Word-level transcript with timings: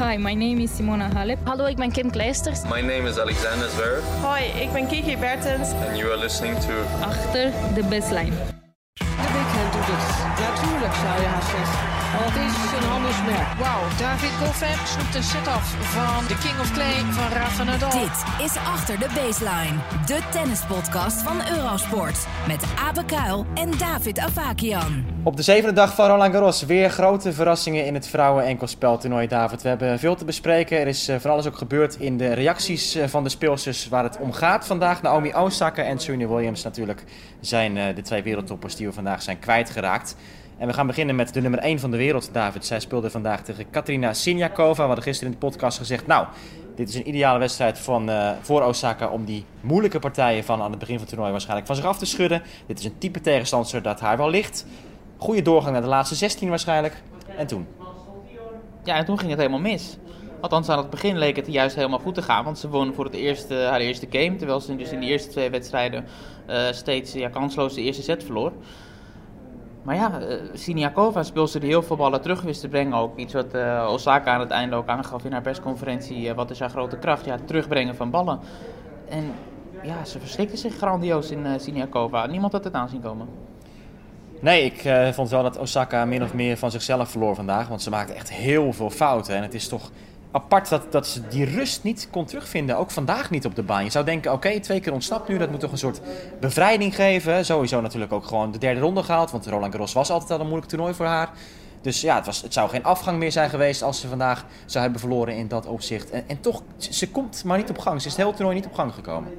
Hi, 0.00 0.16
my 0.16 0.34
name 0.34 0.62
is 0.62 0.70
Simona 0.70 1.12
Halep. 1.12 1.38
Hallo, 1.44 1.66
ik 1.66 1.76
ben 1.76 1.92
Kim 1.92 2.10
Kleisters. 2.10 2.62
My 2.62 2.80
name 2.80 3.08
is 3.08 3.18
Alexander 3.18 3.68
Zverev. 3.68 4.02
Hoi, 4.22 4.42
ik 4.42 4.72
ben 4.72 4.86
Kiki 4.86 5.16
Bertens. 5.16 5.72
And 5.72 5.98
you 5.98 6.10
are 6.10 6.18
listening 6.18 6.58
to... 6.58 6.72
Achter 7.02 7.52
de 7.74 7.82
baseline. 7.84 8.59
Zou 11.04 11.20
je 11.20 11.26
haast 11.26 11.50
zeggen. 11.50 11.78
Want 12.18 12.32
het 12.34 12.44
is 12.50 12.72
een 12.78 12.88
handelsmerk. 12.92 13.48
Wauw, 13.58 13.82
David 13.98 14.30
Goffin 14.30 14.78
snoept 14.86 15.14
een 15.14 15.22
set-off 15.22 15.66
van 15.96 16.26
de 16.26 16.36
King 16.44 16.58
of 16.60 16.72
Clay 16.72 16.96
van 17.18 17.28
Rafa 17.38 17.64
Nadal. 17.64 17.90
Dit 17.90 18.18
is 18.46 18.56
Achter 18.56 18.98
de 18.98 19.08
Baseline, 19.14 19.76
de 20.06 20.18
tennispodcast 20.30 21.22
van 21.22 21.36
Eurosport. 21.56 22.26
Met 22.46 22.64
Abe 22.78 23.04
Kuil 23.04 23.46
en 23.54 23.70
David 23.78 24.18
Avakian. 24.18 25.04
Op 25.22 25.36
de 25.36 25.42
zevende 25.42 25.74
dag 25.74 25.94
van 25.94 26.06
Roland 26.06 26.32
Garros 26.32 26.64
weer 26.64 26.90
grote 26.90 27.32
verrassingen 27.32 27.86
in 27.86 27.94
het 27.94 28.06
vrouwen-enkelspeltoernooi, 28.06 29.26
David. 29.26 29.62
We 29.62 29.68
hebben 29.68 29.98
veel 29.98 30.14
te 30.14 30.24
bespreken. 30.24 30.78
Er 30.78 30.86
is 30.86 31.08
eh, 31.08 31.16
van 31.16 31.30
alles 31.30 31.46
ook 31.46 31.56
gebeurd 31.56 31.96
in 31.98 32.16
de 32.16 32.32
reacties 32.32 32.94
eh, 32.94 33.08
van 33.08 33.22
de 33.22 33.28
speelsters 33.28 33.88
waar 33.88 34.04
het 34.04 34.18
om 34.18 34.32
gaat 34.32 34.66
vandaag. 34.66 35.02
Naomi 35.02 35.34
Osaka 35.34 35.82
en 35.82 35.98
Serena 35.98 36.26
Williams 36.26 36.62
natuurlijk 36.62 37.04
zijn 37.40 37.76
eh, 37.76 37.94
de 37.94 38.02
twee 38.02 38.22
wereldtoppers 38.22 38.76
die 38.76 38.86
we 38.86 38.92
vandaag 38.92 39.22
zijn 39.22 39.38
kwijtgeraakt. 39.38 40.16
En 40.60 40.66
we 40.66 40.72
gaan 40.72 40.86
beginnen 40.86 41.16
met 41.16 41.34
de 41.34 41.40
nummer 41.40 41.60
1 41.60 41.78
van 41.78 41.90
de 41.90 41.96
wereld, 41.96 42.30
David. 42.32 42.66
Zij 42.66 42.80
speelde 42.80 43.10
vandaag 43.10 43.42
tegen 43.42 43.70
Katrina 43.70 44.12
Siniakova. 44.12 44.80
We 44.80 44.86
hadden 44.86 45.04
gisteren 45.04 45.32
in 45.32 45.38
de 45.40 45.46
podcast 45.46 45.78
gezegd, 45.78 46.06
nou, 46.06 46.26
dit 46.74 46.88
is 46.88 46.94
een 46.94 47.08
ideale 47.08 47.38
wedstrijd 47.38 47.78
van, 47.78 48.10
uh, 48.10 48.30
voor 48.40 48.62
Osaka 48.62 49.08
om 49.08 49.24
die 49.24 49.44
moeilijke 49.60 49.98
partijen 49.98 50.44
van 50.44 50.62
aan 50.62 50.70
het 50.70 50.78
begin 50.78 50.94
van 50.94 51.00
het 51.00 51.08
toernooi 51.08 51.30
waarschijnlijk 51.30 51.66
van 51.66 51.76
zich 51.76 51.84
af 51.84 51.98
te 51.98 52.06
schudden. 52.06 52.42
Dit 52.66 52.78
is 52.78 52.84
een 52.84 52.98
type 52.98 53.20
tegenstander 53.20 53.82
dat 53.82 54.00
haar 54.00 54.16
wel 54.16 54.30
ligt. 54.30 54.66
Goede 55.16 55.42
doorgang 55.42 55.72
naar 55.72 55.82
de 55.82 55.88
laatste 55.88 56.14
16 56.14 56.48
waarschijnlijk. 56.48 57.02
En 57.36 57.46
toen? 57.46 57.66
Ja, 58.84 58.96
en 58.96 59.04
toen 59.04 59.18
ging 59.18 59.30
het 59.30 59.38
helemaal 59.38 59.60
mis. 59.60 59.96
Althans, 60.40 60.68
aan 60.68 60.78
het 60.78 60.90
begin 60.90 61.18
leek 61.18 61.36
het 61.36 61.46
juist 61.46 61.76
helemaal 61.76 61.98
goed 61.98 62.14
te 62.14 62.22
gaan. 62.22 62.44
Want 62.44 62.58
ze 62.58 62.68
won 62.68 62.94
voor 62.94 63.04
het 63.04 63.14
eerste, 63.14 63.54
haar 63.54 63.80
eerste 63.80 64.06
game. 64.10 64.36
Terwijl 64.36 64.60
ze 64.60 64.76
dus 64.76 64.92
in 64.92 65.00
de 65.00 65.06
eerste 65.06 65.28
twee 65.30 65.50
wedstrijden 65.50 66.04
uh, 66.48 66.72
steeds 66.72 67.12
ja, 67.12 67.28
kansloos 67.28 67.74
de 67.74 67.82
eerste 67.82 68.02
set 68.02 68.24
verloor. 68.24 68.52
Maar 69.82 69.94
ja, 69.94 70.20
uh, 70.20 70.34
Siniakova 70.52 71.22
speelde 71.22 71.58
er 71.58 71.64
heel 71.64 71.82
veel 71.82 71.96
ballen 71.96 72.20
terug 72.20 72.42
wist 72.42 72.60
te 72.60 72.68
brengen 72.68 72.94
ook. 72.94 73.18
Iets 73.18 73.32
wat 73.32 73.54
uh, 73.54 73.88
Osaka 73.92 74.32
aan 74.32 74.40
het 74.40 74.50
einde 74.50 74.76
ook 74.76 74.88
aangaf 74.88 75.24
in 75.24 75.32
haar 75.32 75.42
persconferentie. 75.42 76.28
Uh, 76.28 76.32
wat 76.32 76.50
is 76.50 76.60
haar 76.60 76.70
grote 76.70 76.96
kracht? 76.96 77.24
Ja, 77.24 77.32
het 77.32 77.46
terugbrengen 77.46 77.96
van 77.96 78.10
ballen. 78.10 78.40
En 79.08 79.32
ja, 79.82 80.04
ze 80.04 80.18
verschrikte 80.18 80.56
zich 80.56 80.76
grandioos 80.76 81.30
in 81.30 81.60
Siniakova. 81.60 82.26
Niemand 82.26 82.52
had 82.52 82.64
het 82.64 82.74
aanzien 82.74 83.00
komen. 83.00 83.28
Nee, 84.40 84.64
ik 84.64 85.12
vond 85.14 85.28
wel 85.28 85.42
dat 85.42 85.58
Osaka 85.58 86.04
min 86.04 86.22
of 86.22 86.34
meer 86.34 86.56
van 86.56 86.70
zichzelf 86.70 87.10
verloor 87.10 87.34
vandaag. 87.34 87.68
Want 87.68 87.82
ze 87.82 87.90
maakte 87.90 88.12
echt 88.12 88.32
heel 88.32 88.72
veel 88.72 88.90
fouten. 88.90 89.36
En 89.36 89.42
het 89.42 89.54
is 89.54 89.68
toch 89.68 89.90
apart 90.32 90.68
dat, 90.68 90.92
dat 90.92 91.06
ze 91.06 91.28
die 91.28 91.44
rust 91.44 91.82
niet 91.82 92.08
kon 92.10 92.24
terugvinden. 92.24 92.76
Ook 92.76 92.90
vandaag 92.90 93.30
niet 93.30 93.46
op 93.46 93.54
de 93.54 93.62
baan. 93.62 93.84
Je 93.84 93.90
zou 93.90 94.04
denken, 94.04 94.32
oké, 94.32 94.60
twee 94.60 94.80
keer 94.80 94.92
ontsnapt 94.92 95.28
nu. 95.28 95.38
Dat 95.38 95.50
moet 95.50 95.60
toch 95.60 95.72
een 95.72 95.78
soort 95.78 96.00
bevrijding 96.40 96.94
geven. 96.94 97.44
Sowieso 97.44 97.80
natuurlijk 97.80 98.12
ook 98.12 98.24
gewoon 98.24 98.52
de 98.52 98.58
derde 98.58 98.80
ronde 98.80 99.02
gehaald. 99.02 99.30
Want 99.30 99.46
Roland 99.46 99.72
Garros 99.72 99.92
was 99.92 100.10
altijd 100.10 100.30
al 100.30 100.40
een 100.40 100.46
moeilijk 100.46 100.68
toernooi 100.70 100.94
voor 100.94 101.06
haar. 101.06 101.30
Dus 101.80 102.00
ja, 102.00 102.16
het, 102.16 102.26
was, 102.26 102.42
het 102.42 102.52
zou 102.52 102.68
geen 102.68 102.84
afgang 102.84 103.18
meer 103.18 103.32
zijn 103.32 103.50
geweest 103.50 103.82
als 103.82 104.00
ze 104.00 104.08
vandaag 104.08 104.44
zou 104.66 104.82
hebben 104.82 105.00
verloren 105.00 105.36
in 105.36 105.48
dat 105.48 105.66
opzicht. 105.66 106.10
En, 106.10 106.24
en 106.26 106.40
toch, 106.40 106.62
ze 106.78 107.10
komt 107.10 107.44
maar 107.44 107.58
niet 107.58 107.70
op 107.70 107.78
gang. 107.78 108.00
Ze 108.00 108.06
is 108.06 108.12
het 108.12 108.22
hele 108.22 108.34
toernooi 108.36 108.56
niet 108.56 108.66
op 108.66 108.74
gang 108.74 108.94
gekomen. 108.94 109.32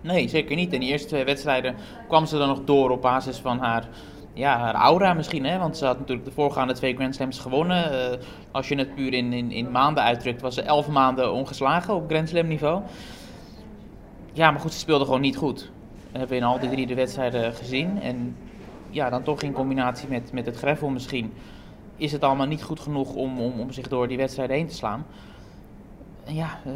Nee, 0.00 0.28
zeker 0.28 0.56
niet. 0.56 0.72
In 0.72 0.80
de 0.80 0.86
eerste 0.86 1.08
twee 1.08 1.24
wedstrijden 1.24 1.74
kwam 2.08 2.26
ze 2.26 2.38
dan 2.38 2.48
nog 2.48 2.60
door 2.64 2.90
op 2.90 3.02
basis 3.02 3.36
van 3.36 3.58
haar 3.58 3.88
ja, 4.34 4.58
haar 4.58 4.74
aura 4.74 5.14
misschien. 5.14 5.44
Hè? 5.44 5.58
Want 5.58 5.76
ze 5.76 5.84
had 5.84 5.98
natuurlijk 5.98 6.26
de 6.26 6.32
voorgaande 6.32 6.72
twee 6.74 6.94
Grand 6.94 7.14
Slams 7.14 7.38
gewonnen. 7.38 7.92
Uh, 7.92 8.18
als 8.50 8.68
je 8.68 8.76
het 8.76 8.94
puur 8.94 9.12
in, 9.12 9.32
in, 9.32 9.50
in, 9.50 9.70
maanden 9.70 10.02
uitdrukt, 10.02 10.40
was 10.40 10.54
ze 10.54 10.62
elf 10.62 10.88
maanden 10.88 11.32
ongeslagen 11.32 11.94
op 11.94 12.08
Grand 12.08 12.28
Slam 12.28 12.46
niveau. 12.46 12.82
Ja, 14.32 14.50
maar 14.50 14.60
goed, 14.60 14.72
ze 14.72 14.78
speelde 14.78 15.04
gewoon 15.04 15.20
niet 15.20 15.36
goed. 15.36 15.58
Dat 15.58 16.20
hebben 16.20 16.28
we 16.28 16.36
in 16.36 16.42
al 16.42 16.58
die 16.58 16.70
drie 16.70 16.86
de 16.86 16.94
wedstrijden 16.94 17.52
gezien. 17.52 18.02
En 18.02 18.36
ja, 18.90 19.10
dan 19.10 19.22
toch 19.22 19.42
in 19.42 19.52
combinatie 19.52 20.08
met, 20.08 20.32
met 20.32 20.46
het 20.46 20.56
greffel 20.56 20.88
misschien... 20.88 21.32
is 21.96 22.12
het 22.12 22.22
allemaal 22.22 22.46
niet 22.46 22.62
goed 22.62 22.80
genoeg 22.80 23.14
om, 23.14 23.40
om, 23.40 23.60
om 23.60 23.72
zich 23.72 23.88
door 23.88 24.08
die 24.08 24.16
wedstrijden 24.16 24.56
heen 24.56 24.66
te 24.66 24.74
slaan. 24.74 25.06
En 26.24 26.34
ja... 26.34 26.60
Uh, 26.66 26.72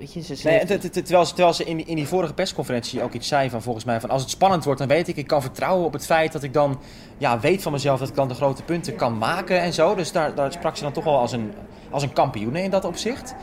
Weet 0.00 0.12
je, 0.12 0.22
ze 0.36 0.48
nee, 0.48 0.64
terwijl, 0.64 1.24
ze, 1.24 1.34
terwijl 1.34 1.54
ze 1.54 1.64
in, 1.64 1.86
in 1.86 1.96
die 1.96 2.06
vorige 2.06 2.34
persconferentie 2.34 3.02
ook 3.02 3.12
iets 3.12 3.28
zei 3.28 3.50
van 3.50 3.62
volgens 3.62 3.84
mij 3.84 4.00
van 4.00 4.10
als 4.10 4.22
het 4.22 4.30
spannend 4.30 4.64
wordt 4.64 4.78
dan 4.78 4.88
weet 4.88 5.08
ik, 5.08 5.16
ik 5.16 5.26
kan 5.26 5.42
vertrouwen 5.42 5.86
op 5.86 5.92
het 5.92 6.06
feit 6.06 6.32
dat 6.32 6.42
ik 6.42 6.52
dan 6.52 6.80
ja, 7.18 7.40
weet 7.40 7.62
van 7.62 7.72
mezelf 7.72 7.98
dat 7.98 8.08
ik 8.08 8.14
dan 8.14 8.28
de 8.28 8.34
grote 8.34 8.62
punten 8.62 8.96
kan 8.96 9.18
maken 9.18 9.60
en 9.60 9.72
zo. 9.72 9.94
Dus 9.94 10.12
daar, 10.12 10.34
daar 10.34 10.52
sprak 10.52 10.76
ze 10.76 10.82
dan 10.82 10.92
toch 10.92 11.04
wel 11.04 11.18
als 11.18 11.32
een, 11.32 11.52
als 11.90 12.02
een 12.02 12.12
kampioen 12.12 12.56
in 12.56 12.70
dat 12.70 12.84
opzicht. 12.84 13.34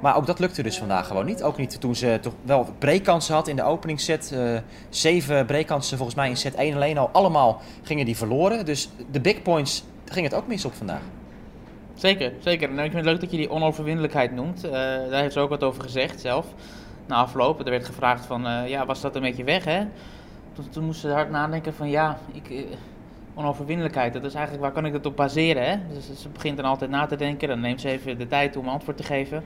Maar 0.00 0.16
ook 0.16 0.26
dat 0.26 0.38
lukte 0.38 0.62
dus 0.62 0.78
vandaag 0.78 1.06
gewoon 1.06 1.26
niet. 1.26 1.42
Ook 1.42 1.56
niet 1.56 1.80
toen 1.80 1.96
ze 1.96 2.18
toch 2.22 2.34
wel 2.42 2.66
breekkansen 2.78 3.34
had 3.34 3.48
in 3.48 3.56
de 3.56 3.62
openingsset. 3.62 4.30
Uh, 4.34 4.58
zeven 4.88 5.46
breekkansen 5.46 5.96
volgens 5.96 6.16
mij 6.16 6.28
in 6.28 6.36
set 6.36 6.54
1 6.54 6.74
alleen 6.74 6.98
al. 6.98 7.08
Allemaal 7.12 7.60
gingen 7.82 8.04
die 8.04 8.16
verloren. 8.16 8.64
Dus 8.64 8.90
de 9.10 9.20
big 9.20 9.42
points 9.42 9.84
ging 10.04 10.24
het 10.26 10.34
ook 10.34 10.46
mis 10.46 10.64
op 10.64 10.74
vandaag. 10.74 11.02
Zeker, 11.96 12.32
zeker. 12.38 12.68
En 12.68 12.74
ik 12.74 12.80
vind 12.80 12.94
het 12.94 13.04
leuk 13.04 13.20
dat 13.20 13.30
je 13.30 13.36
die 13.36 13.50
onoverwinnelijkheid 13.50 14.32
noemt. 14.32 14.64
Uh, 14.64 14.72
daar 14.72 15.20
heeft 15.20 15.32
ze 15.32 15.40
ook 15.40 15.48
wat 15.48 15.62
over 15.62 15.82
gezegd 15.82 16.20
zelf. 16.20 16.46
Na 17.06 17.16
afloop, 17.16 17.58
er 17.58 17.70
werd 17.70 17.84
gevraagd 17.84 18.26
van, 18.26 18.46
uh, 18.46 18.68
ja, 18.68 18.86
was 18.86 19.00
dat 19.00 19.16
een 19.16 19.22
beetje 19.22 19.44
weg, 19.44 19.64
hè? 19.64 19.84
Toen, 20.70 20.84
moest 20.84 21.00
ze 21.00 21.08
hard 21.08 21.30
nadenken 21.30 21.74
van, 21.74 21.88
ja, 21.88 22.18
ik, 22.32 22.50
uh, 22.50 22.64
onoverwinnelijkheid, 23.34 24.12
dat 24.12 24.24
is 24.24 24.34
eigenlijk, 24.34 24.64
waar 24.64 24.72
kan 24.72 24.86
ik 24.86 24.92
dat 24.92 25.06
op 25.06 25.16
baseren, 25.16 25.70
hè? 25.70 25.76
Dus 25.94 26.22
ze 26.22 26.28
begint 26.28 26.56
dan 26.56 26.66
altijd 26.66 26.90
na 26.90 27.06
te 27.06 27.16
denken, 27.16 27.48
dan 27.48 27.60
neemt 27.60 27.80
ze 27.80 27.88
even 27.88 28.18
de 28.18 28.26
tijd 28.26 28.56
om 28.56 28.68
antwoord 28.68 28.96
te 28.96 29.02
geven. 29.02 29.44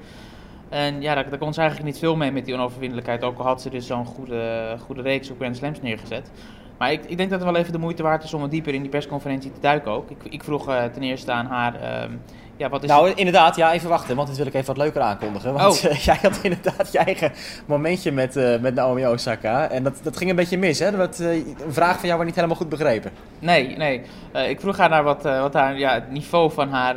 En 0.69 1.01
ja, 1.01 1.15
daar, 1.15 1.39
kon 1.39 1.55
ze 1.55 1.61
eigenlijk 1.61 1.91
niet 1.91 1.99
veel 1.99 2.17
mee 2.17 2.33
met 2.33 2.45
die 2.45 2.55
onoverwinnelijkheid, 2.55 3.25
ook 3.25 3.39
al 3.39 3.45
had 3.45 3.63
ze 3.63 3.71
dus 3.71 3.87
zo'n 3.87 4.07
goede, 4.07 4.77
goede 4.85 5.03
reeks 5.03 5.31
op 5.31 5.37
Grand 5.37 5.57
Slams 5.57 5.83
neergezet. 5.83 6.31
Maar 6.79 6.93
ik, 6.93 7.05
ik, 7.05 7.17
denk 7.17 7.31
dat 7.31 7.41
het 7.41 7.51
wel 7.51 7.61
even 7.61 7.73
de 7.73 7.79
moeite 7.79 8.03
waard 8.03 8.25
is 8.25 8.35
om 8.35 8.41
wat 8.41 8.51
dieper 8.51 8.75
in 8.75 8.81
die 8.81 8.91
persconferentie 8.91 9.53
te 9.53 9.61
duiken 9.61 9.91
ook. 9.91 10.11
Ik, 10.11 10.25
ik 10.25 10.45
vroeg 10.45 10.65
ten 10.65 11.03
eerste 11.03 11.33
aan 11.33 11.47
haar, 11.47 12.03
um, 12.03 12.21
ja, 12.61 12.69
wat 12.69 12.83
is 12.83 12.89
Nou, 12.89 13.09
het? 13.09 13.19
inderdaad, 13.19 13.57
ja, 13.57 13.73
even 13.73 13.89
wachten, 13.89 14.17
want 14.17 14.29
dit 14.29 14.37
wil 14.37 14.47
ik 14.47 14.55
even 14.55 14.67
wat 14.67 14.77
leuker 14.77 15.01
aankondigen. 15.01 15.53
Want 15.53 15.85
oh. 15.85 15.91
uh, 15.91 15.97
jij 16.09 16.19
had 16.23 16.39
inderdaad 16.43 16.93
je 16.93 16.99
eigen 16.99 17.33
momentje 17.67 18.13
met, 18.13 18.37
uh, 18.37 18.59
met 18.59 18.75
Naomi 18.75 19.07
Osaka. 19.07 19.69
En 19.69 19.83
dat, 19.83 20.01
dat 20.03 20.17
ging 20.17 20.31
een 20.31 20.37
beetje 20.37 20.59
mis, 20.59 20.79
hè? 20.79 20.97
Dat, 20.97 21.19
een 21.19 21.57
vraag 21.69 21.99
van 21.99 22.05
jou 22.05 22.15
werd 22.15 22.25
niet 22.25 22.35
helemaal 22.35 22.57
goed 22.57 22.69
begrepen. 22.69 23.11
Nee, 23.39 23.77
nee. 23.77 24.03
ik 24.49 24.61
vroeg 24.61 24.77
haar 24.77 24.89
naar 24.89 25.03
wat, 25.03 25.23
wat 25.23 25.55
haar, 25.55 25.79
ja, 25.79 25.95
het 25.95 26.11
niveau 26.11 26.53
van 26.53 26.69
haar 26.69 26.95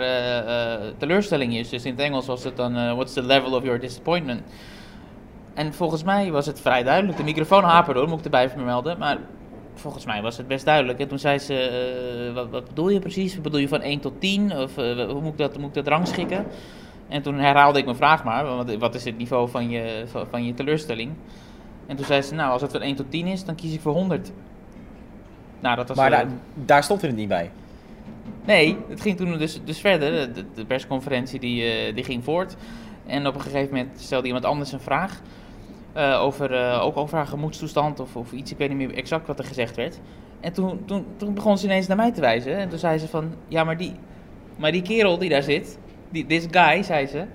teleurstelling 0.98 1.56
is. 1.56 1.70
Dus 1.70 1.86
in 1.86 1.92
het 1.92 2.02
Engels 2.02 2.26
was 2.26 2.44
het 2.44 2.58
dan, 2.58 2.96
what's 2.96 3.14
the 3.14 3.24
level 3.24 3.52
of 3.52 3.64
your 3.64 3.80
disappointment? 3.80 4.42
En 5.54 5.74
volgens 5.74 6.04
mij 6.04 6.32
was 6.32 6.46
het 6.46 6.62
vrij 6.62 6.84
duidelijk. 6.84 7.18
De 7.18 7.24
microfoon 7.24 7.64
haperde, 7.64 8.00
hoor, 8.00 8.10
moet 8.10 8.20
ik 8.20 8.26
erbij 8.26 8.50
vermelden. 8.50 8.98
Maar 8.98 9.18
volgens 9.76 10.06
mij 10.06 10.22
was 10.22 10.38
het 10.38 10.48
best 10.48 10.66
duidelijk. 10.66 11.00
En 11.00 11.08
toen 11.08 11.20
zei 11.20 11.40
ze, 11.40 12.28
uh, 12.28 12.34
wat, 12.34 12.50
wat, 12.50 12.68
bedoel 12.68 12.90
je 12.90 13.00
precies? 13.00 13.42
Bedoel 13.42 13.60
je 13.60 13.68
van 13.68 13.82
1 13.82 14.00
tot 14.00 14.14
10? 14.20 14.58
Of 14.58 14.78
uh, 14.78 15.06
hoe 15.06 15.22
moet 15.22 15.32
ik, 15.32 15.38
dat, 15.38 15.58
moet 15.58 15.68
ik 15.68 15.74
dat 15.74 15.88
rangschikken? 15.88 16.46
En 17.08 17.22
toen 17.22 17.40
herhaalde 17.40 17.80
ik 17.80 17.86
mijn 17.86 17.98
vraag 17.98 18.24
maar, 18.24 18.46
wat, 18.46 18.76
wat 18.76 18.96
is 18.96 19.06
het 19.06 19.18
niveau 19.18 19.50
van 19.50 19.70
je, 19.70 20.04
van, 20.30 20.46
je 20.46 20.54
teleurstelling? 20.54 21.12
En 21.88 21.96
toen 21.96 22.06
zei 22.06 22.22
ze, 22.22 22.34
nou 22.34 22.52
als 22.52 22.62
het 22.62 22.72
van 22.72 22.82
1 22.82 22.96
tot 22.96 23.12
10 23.12 23.28
is, 23.28 23.46
dan 23.46 23.56
kies 23.56 23.74
ik 23.74 23.82
voor 23.82 23.94
100. 23.94 24.32
Nou, 25.60 25.76
dat 25.76 25.88
was 25.88 25.98
maar 25.98 26.10
daar, 26.10 26.28
daar 26.54 26.84
stond 26.84 27.02
het 27.02 27.16
niet 27.16 27.28
bij. 27.28 27.52
Nee, 28.46 28.78
het 28.90 29.02
ging 29.02 29.18
toen 29.18 29.38
dus, 29.38 29.60
dus 29.64 29.80
verder. 29.80 30.34
De, 30.34 30.46
de 30.56 30.66
persconferentie 30.66 31.40
die, 31.40 31.94
die 31.94 32.04
ging 32.04 32.24
voort. 32.24 32.56
En 33.06 33.28
op 33.28 33.36
een 33.36 33.42
gegeven 33.42 33.76
moment 33.76 34.00
stelde 34.00 34.28
iemand 34.28 34.46
anders 34.46 34.72
een 34.72 34.80
vraag. 34.80 35.22
Uh, 35.98 36.22
over, 36.22 36.52
uh, 36.52 36.84
ook 36.84 36.98
over 36.98 37.18
haar 37.18 37.28
gemoedstoestand 37.28 38.00
of, 38.00 38.16
of 38.16 38.32
iets, 38.32 38.52
ik 38.52 38.58
weet 38.58 38.70
niet 38.70 38.78
meer 38.78 38.98
exact 38.98 39.28
wat 39.28 39.40
er 39.40 39.46
gezegd 39.46 39.76
werd. 39.76 40.00
En 40.40 40.54
toen, 40.54 40.86
toen, 40.86 41.06
toen 41.18 41.34
begon 41.34 41.58
ze 41.58 41.66
ineens 41.66 41.88
naar 41.88 41.98
mij 41.98 42.12
te 42.12 42.22
wijzen. 42.22 42.58
En 42.58 42.70
toen 42.70 42.80
zei 42.80 42.98
ze 42.98 43.08
van, 43.08 43.34
ja, 43.48 43.64
maar 43.64 43.78
die, 43.78 43.96
maar 44.56 44.72
die 44.72 44.82
kerel 44.82 45.18
die 45.18 45.30
daar 45.30 45.44
zit, 45.44 45.78
die, 46.10 46.26
this 46.26 46.46
guy, 46.52 46.84
zei 46.84 47.08
ze, 47.08 47.26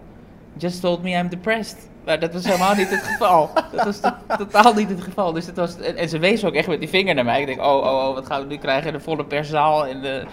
just 0.56 0.80
told 0.80 1.02
me 1.02 1.10
I'm 1.10 1.28
depressed. 1.28 1.88
Maar 2.04 2.20
dat 2.20 2.32
was 2.32 2.44
helemaal 2.44 2.74
niet 2.74 2.90
het 2.90 3.02
geval. 3.02 3.50
Dat 3.72 3.84
was 3.84 4.00
to 4.00 4.10
totaal 4.36 4.74
niet 4.74 4.88
het 4.88 5.00
geval. 5.00 5.32
Dus 5.32 5.46
het 5.46 5.56
was, 5.56 5.78
en, 5.80 5.96
en, 5.96 6.08
ze 6.08 6.18
wees 6.18 6.44
ook 6.44 6.54
echt 6.54 6.68
met 6.68 6.80
die 6.80 6.88
vinger 6.88 7.14
naar 7.14 7.24
mij. 7.24 7.40
Ik 7.40 7.46
denk, 7.46 7.60
oh, 7.60 7.76
oh, 7.76 8.08
oh, 8.08 8.14
wat 8.14 8.26
gaan 8.26 8.40
we 8.40 8.46
nu 8.46 8.56
krijgen? 8.56 8.92
De 8.92 9.00
volle 9.00 9.24
perszaal 9.24 9.86
en 9.86 10.00
de, 10.00 10.24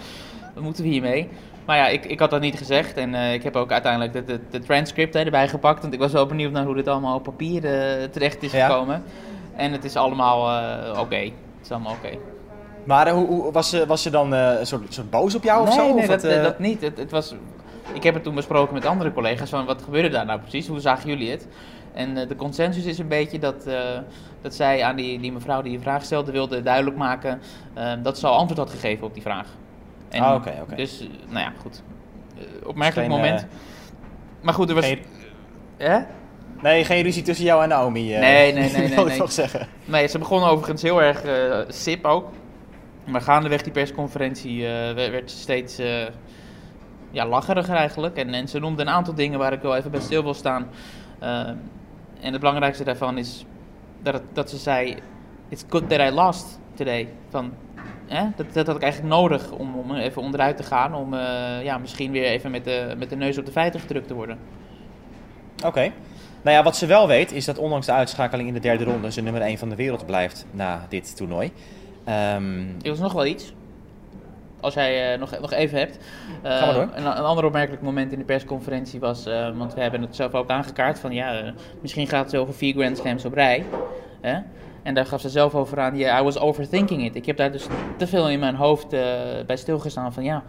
wat 0.54 0.62
moeten 0.62 0.82
we 0.82 0.88
hiermee? 0.88 1.28
Maar 1.66 1.76
ja, 1.76 1.88
ik, 1.88 2.04
ik 2.04 2.18
had 2.18 2.30
dat 2.30 2.40
niet 2.40 2.56
gezegd 2.56 2.96
en 2.96 3.14
uh, 3.14 3.32
ik 3.32 3.42
heb 3.42 3.56
ook 3.56 3.72
uiteindelijk 3.72 4.12
de, 4.12 4.24
de, 4.24 4.40
de 4.50 4.58
transcript 4.58 5.14
hè, 5.14 5.20
erbij 5.20 5.48
gepakt. 5.48 5.82
Want 5.82 5.94
ik 5.94 6.00
was 6.00 6.12
wel 6.12 6.26
benieuwd 6.26 6.52
naar 6.52 6.64
hoe 6.64 6.74
dit 6.74 6.88
allemaal 6.88 7.16
op 7.16 7.22
papier 7.22 7.64
uh, 7.64 8.04
terecht 8.04 8.42
is 8.42 8.52
ja. 8.52 8.66
gekomen. 8.66 9.02
En 9.56 9.72
het 9.72 9.84
is 9.84 9.96
allemaal 9.96 10.50
uh, 10.50 10.90
oké. 10.90 11.00
Okay. 11.00 11.24
Het 11.24 11.64
is 11.64 11.70
allemaal 11.70 11.92
oké. 11.92 12.06
Okay. 12.06 12.18
Maar 12.84 13.10
hoe, 13.10 13.26
hoe, 13.26 13.52
was, 13.52 13.70
ze, 13.70 13.86
was 13.86 14.02
ze 14.02 14.10
dan 14.10 14.32
een 14.32 14.66
soort, 14.66 14.94
soort 14.94 15.10
boos 15.10 15.34
op 15.34 15.42
jou 15.42 15.62
nee, 15.62 15.68
of 15.68 15.74
zo? 15.74 15.94
Nee, 15.94 15.98
of 15.98 16.06
dat, 16.06 16.22
het, 16.22 16.42
dat 16.42 16.58
niet. 16.58 16.80
Het, 16.80 16.98
het, 16.98 17.10
was, 17.10 17.34
ik 17.92 18.02
heb 18.02 18.14
het 18.14 18.22
toen 18.22 18.34
besproken 18.34 18.74
met 18.74 18.86
andere 18.86 19.12
collega's 19.12 19.50
van 19.50 19.64
wat 19.64 19.82
gebeurde 19.82 20.08
daar 20.08 20.26
nou 20.26 20.40
precies? 20.40 20.66
Hoe 20.66 20.80
zagen 20.80 21.08
jullie 21.08 21.30
het? 21.30 21.46
En 21.94 22.14
de 22.14 22.36
consensus 22.36 22.84
is 22.84 22.98
een 22.98 23.08
beetje 23.08 23.38
dat, 23.38 23.68
dat 24.42 24.54
zij 24.54 24.82
aan 24.82 24.96
die, 24.96 25.20
die 25.20 25.32
mevrouw 25.32 25.62
die 25.62 25.72
je 25.72 25.80
vraag 25.80 26.04
stelde 26.04 26.32
wilde 26.32 26.62
duidelijk 26.62 26.96
maken 26.96 27.40
dat 28.02 28.18
ze 28.18 28.26
al 28.26 28.36
antwoord 28.36 28.58
had 28.58 28.70
gegeven 28.70 29.06
op 29.06 29.14
die 29.14 29.22
vraag. 29.22 29.46
En 30.16 30.22
ah, 30.22 30.34
oké, 30.34 30.52
oké. 30.62 30.74
Dus, 30.74 31.08
nou 31.28 31.38
ja, 31.44 31.52
goed. 31.60 31.82
Uh, 32.38 32.42
opmerkelijk 32.68 33.08
Geen, 33.08 33.16
moment. 33.20 33.40
Uh, 33.40 33.46
Maar 34.42 34.54
goed, 34.54 34.68
er 34.68 34.74
was... 34.74 34.84
Geen, 34.86 35.02
Hè? 35.76 35.98
nee, 36.62 36.84
geen 36.84 37.02
ruzie 37.02 37.22
tussen 37.22 37.44
jou 37.44 37.62
en 37.62 37.68
Naomi. 37.68 38.14
eh, 38.14 38.20
Nee, 38.20 38.52
nee, 38.52 38.70
nee, 38.72 38.88
nee, 38.88 39.04
nee. 39.04 39.18
toch 39.18 39.32
zeggen. 39.32 39.68
Nee, 39.84 40.06
ze 40.06 40.18
begonnen 40.18 40.48
overigens 40.48 40.82
heel 40.82 41.02
erg 41.02 41.22
eh, 41.24 41.58
sip 41.68 42.04
ook. 42.04 42.30
Maar 43.04 43.20
gaandeweg 43.20 43.62
die 43.62 43.72
persconferentie 43.72 44.66
eh, 44.66 44.94
werd 44.94 45.30
ze 45.30 45.36
steeds 45.36 45.78
eh 45.78 46.06
ja, 47.10 47.26
lacheriger 47.26 47.74
eigenlijk. 47.74 48.16
En, 48.16 48.34
en 48.34 48.48
ze 48.48 48.58
noemde 48.58 48.82
een 48.82 48.88
aantal 48.88 49.14
dingen 49.14 49.38
waar 49.38 49.52
ik 49.52 49.60
wel 49.62 49.76
even 49.76 49.90
bij 49.90 50.00
stil 50.00 50.22
wil 50.22 50.34
staan. 50.34 50.66
Eh, 51.18 51.48
en 52.20 52.30
het 52.32 52.38
belangrijkste 52.40 52.84
daarvan 52.84 53.18
is 53.18 53.44
dat, 54.02 54.14
het- 54.14 54.22
dat 54.32 54.50
ze 54.50 54.56
zei... 54.56 54.96
It's 55.48 55.64
good 55.68 55.88
that 55.88 56.00
I 56.00 56.10
lost 56.14 56.58
today. 56.74 57.08
Van, 57.30 57.52
hè? 58.06 58.24
Dat, 58.36 58.46
dat 58.52 58.66
had 58.66 58.76
ik 58.76 58.82
eigenlijk 58.82 59.14
nodig 59.14 59.50
om, 59.50 59.74
om 59.74 59.94
even 59.94 60.22
onderuit 60.22 60.56
te 60.56 60.62
gaan. 60.62 60.94
Om 60.94 61.14
eh, 61.14 61.20
ja, 61.62 61.78
misschien 61.78 62.12
weer 62.12 62.24
even 62.24 62.50
met 62.50 62.64
de, 62.64 62.94
met 62.98 63.10
de 63.10 63.16
neus 63.16 63.38
op 63.38 63.46
de 63.46 63.52
feiten 63.52 63.80
gedrukt 63.80 64.08
te 64.08 64.14
worden. 64.14 64.38
Oké. 65.64 65.92
Nou 66.42 66.56
ja, 66.56 66.62
wat 66.62 66.76
ze 66.76 66.86
wel 66.86 67.08
weet 67.08 67.32
is 67.32 67.44
dat 67.44 67.58
ondanks 67.58 67.86
de 67.86 67.92
uitschakeling 67.92 68.48
in 68.48 68.54
de 68.54 68.60
derde 68.60 68.84
ronde 68.84 69.12
ze 69.12 69.20
nummer 69.22 69.42
1 69.42 69.58
van 69.58 69.68
de 69.68 69.74
wereld 69.76 70.06
blijft 70.06 70.46
na 70.50 70.86
dit 70.88 71.16
toernooi. 71.16 71.52
Ehm, 72.04 72.60
Er 72.82 72.90
was 72.90 72.98
nog 72.98 73.12
wel 73.12 73.26
iets. 73.26 73.54
Als 74.60 74.74
jij 74.74 75.12
eh, 75.12 75.18
nog, 75.18 75.40
nog 75.40 75.52
even 75.52 75.78
hebt. 75.78 75.98
Eh, 76.42 76.56
Ga 76.58 76.64
maar 76.64 76.74
door. 76.74 76.82
Een, 76.94 77.06
een 77.06 77.24
ander 77.24 77.44
opmerkelijk 77.44 77.82
moment 77.82 78.12
in 78.12 78.18
de 78.18 78.24
persconferentie 78.24 79.00
was, 79.00 79.26
eh, 79.26 79.56
want 79.56 79.74
we 79.74 79.80
hebben 79.80 80.00
het 80.00 80.16
zelf 80.16 80.34
ook 80.34 80.50
aangekaart, 80.50 80.98
van 80.98 81.12
ja, 81.12 81.38
eh, 81.38 81.52
misschien 81.80 82.06
gaat 82.06 82.24
het 82.24 82.40
over 82.40 82.54
vier 82.54 82.74
Grand 82.74 82.98
Slams 82.98 83.24
op 83.24 83.34
rij. 83.34 83.64
Hè? 84.20 84.38
En 84.86 84.94
daar 84.94 85.06
gaf 85.06 85.20
ze 85.20 85.28
zelf 85.28 85.54
over 85.54 85.80
aan, 85.80 85.96
ja, 85.96 86.20
I 86.20 86.22
was 86.22 86.38
overthinking 86.38 87.04
it. 87.04 87.14
Ik 87.16 87.26
heb 87.26 87.36
daar 87.36 87.52
dus 87.52 87.66
te 87.96 88.06
veel 88.06 88.30
in 88.30 88.38
mijn 88.38 88.54
hoofd 88.54 88.92
eh, 88.92 89.00
bij 89.46 89.56
stilgestaan 89.56 90.12
van 90.12 90.24
ja, 90.24 90.42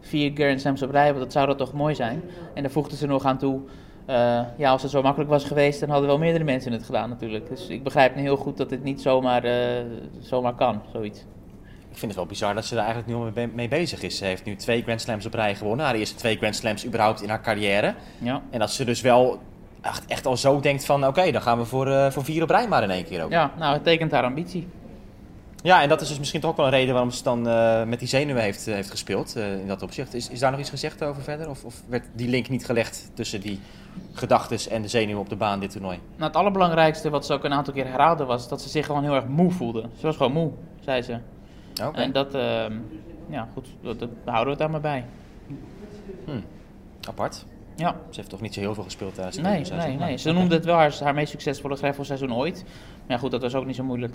vier 0.00 0.30
Grand 0.34 0.60
Slams 0.60 0.82
op 0.82 0.90
rij, 0.90 1.08
want 1.08 1.18
dat 1.18 1.32
zou 1.32 1.46
dat 1.46 1.58
toch 1.58 1.72
mooi 1.72 1.94
zijn. 1.94 2.22
En 2.54 2.62
daar 2.62 2.72
voegde 2.72 2.96
ze 2.96 3.06
nog 3.06 3.24
aan 3.24 3.38
toe, 3.38 3.60
eh, 4.06 4.40
ja, 4.56 4.70
als 4.70 4.82
het 4.82 4.90
zo 4.90 5.02
makkelijk 5.02 5.30
was 5.30 5.44
geweest, 5.44 5.80
dan 5.80 5.88
hadden 5.88 6.08
wel 6.08 6.18
meerdere 6.18 6.44
mensen 6.44 6.72
het 6.72 6.82
gedaan 6.82 7.08
natuurlijk. 7.08 7.48
Dus 7.48 7.68
ik 7.68 7.82
begrijp 7.82 8.14
nu 8.14 8.22
heel 8.22 8.36
goed 8.36 8.56
dat 8.56 8.68
dit 8.68 8.82
niet 8.82 9.00
zomaar, 9.00 9.44
eh, 9.44 9.84
zomaar 10.20 10.54
kan, 10.54 10.82
zoiets. 10.92 11.24
ik 11.90 11.96
vind 11.96 12.10
het 12.10 12.20
wel 12.20 12.26
bizar 12.26 12.54
dat 12.54 12.64
ze 12.64 12.74
daar 12.74 12.84
eigenlijk 12.84 13.14
nu 13.14 13.24
al 13.24 13.30
mee, 13.34 13.48
mee 13.54 13.68
bezig 13.68 14.02
is. 14.02 14.16
Ze 14.16 14.24
heeft 14.24 14.44
nu 14.44 14.56
twee 14.56 14.82
Grand 14.82 15.00
Slams 15.00 15.26
op 15.26 15.34
rij 15.34 15.54
gewonnen. 15.54 15.86
Haar 15.86 15.94
eerste 15.94 16.16
twee 16.16 16.36
Grand 16.36 16.56
Slams 16.56 16.86
überhaupt 16.86 17.22
in 17.22 17.28
haar 17.28 17.42
carrière. 17.42 17.94
Ja. 18.18 18.42
En 18.50 18.58
dat 18.58 18.70
ze 18.70 18.84
dus 18.84 19.00
wel 19.00 19.38
echt, 19.88 20.06
echt 20.06 20.26
al 20.26 20.36
zo 20.36 20.60
denkt 20.60 20.84
van 20.84 21.06
oké, 21.06 21.30
dan 21.30 21.42
gaan 21.42 21.58
we 21.58 21.64
voor, 21.64 21.86
eh, 21.86 22.10
voor 22.10 22.24
vier 22.24 22.42
op 22.42 22.50
rij 22.50 22.68
maar 22.68 22.82
in 22.82 22.90
één 22.90 23.04
keer 23.04 23.24
ook. 23.24 23.30
Ja, 23.30 23.52
nou, 23.58 23.74
het 23.74 23.84
tekent 23.84 24.10
haar 24.10 24.24
ambitie. 24.24 24.68
Ja, 25.62 25.82
en 25.82 25.88
dat 25.88 26.00
is 26.00 26.08
dus 26.08 26.18
misschien 26.18 26.40
toch 26.40 26.50
ook 26.50 26.56
wel 26.56 26.66
een 26.66 26.72
reden 26.72 26.92
waarom 26.92 27.10
ze 27.10 27.22
dan 27.22 27.48
eh, 27.48 27.84
met 27.84 27.98
die 27.98 28.08
zenuwen 28.08 28.42
heeft, 28.42 28.66
eh, 28.66 28.74
heeft 28.74 28.90
gespeeld 28.90 29.36
in 29.36 29.66
dat 29.66 29.82
opzicht. 29.82 30.14
Is, 30.14 30.28
is 30.28 30.38
daar 30.38 30.50
nog 30.50 30.60
iets 30.60 30.70
gezegd 30.70 31.04
over 31.04 31.22
verder? 31.22 31.48
Of, 31.48 31.64
of 31.64 31.82
werd 31.88 32.04
die 32.12 32.28
link 32.28 32.48
niet 32.48 32.64
gelegd 32.64 33.10
tussen 33.14 33.40
die 33.40 33.60
gedachtes 34.12 34.68
en 34.68 34.82
de 34.82 34.88
zenuwen 34.88 35.20
op 35.20 35.28
de 35.28 35.36
baan 35.36 35.60
dit 35.60 35.70
toernooi? 35.70 35.98
Nou, 36.16 36.24
het 36.24 36.36
allerbelangrijkste 36.36 37.10
wat 37.10 37.26
ze 37.26 37.32
ook 37.32 37.44
een 37.44 37.52
aantal 37.52 37.74
keer 37.74 37.86
herhaalde 37.86 38.24
was 38.24 38.48
dat 38.48 38.62
ze 38.62 38.68
zich 38.68 38.86
gewoon 38.86 39.02
heel 39.02 39.14
erg 39.14 39.26
moe 39.26 39.50
voelde. 39.50 39.88
Ze 39.98 40.06
was 40.06 40.16
gewoon 40.16 40.32
moe, 40.32 40.50
zei 40.80 41.02
ze. 41.02 41.18
En 41.92 42.12
dat, 42.12 42.34
ehm, 42.34 42.72
ja 43.28 43.48
goed, 43.52 43.66
dat, 43.82 43.98
dat 43.98 44.08
houden 44.24 44.44
we 44.44 44.50
het 44.50 44.58
daar 44.58 44.70
maar 44.70 44.80
bij. 44.80 45.04
Apart. 47.08 47.44
Ja, 47.78 47.96
Ze 48.10 48.16
heeft 48.16 48.30
toch 48.30 48.40
niet 48.40 48.54
zo 48.54 48.60
heel 48.60 48.74
veel 48.74 48.82
gespeeld 48.82 49.14
tijdens 49.14 49.36
het 49.36 49.46
nee, 49.46 49.64
nee, 49.86 49.96
nee. 49.96 50.16
Ze 50.16 50.32
noemde 50.32 50.54
het 50.54 50.64
wel 50.64 50.76
haar, 50.76 50.94
haar 51.02 51.14
meest 51.14 51.30
succesvolle 51.30 51.76
greffelseizoen 51.76 52.34
ooit. 52.34 52.64
Maar 52.64 53.16
ja, 53.16 53.18
goed, 53.18 53.30
dat 53.30 53.42
was 53.42 53.54
ook 53.54 53.66
niet 53.66 53.76
zo 53.76 53.84
moeilijk. 53.84 54.14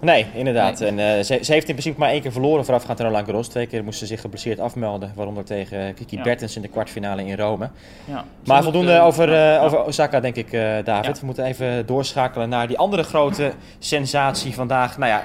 Nee, 0.00 0.26
inderdaad. 0.34 0.78
Nee. 0.78 0.88
En 0.88 0.98
eh, 0.98 1.24
ze, 1.24 1.38
ze 1.42 1.52
heeft 1.52 1.68
in 1.68 1.74
principe 1.74 1.98
maar 1.98 2.10
één 2.10 2.20
keer 2.20 2.32
verloren 2.32 2.64
voorafgaand 2.64 3.00
aan 3.00 3.06
Roland 3.06 3.26
Garros. 3.26 3.48
Twee 3.48 3.66
keer 3.66 3.84
moest 3.84 3.98
ze 3.98 4.06
zich 4.06 4.20
geblesseerd 4.20 4.60
afmelden. 4.60 5.12
Waaronder 5.14 5.44
tegen 5.44 5.94
Kiki 5.94 6.16
Ja. 6.16 6.22
Bertens 6.22 6.56
in 6.56 6.62
de 6.62 6.68
kwartfinale 6.68 7.24
in 7.24 7.36
Rome. 7.36 7.70
Ja. 8.04 8.24
Maar 8.44 8.62
voldoende 8.62 8.92
eh, 8.92 9.04
over, 9.04 9.28
eh, 9.28 9.34
ja. 9.34 9.58
over 9.58 9.84
Osaka, 9.84 10.20
denk 10.20 10.36
ik, 10.36 10.52
eh, 10.52 10.84
David. 10.84 11.20
We 11.20 11.26
moeten 11.26 11.44
even 11.44 11.86
doorschakelen 11.86 12.48
naar 12.48 12.66
die 12.66 12.78
andere 12.78 13.02
grote 13.02 13.52
sensatie 13.78 14.54
vandaag. 14.54 14.98
Nou 14.98 15.10
ja, 15.10 15.24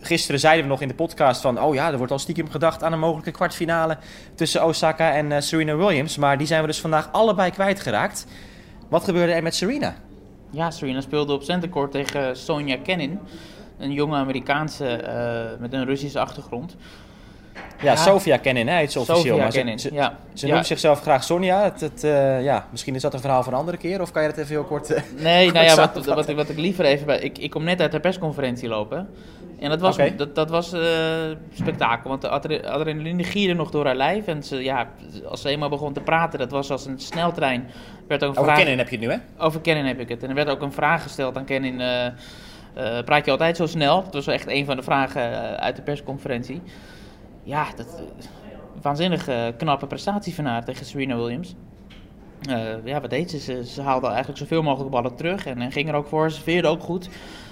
gisteren 0.00 0.40
zeiden 0.40 0.64
we 0.64 0.70
nog 0.70 0.80
in 0.80 0.88
de 0.88 0.94
podcast 0.94 1.40
van... 1.40 1.60
oh 1.62 1.74
ja, 1.74 1.90
er 1.90 1.96
wordt 1.96 2.12
al 2.12 2.18
stiekem 2.18 2.50
gedacht 2.50 2.82
aan 2.82 2.92
een 2.92 2.98
mogelijke 2.98 3.30
kwartfinale... 3.30 3.96
tussen 4.34 4.64
Osaka 4.64 5.12
en 5.12 5.32
eh, 5.32 5.40
Serena 5.40 5.76
Williams. 5.76 6.16
Maar 6.16 6.38
die 6.38 6.46
zijn 6.46 6.60
we 6.60 6.66
dus 6.66 6.80
vandaag 6.80 7.08
allebei 7.12 7.50
kwijtgeraakt. 7.50 8.26
Wat 8.88 9.04
gebeurde 9.04 9.32
er 9.32 9.42
met 9.42 9.54
Serena? 9.54 9.94
Ja, 10.50 10.70
Serena 10.70 11.00
speelde 11.00 11.32
op 11.32 11.42
centercourt 11.42 11.92
tegen 11.92 12.36
Sonja 12.36 12.76
Kenin. 12.82 13.18
Een 13.78 13.92
jonge 13.92 14.16
Amerikaanse 14.16 14.86
eh, 14.86 15.60
met 15.60 15.72
een 15.72 15.84
Russische 15.84 16.18
achtergrond. 16.20 16.76
Ja, 17.82 17.90
Ja. 17.90 17.96
Sofia 17.96 18.36
Kenin, 18.36 18.68
hè, 18.68 18.76
heet 18.76 18.92
ze 18.92 18.98
officieel. 19.00 19.24
Sofia 19.24 19.42
maar 19.42 19.52
ze, 19.52 19.58
Kenin, 19.58 19.78
ze, 19.78 19.92
ja. 19.92 20.16
ze 20.34 20.46
Ja. 20.46 20.52
noemt 20.54 20.66
zichzelf 20.66 21.00
graag 21.00 21.24
Sonja. 21.24 21.62
Het, 21.62 21.80
het, 21.80 22.04
eh, 22.04 22.42
ja, 22.42 22.66
misschien 22.70 22.94
is 22.94 23.02
dat 23.02 23.14
een 23.14 23.20
verhaal 23.20 23.42
voor 23.42 23.52
een 23.52 23.58
andere 23.58 23.76
keer. 23.76 24.00
Of 24.00 24.10
kan 24.10 24.22
je 24.22 24.28
dat 24.28 24.38
even 24.38 24.50
heel 24.50 24.64
kort... 24.64 24.88
Nee, 25.16 25.42
kort 25.50 25.54
nou 25.54 25.66
ja, 25.66 25.74
wat, 25.76 26.06
wat, 26.06 26.28
ik- 26.28 26.36
wat 26.36 26.48
ik 26.48 26.56
liever 26.58 26.84
even 26.84 27.06
bij. 27.06 27.18
Ik, 27.18 27.38
ik 27.38 27.50
kom 27.50 27.64
net 27.64 27.80
uit 27.80 27.92
de 27.92 28.00
persconferentie 28.00 28.68
lopen. 28.68 29.08
En 29.60 29.70
dat 29.70 29.80
was, 29.80 29.96
dat, 30.16 30.34
dat 30.34 30.50
was 30.50 30.72
eh, 30.72 30.80
spektakel. 31.52 32.10
Want 32.10 32.22
de 32.22 32.28
adre- 32.28 32.68
adrenaline 32.70 33.24
gierde 33.24 33.54
nog 33.54 33.70
door 33.70 33.84
haar 33.84 33.96
lijf. 33.96 34.26
En 34.26 34.42
ze, 34.42 34.62
ja, 34.62 34.88
als 35.28 35.40
ze 35.40 35.48
eenmaal 35.48 35.68
begon 35.68 35.92
te 35.92 36.00
praten, 36.00 36.38
dat 36.38 36.50
was 36.50 36.70
als 36.70 36.86
een 36.86 36.98
sneltrein. 36.98 37.66
Werd 38.08 38.24
ook 38.24 38.30
een 38.30 38.38
Over 38.38 38.52
vraag, 38.52 38.62
Kenin 38.64 38.78
heb 38.78 38.88
je 38.88 38.96
het 38.96 39.04
nu, 39.06 39.12
hè? 39.12 39.44
Over 39.44 39.60
Kenin 39.60 39.84
heb 39.84 40.00
ik 40.00 40.08
het. 40.08 40.22
En 40.22 40.28
er 40.28 40.34
werd 40.34 40.48
ook 40.48 40.62
een 40.62 40.72
vraag 40.72 41.02
gesteld 41.02 41.36
aan 41.36 41.44
Kenin. 41.44 41.80
eh, 41.80 42.06
eh, 42.06 43.04
praat 43.04 43.24
je 43.24 43.30
altijd 43.30 43.56
zo 43.56 43.66
snel? 43.66 44.02
Dat 44.02 44.14
was 44.14 44.26
echt 44.26 44.46
een 44.48 44.64
van 44.64 44.76
de 44.76 44.82
vragen 44.82 45.30
uit 45.60 45.76
de 45.76 45.82
persconferentie. 45.82 46.62
Ja, 47.42 47.66
dat, 47.76 48.02
waanzinnig 48.82 49.28
knappe 49.56 49.86
prestatie 49.86 50.34
van 50.34 50.44
haar 50.44 50.64
tegen 50.64 50.86
Serena 50.86 51.16
Williams. 51.16 51.54
Ja, 52.84 53.00
wat 53.00 53.10
deed 53.10 53.30
ze? 53.30 53.38
ze? 53.38 53.66
Ze 53.66 53.82
haalde 53.82 54.06
eigenlijk 54.06 54.38
zoveel 54.38 54.62
mogelijk 54.62 54.90
ballen 54.90 55.14
terug 55.14 55.46
en, 55.46 55.60
en 55.60 55.72
ging 55.72 55.88
er 55.88 55.94
ook 55.94 56.06
voor. 56.06 56.30
Ze 56.30 56.42
veerde 56.42 56.68
ook 56.68 56.82
goed. 56.82 57.08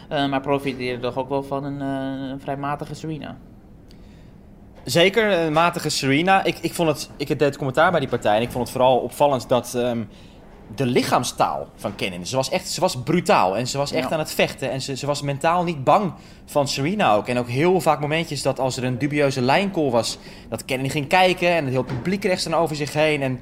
Eh, 0.09 0.29
maar 0.29 0.41
profiteerde 0.41 1.03
toch 1.03 1.17
ook 1.17 1.29
wel 1.29 1.43
van 1.43 1.65
een, 1.65 1.81
eh, 1.81 2.29
een 2.31 2.41
vrij 2.41 2.57
matige 2.57 2.95
Serena. 2.95 3.37
Zeker, 4.85 5.33
een 5.33 5.53
matige 5.53 5.89
Serena. 5.89 6.45
Ik, 6.45 6.59
ik, 6.59 6.75
vond 6.75 6.89
het, 6.89 7.11
ik 7.17 7.29
deed 7.29 7.41
het 7.41 7.57
commentaar 7.57 7.91
bij 7.91 8.01
die 8.01 8.09
partij 8.09 8.37
en 8.37 8.43
ik 8.43 8.51
vond 8.51 8.65
het 8.65 8.73
vooral 8.73 8.99
opvallend 8.99 9.49
dat 9.49 9.75
ehm, 9.75 10.03
de 10.75 10.87
lichaamstaal 10.87 11.69
van 11.77 11.95
Kenin, 11.95 12.27
ze 12.27 12.37
was 12.37 12.51
echt 12.51 12.69
ze 12.69 12.81
was 12.81 13.03
brutaal 13.03 13.57
en 13.57 13.67
ze 13.67 13.79
was 13.79 13.93
echt 13.93 14.09
Ja. 14.09 14.13
aan 14.13 14.19
het 14.19 14.33
vechten 14.35 14.71
en 14.71 14.81
ze, 14.81 14.97
ze 14.97 15.07
was 15.07 15.23
mentaal 15.23 15.65
niet 15.65 15.85
bang 15.85 16.13
van 16.45 16.69
Serena 16.69 17.15
ook. 17.15 17.29
En 17.29 17.39
ook 17.39 17.49
heel 17.49 17.81
vaak 17.81 18.01
momentjes 18.01 18.43
dat 18.43 18.59
als 18.59 18.77
er 18.77 18.85
een 18.85 18.99
dubieuze 18.99 19.41
lijncall 19.41 19.91
was, 19.91 20.19
dat 20.49 20.65
Kenin 20.65 20.91
ging 20.91 21.09
kijken 21.09 21.49
en 21.49 21.65
het 21.65 21.73
heel 21.73 21.83
publiek 21.83 22.25
rechts 22.25 22.45
dan 22.45 22.55
over 22.55 22.77
zich 22.77 22.93
heen. 22.93 23.23
En 23.23 23.41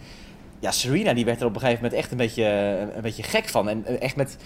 ja, 0.60 0.70
Serena 0.70 1.14
die 1.14 1.24
werd 1.24 1.40
er 1.40 1.46
op 1.46 1.54
een 1.54 1.60
gegeven 1.60 1.82
moment 1.82 2.00
echt 2.00 2.10
een 2.10 2.16
beetje, 2.16 2.44
een 2.94 3.02
beetje 3.02 3.22
gek 3.22 3.48
van. 3.48 3.68
En 3.68 3.86
eh, 3.86 4.02
echt 4.02 4.16
met, 4.16 4.36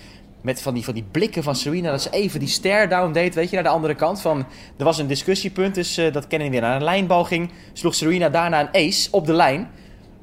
met 0.40 0.62
van, 0.62 0.74
die, 0.74 0.84
van 0.84 0.94
die 0.94 1.04
blikken 1.10 1.42
van 1.42 1.54
Serena, 1.56 1.90
dat 1.90 2.02
ze 2.02 2.10
even 2.10 2.40
die 2.40 2.48
stare 2.48 2.88
down 2.88 3.12
deed, 3.12 3.34
weet 3.34 3.48
je, 3.48 3.54
naar 3.54 3.64
de 3.64 3.70
andere 3.70 3.94
kant. 3.94 4.20
Van, 4.20 4.46
er 4.76 4.84
was 4.84 4.98
een 4.98 5.06
discussiepunt, 5.06 5.74
dus 5.74 5.96
eh, 5.96 6.12
dat 6.12 6.26
Kenin 6.26 6.50
weer 6.50 6.60
naar 6.60 6.76
een 6.76 6.84
lijnbal 6.84 7.24
ging. 7.24 7.50
Sloeg 7.72 7.94
Serena 7.94 8.28
daarna 8.28 8.60
een 8.60 8.86
ace 8.88 9.08
op 9.10 9.26
de 9.26 9.32
lijn. 9.32 9.68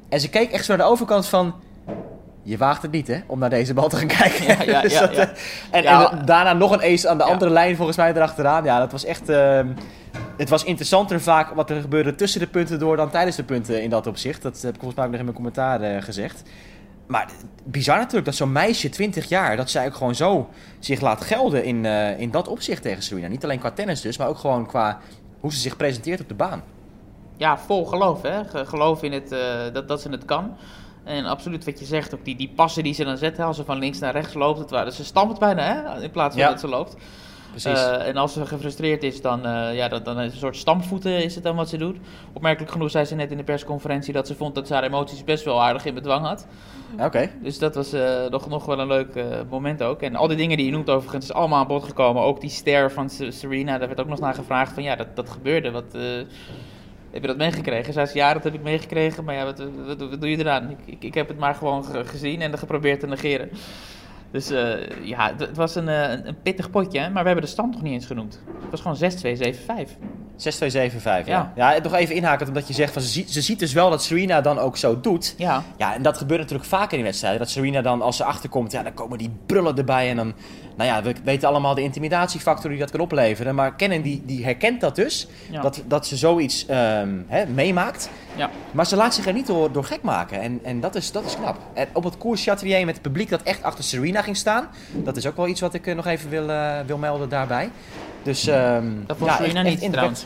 En 0.08 0.20
ze 0.20 0.28
keek 0.28 0.50
echt 0.50 0.64
zo 0.64 0.76
naar 0.76 0.86
de 0.86 0.92
overkant 0.92 1.26
van... 1.26 1.54
Je 2.42 2.56
waagt 2.56 2.82
het 2.82 2.90
niet, 2.90 3.06
hè, 3.06 3.18
om 3.26 3.38
naar 3.38 3.50
deze 3.50 3.74
bal 3.74 3.88
te 3.88 3.96
gaan 3.96 4.06
kijken. 4.22 4.44
Ja, 4.46 4.62
ja, 4.62 4.80
Dus 4.80 4.92
ja, 4.92 5.00
dat, 5.06 5.16
ja. 5.16 5.22
eh, 5.22 5.28
En, 5.70 5.82
Ja. 5.82 6.12
en 6.12 6.24
daarna 6.24 6.52
nog 6.52 6.70
een 6.72 6.92
ace 6.92 7.08
aan 7.08 7.18
de 7.18 7.24
andere 7.24 7.50
lijn, 7.50 7.76
volgens 7.76 7.96
mij, 7.96 8.12
erachteraan. 8.14 8.64
Ja, 8.64 8.78
dat 8.78 8.92
was 8.92 9.04
echt... 9.04 9.28
ehm, 9.28 9.66
het 10.36 10.48
was 10.48 10.64
interessanter 10.64 11.20
vaak 11.20 11.54
wat 11.54 11.70
er 11.70 11.80
gebeurde 11.80 12.14
tussen 12.14 12.40
de 12.40 12.46
punten 12.46 12.78
door 12.78 12.96
dan 12.96 13.10
tijdens 13.10 13.36
de 13.36 13.42
punten 13.44 13.82
in 13.82 13.90
dat 13.90 14.06
opzicht. 14.06 14.42
Dat 14.42 14.60
heb 14.62 14.74
ik 14.74 14.80
volgens 14.80 14.94
mij 14.94 15.04
ook 15.04 15.10
nog 15.10 15.18
in 15.20 15.24
mijn 15.26 15.36
commentaar 15.36 15.80
eh, 15.80 16.02
gezegd. 16.02 16.42
Maar 17.06 17.30
bizar 17.64 17.96
natuurlijk 17.96 18.24
dat 18.24 18.34
zo'n 18.34 18.52
meisje, 18.52 18.88
20 18.88 19.28
jaar, 19.28 19.56
dat 19.56 19.70
zij 19.70 19.86
ook 19.86 19.94
gewoon 19.94 20.14
zo 20.14 20.48
zich 20.78 21.00
laat 21.00 21.24
gelden 21.24 21.64
in, 21.64 21.84
eh, 21.86 22.20
in 22.20 22.30
dat 22.30 22.48
opzicht 22.48 22.82
tegen 22.82 23.02
Serena. 23.02 23.28
Niet 23.28 23.44
alleen 23.44 23.58
qua 23.58 23.70
tennis 23.70 24.00
dus, 24.00 24.18
maar 24.18 24.28
ook 24.28 24.38
gewoon 24.38 24.66
qua 24.66 24.98
hoe 25.40 25.52
ze 25.52 25.58
zich 25.58 25.76
presenteert 25.76 26.20
op 26.20 26.28
de 26.28 26.34
baan. 26.34 26.62
Ja, 27.36 27.58
vol 27.58 27.84
geloof, 27.84 28.22
hè. 28.22 28.44
Ge- 28.44 28.66
Geloof 28.66 29.02
in 29.02 29.12
het, 29.12 29.32
eh, 29.32 29.40
dat, 29.72 29.88
dat 29.88 30.00
ze 30.00 30.08
het 30.10 30.24
kan. 30.24 30.56
En 31.04 31.24
absoluut 31.24 31.64
wat 31.64 31.78
je 31.78 31.84
zegt, 31.84 32.14
ook 32.14 32.24
die, 32.24 32.36
die 32.36 32.52
passen 32.56 32.82
die 32.82 32.94
ze 32.94 33.04
dan 33.04 33.16
zet, 33.16 33.36
hè, 33.36 33.44
als 33.44 33.56
ze 33.56 33.64
van 33.64 33.78
links 33.78 33.98
naar 33.98 34.12
rechts 34.12 34.34
loopt. 34.34 34.58
Het, 34.58 34.70
waar- 34.70 34.90
ze 34.92 35.04
stampt 35.04 35.38
bijna, 35.38 35.62
hè, 35.62 36.02
in 36.02 36.10
plaats 36.10 36.34
van 36.34 36.42
Ja. 36.44 36.50
dat 36.50 36.60
ze 36.60 36.68
loopt. 36.68 36.96
Precies. 37.62 37.80
Eh, 37.84 38.06
en 38.08 38.16
als 38.16 38.32
ze 38.32 38.46
gefrustreerd 38.46 39.02
is, 39.02 39.20
dan, 39.20 39.46
eh, 39.46 39.74
ja, 39.74 39.88
dan, 39.88 40.02
dan 40.02 40.18
is 40.18 40.24
het 40.24 40.32
een 40.32 40.38
soort 40.38 40.56
stampvoeten 40.56 41.24
is 41.24 41.34
het 41.34 41.44
dan 41.44 41.56
wat 41.56 41.68
ze 41.68 41.76
doet. 41.76 41.96
Opmerkelijk 42.32 42.72
genoeg 42.72 42.90
zei 42.90 43.04
ze 43.04 43.14
net 43.14 43.30
in 43.30 43.36
de 43.36 43.42
persconferentie 43.44 44.12
dat 44.12 44.26
ze 44.26 44.34
vond 44.34 44.54
dat 44.54 44.66
ze 44.66 44.74
haar 44.74 44.82
emoties 44.82 45.24
best 45.24 45.44
wel 45.44 45.62
aardig 45.62 45.84
in 45.84 45.94
bedwang 45.94 46.26
had. 46.26 46.46
Oké. 47.00 47.30
Dus 47.42 47.58
dat 47.58 47.74
was 47.74 47.92
eh, 47.92 48.26
nog, 48.30 48.48
nog 48.48 48.64
wel 48.64 48.78
een 48.78 48.86
leuk 48.86 49.24
moment 49.50 49.82
ook. 49.82 50.02
En 50.02 50.16
al 50.16 50.28
die 50.28 50.36
dingen 50.36 50.56
die 50.56 50.66
je 50.66 50.72
noemt 50.72 50.90
overigens 50.90 51.24
is 51.24 51.32
allemaal 51.32 51.58
aan 51.60 51.66
bod 51.66 51.84
gekomen. 51.84 52.22
Ook 52.22 52.40
die 52.40 52.50
stare 52.50 52.90
van 52.90 53.10
Se- 53.10 53.30
Serena, 53.30 53.78
daar 53.78 53.88
werd 53.88 54.00
ook 54.00 54.08
nog 54.08 54.20
naar 54.20 54.34
gevraagd 54.34 54.72
van 54.72 54.82
ja, 54.82 54.96
dat, 54.96 55.16
dat 55.16 55.30
gebeurde. 55.30 55.70
Wat, 55.70 55.84
heb 57.10 57.20
je 57.20 57.26
dat 57.26 57.36
meegekregen? 57.36 57.92
Zei 57.92 58.06
ze 58.06 58.16
ja, 58.16 58.32
dat 58.32 58.44
heb 58.44 58.54
ik 58.54 58.62
meegekregen. 58.62 59.24
Maar 59.24 59.34
ja, 59.34 59.44
wat, 59.44 59.62
wat, 59.86 60.00
wat 60.10 60.20
doe 60.20 60.30
je 60.30 60.38
eraan? 60.38 60.70
Ik, 60.70 60.78
ik, 60.84 61.04
ik 61.04 61.14
heb 61.14 61.28
het 61.28 61.38
maar 61.38 61.54
gewoon 61.54 61.84
ge- 61.84 62.04
gezien 62.04 62.42
en 62.42 62.58
geprobeerd 62.58 63.00
te 63.00 63.06
negeren. 63.06 63.50
Dus 64.30 64.50
eh, 64.50 65.04
ja, 65.04 65.34
het, 65.36 65.56
was 65.56 65.74
een, 65.74 65.88
eh, 65.88 66.10
een, 66.10 66.28
een 66.28 66.42
pittig 66.42 66.70
potje, 66.70 67.00
maar 67.00 67.22
we 67.22 67.28
hebben 67.28 67.44
de 67.44 67.50
stand 67.50 67.72
nog 67.72 67.82
niet 67.82 67.92
eens 67.92 68.06
genoemd. 68.06 68.40
Het 68.60 68.70
was 68.70 68.80
gewoon 68.80 68.96
6-2-7-5. 69.86 69.90
6-2-7-5, 70.38 71.02
ja. 71.02 71.22
Ja. 71.26 71.52
ja. 71.54 71.78
nog 71.82 71.94
even 71.94 72.14
inhaken, 72.14 72.46
omdat 72.46 72.68
je 72.68 72.74
zegt 72.74 72.92
van 72.92 73.02
ze 73.02 73.08
ziet, 73.08 73.30
ze 73.30 73.40
ziet 73.40 73.58
dus 73.58 73.72
wel 73.72 73.90
dat 73.90 74.02
Serena 74.02 74.40
dan 74.40 74.58
ook 74.58 74.76
zo 74.76 75.00
doet. 75.00 75.34
Ja, 75.36 75.62
Ja, 75.76 75.94
en 75.94 76.02
dat 76.02 76.18
gebeurt 76.18 76.40
natuurlijk 76.40 76.68
vaker 76.68 76.98
in 76.98 77.04
wedstrijden. 77.04 77.40
Dat 77.40 77.50
Serena 77.50 77.82
dan, 77.82 78.02
als 78.02 78.16
ze 78.16 78.24
achterkomt, 78.24 78.72
ja, 78.72 78.82
dan 78.82 78.94
komen 78.94 79.18
die 79.18 79.30
brullen 79.46 79.76
erbij. 79.76 80.10
En 80.10 80.16
dan, 80.16 80.34
nou 80.76 80.90
ja, 80.90 81.02
we 81.02 81.14
weten 81.24 81.48
allemaal 81.48 81.74
de 81.74 81.82
intimidatiefactor 81.82 82.70
die 82.70 82.78
dat 82.78 82.90
kan 82.90 83.00
opleveren. 83.00 83.54
Maar 83.54 83.74
Kennen, 83.74 84.02
die, 84.02 84.22
die 84.26 84.44
herkent 84.44 84.80
dat 84.80 84.96
dus. 84.96 85.28
Ja. 85.50 85.60
Dat, 85.60 85.82
dat 85.86 86.06
ze 86.06 86.16
zoiets 86.16 86.66
ehm, 86.66 87.08
hè, 87.26 87.46
meemaakt. 87.46 88.10
ja. 88.36 88.50
Maar 88.70 88.86
ze 88.86 88.96
laat 88.96 89.14
zich 89.14 89.26
er 89.26 89.32
niet 89.32 89.46
door, 89.46 89.72
door 89.72 89.84
gek 89.84 90.02
maken. 90.02 90.40
En, 90.40 90.60
en 90.62 90.80
dat, 90.80 90.94
is, 90.94 91.12
dat 91.12 91.24
is 91.24 91.36
knap. 91.36 91.56
En 91.74 91.88
op 91.92 92.04
het 92.04 92.18
koers 92.18 92.42
Chatrier 92.42 92.84
met 92.84 92.94
het 92.94 93.02
publiek 93.02 93.28
dat 93.28 93.42
echt 93.42 93.62
achter 93.62 93.84
Serena 93.84 94.22
ging 94.22 94.36
staan. 94.36 94.68
Dat 94.92 95.16
is 95.16 95.26
ook 95.26 95.36
wel 95.36 95.48
iets 95.48 95.60
wat 95.60 95.74
ik 95.74 95.86
eh, 95.86 95.94
nog 95.94 96.06
even 96.06 96.30
wil, 96.30 96.50
eh, 96.50 96.78
wil 96.86 96.98
melden 96.98 97.28
daarbij. 97.28 97.70
Dus, 98.26 98.46
ehm 98.46 98.86
Dat 99.06 99.16
vond 99.16 99.30
ja, 99.30 99.36
Serena 99.36 99.60
echt- 99.60 99.72
echt 99.72 99.80
niet 99.82 99.92
trouwens. 99.92 100.24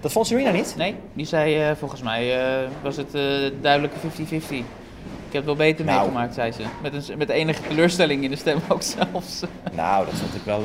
Dat 0.00 0.12
vond 0.12 0.26
Serena 0.26 0.50
niet? 0.50 0.74
Nee, 0.76 0.94
die 1.12 1.26
zei 1.26 1.58
eh, 1.62 1.70
volgens 1.78 2.02
mij 2.02 2.40
eh, 2.40 2.68
was 2.82 2.96
het 2.96 3.14
eh, 3.14 3.22
duidelijke 3.60 3.96
50-50. 3.98 4.64
Ik 5.28 5.38
heb 5.38 5.46
het 5.46 5.56
wel 5.58 5.66
beter 5.66 5.84
Nou. 5.84 5.98
meegemaakt, 5.98 6.34
zei 6.34 6.52
ze. 6.52 6.62
Met, 6.82 7.08
een, 7.08 7.18
met 7.18 7.28
enige 7.28 7.62
teleurstelling 7.68 8.24
in 8.24 8.30
de 8.30 8.36
stem 8.36 8.58
ook 8.68 8.82
zelfs. 8.82 9.40
Nou, 9.72 10.04
dat 10.04 10.14
vond 10.14 10.34
ik 10.34 10.42
wel. 10.44 10.60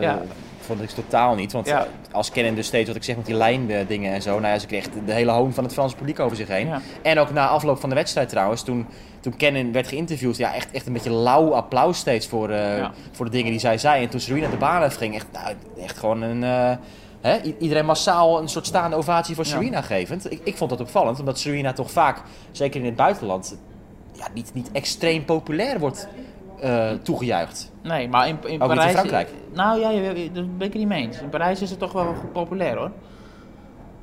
Ja. 0.00 0.22
Vond 0.60 0.82
ik 0.82 0.88
totaal 0.90 1.34
niet. 1.34 1.52
Want 1.52 1.66
Ja. 1.66 1.86
als 2.10 2.30
Kennen 2.30 2.54
dus 2.54 2.66
steeds 2.66 2.86
wat 2.86 2.96
ik 2.96 3.02
zeg 3.04 3.16
met 3.16 3.26
die 3.26 3.34
lijndingen 3.34 4.12
en 4.12 4.22
zo. 4.22 4.30
Nou 4.40 4.52
ja, 4.52 4.58
ze 4.58 4.66
kreeg 4.66 4.86
de 5.06 5.12
hele 5.12 5.30
hoon 5.30 5.52
van 5.54 5.64
het 5.64 5.72
Franse 5.72 5.96
publiek 5.96 6.20
over 6.20 6.36
zich 6.36 6.48
heen. 6.48 6.66
Ja. 6.66 6.80
En 7.02 7.18
ook 7.18 7.30
na 7.32 7.48
afloop 7.48 7.80
van 7.80 7.88
de 7.88 7.94
wedstrijd 7.94 8.28
trouwens. 8.28 8.62
Toen, 8.62 8.86
toen 9.22 9.36
Kennen 9.36 9.72
werd 9.72 9.88
geïnterviewd. 9.88 10.36
Ja, 10.36 10.54
echt, 10.54 10.70
echt 10.70 10.86
een 10.86 10.92
beetje 10.92 11.10
lauw 11.12 11.52
applaus 11.54 11.98
steeds 11.98 12.26
voor, 12.28 12.50
eh, 12.50 12.76
Ja. 12.76 12.92
voor 13.12 13.24
de 13.24 13.30
dingen 13.30 13.50
die 13.50 13.60
zij 13.60 13.78
zei. 13.78 14.02
En 14.04 14.08
toen 14.10 14.20
Serena 14.20 14.48
de 14.48 14.56
baan 14.56 14.90
ging. 14.90 15.14
Echt, 15.14 15.26
nou, 15.32 15.54
echt 15.80 15.98
gewoon 15.98 16.22
een. 16.22 16.44
eh, 16.44 16.76
hè, 17.20 17.40
iedereen 17.58 17.84
massaal 17.86 18.40
een 18.40 18.48
soort 18.48 18.66
staande 18.66 18.96
ovatie 18.96 19.34
voor 19.34 19.44
Ja. 19.44 19.50
Serena 19.50 19.80
gevend. 19.80 20.32
Ik, 20.32 20.40
ik 20.44 20.56
vond 20.56 20.70
dat 20.70 20.80
opvallend. 20.80 21.18
Omdat 21.20 21.38
Serena 21.38 21.72
toch 21.72 21.90
vaak, 21.90 22.22
zeker 22.52 22.80
in 22.80 22.86
het 22.86 22.96
buitenland. 22.96 23.58
Ja, 24.12 24.26
niet, 24.34 24.50
niet 24.54 24.70
extreem 24.72 25.24
populair 25.24 25.78
wordt 25.78 26.08
eh, 26.60 26.90
toegejuicht. 27.02 27.72
Nee, 27.82 28.08
maar 28.08 28.28
in, 28.28 28.38
in 28.46 28.62
Ook 28.62 28.72
niet 28.74 28.82
in. 28.82 28.88
Frankrijk? 28.88 29.28
Nou 29.52 29.80
ja, 29.80 29.90
daar 29.92 30.12
ben 30.46 30.66
ik 30.66 30.72
het 30.72 30.74
niet 30.74 30.86
mee 30.88 31.02
eens. 31.06 31.20
In 31.20 31.28
Parijs 31.28 31.62
is 31.62 31.70
het 31.70 31.78
toch 31.78 31.92
wel 31.92 32.14
populair 32.32 32.76
hoor. 32.76 32.90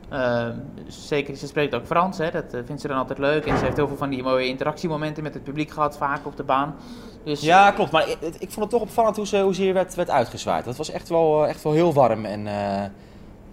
Eh, 0.10 0.48
zeker, 0.88 1.36
ze 1.36 1.48
spreekt 1.48 1.75
ook 1.75 1.86
Frans, 1.86 2.18
hè. 2.18 2.32
dat 2.32 2.54
eh, 2.54 2.60
vindt 2.66 2.82
ze 2.82 2.88
dan 2.88 2.98
altijd 2.98 3.20
leuk. 3.20 3.46
En 3.46 3.58
ze 3.58 3.63
heeft 3.63 3.75
heel 3.78 3.88
veel 3.88 3.98
van 3.98 4.10
die 4.10 4.24
mooie 4.24 4.48
interactiemomenten 4.48 5.24
met 5.24 5.34
het 5.34 5.44
publiek 5.44 5.72
gehad, 5.72 5.98
vaak 5.98 6.25
op 6.25 6.38
de 6.38 6.44
baan. 6.44 6.75
Dus 7.24 7.42
Ja, 7.42 7.72
klopt. 7.72 7.92
Maar 7.92 8.10
ik, 8.10 8.18
ik 8.22 8.51
vond 8.51 8.56
het 8.56 8.70
toch 8.70 8.82
opvallend 8.82 9.16
hoe 9.16 9.28
ze, 9.28 9.42
hoe 9.42 9.56
ze 9.56 9.62
hier 9.62 9.74
werd, 9.74 9.96
werd 9.96 10.10
uitgezwaaid. 10.10 10.66
Dat 10.66 10.78
was 10.78 10.89
echt 10.92 11.10
wel, 11.10 11.44
eh, 11.44 11.50
echt 11.50 11.63
wel 11.63 11.74
heel 11.74 11.94
warm. 11.94 12.25
En 12.25 12.48
eh, 12.48 12.84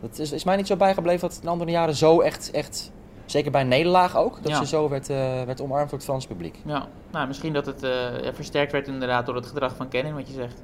dat 0.01 0.19
is, 0.19 0.33
is 0.33 0.45
mij 0.45 0.57
niet 0.57 0.67
zo 0.67 0.77
bijgebleven 0.77 1.21
dat 1.21 1.35
het 1.35 1.43
in 1.43 1.49
andere 1.49 1.71
jaren 1.71 1.95
zo 1.95 2.21
echt, 2.21 2.51
echt 2.51 2.93
zeker 3.27 3.51
bij 3.51 3.65
nederlaag 3.65 4.17
ook, 4.17 4.43
dat 4.43 4.53
Ja. 4.53 4.59
ze 4.59 4.67
zo 4.67 4.89
werd, 4.89 5.07
werd 5.47 5.61
omarmd 5.61 5.91
door 5.91 5.99
het 5.99 6.09
Franse 6.09 6.29
publiek. 6.29 6.61
Ja, 6.65 6.87
nou, 7.11 7.27
misschien 7.27 7.53
dat 7.53 7.67
het 7.67 7.87
versterkt 8.35 8.73
werd 8.73 8.89
inderdaad 8.89 9.27
door 9.27 9.35
het 9.35 9.47
gedrag 9.47 9.77
van 9.77 9.89
Kennen, 9.89 10.15
wat 10.15 10.27
je 10.29 10.35
zegt. 10.35 10.63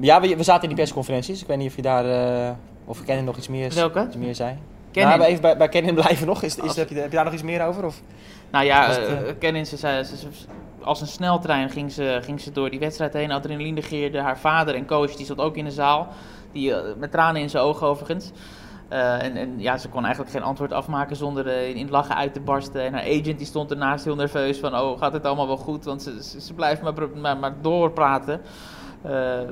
Ja, 0.00 0.20
we, 0.20 0.36
we 0.36 0.42
zaten 0.42 0.62
in 0.62 0.68
die 0.68 0.78
persconferenties. 0.78 1.40
Ik 1.40 1.46
weet 1.46 1.58
niet 1.58 1.68
of 1.68 1.76
je 1.76 1.82
daar, 1.82 2.04
eh, 2.46 2.50
of 2.84 3.04
Kennen 3.04 3.24
nog 3.24 3.36
iets 3.36 3.48
meer, 3.48 3.74
Welke? 3.74 4.04
iets 4.06 4.16
meer 4.16 4.34
zei. 4.34 4.58
Kennen? 4.90 5.18
Nou, 5.18 5.30
even 5.30 5.42
bij, 5.42 5.56
bij 5.56 5.68
Kennen 5.68 5.94
blijven 5.94 6.26
nog. 6.26 6.42
Is, 6.42 6.56
is, 6.56 6.62
Als- 6.62 6.76
heb, 6.76 6.88
je, 6.88 6.94
heb 6.94 7.10
je 7.10 7.16
daar 7.16 7.24
nog 7.24 7.34
iets 7.34 7.42
meer 7.42 7.66
over? 7.66 7.84
Of? 7.84 8.02
Nou 8.50 8.64
ja, 8.64 8.86
het, 8.88 8.98
eh 8.98 9.28
eh, 9.28 9.38
Kennen, 9.38 9.66
ze 9.66 9.76
zei, 9.76 10.04
ze, 10.04 10.16
ze- 10.16 10.26
als 10.82 11.00
een 11.00 11.06
sneltrein 11.06 11.70
ging 11.70 11.92
ze, 11.92 12.18
ging 12.22 12.40
ze 12.40 12.52
door 12.52 12.70
die 12.70 12.78
wedstrijd 12.80 13.12
heen. 13.12 13.30
Adrenaline 13.30 13.82
geerde. 13.82 14.20
Haar 14.20 14.38
vader 14.38 14.74
en 14.74 14.86
coach, 14.86 15.14
die 15.14 15.26
zat 15.26 15.38
ook 15.38 15.56
in 15.56 15.64
de 15.64 15.70
zaal. 15.70 16.08
Die, 16.52 16.74
met 16.98 17.10
tranen 17.12 17.42
in 17.42 17.50
zijn 17.50 17.62
ogen 17.62 17.86
overigens. 17.86 18.30
En, 18.88 19.36
en 19.36 19.54
ja, 19.56 19.78
ze 19.78 19.88
kon 19.88 20.02
eigenlijk 20.04 20.32
geen 20.34 20.42
antwoord 20.42 20.72
afmaken 20.72 21.16
zonder 21.16 21.46
in, 21.46 21.76
in 21.76 21.90
lachen 21.90 22.16
uit 22.16 22.32
te 22.34 22.40
barsten. 22.40 22.82
En 22.82 22.92
haar 22.92 23.02
agent 23.02 23.38
die 23.38 23.46
stond 23.46 23.70
ernaast 23.70 24.04
heel 24.04 24.14
nerveus 24.14 24.58
van, 24.58 24.74
oh, 24.78 24.98
gaat 24.98 25.12
het 25.12 25.24
allemaal 25.24 25.46
wel 25.46 25.56
goed? 25.56 25.84
Want 25.84 26.02
ze, 26.02 26.22
ze, 26.24 26.40
ze 26.40 26.54
blijft 26.54 26.82
maar, 26.82 26.92
maar, 27.20 27.36
maar 27.36 27.54
doorpraten. 27.60 28.40
Maar 29.02 29.44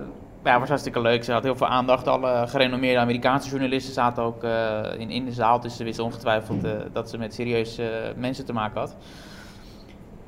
ja, 0.52 0.58
was 0.58 0.68
hartstikke 0.68 1.00
leuk. 1.00 1.24
Ze 1.24 1.32
had 1.32 1.42
heel 1.42 1.56
veel 1.56 1.66
aandacht. 1.66 2.06
Alle 2.06 2.46
gerenommeerde 2.48 3.00
Amerikaanse 3.00 3.50
journalisten 3.50 3.92
zaten 3.92 4.22
ook 4.22 4.44
eh, 4.44 4.80
in, 4.98 5.10
in 5.10 5.24
de 5.24 5.32
zaal. 5.32 5.60
Dus 5.60 5.76
ze 5.76 5.84
wisten 5.84 6.04
ongetwijfeld 6.04 6.64
eh, 6.64 6.72
dat 6.92 7.10
ze 7.10 7.18
met 7.18 7.34
serieuze 7.34 7.88
eh, 7.88 8.14
mensen 8.16 8.44
te 8.44 8.52
maken 8.52 8.80
had. 8.80 8.96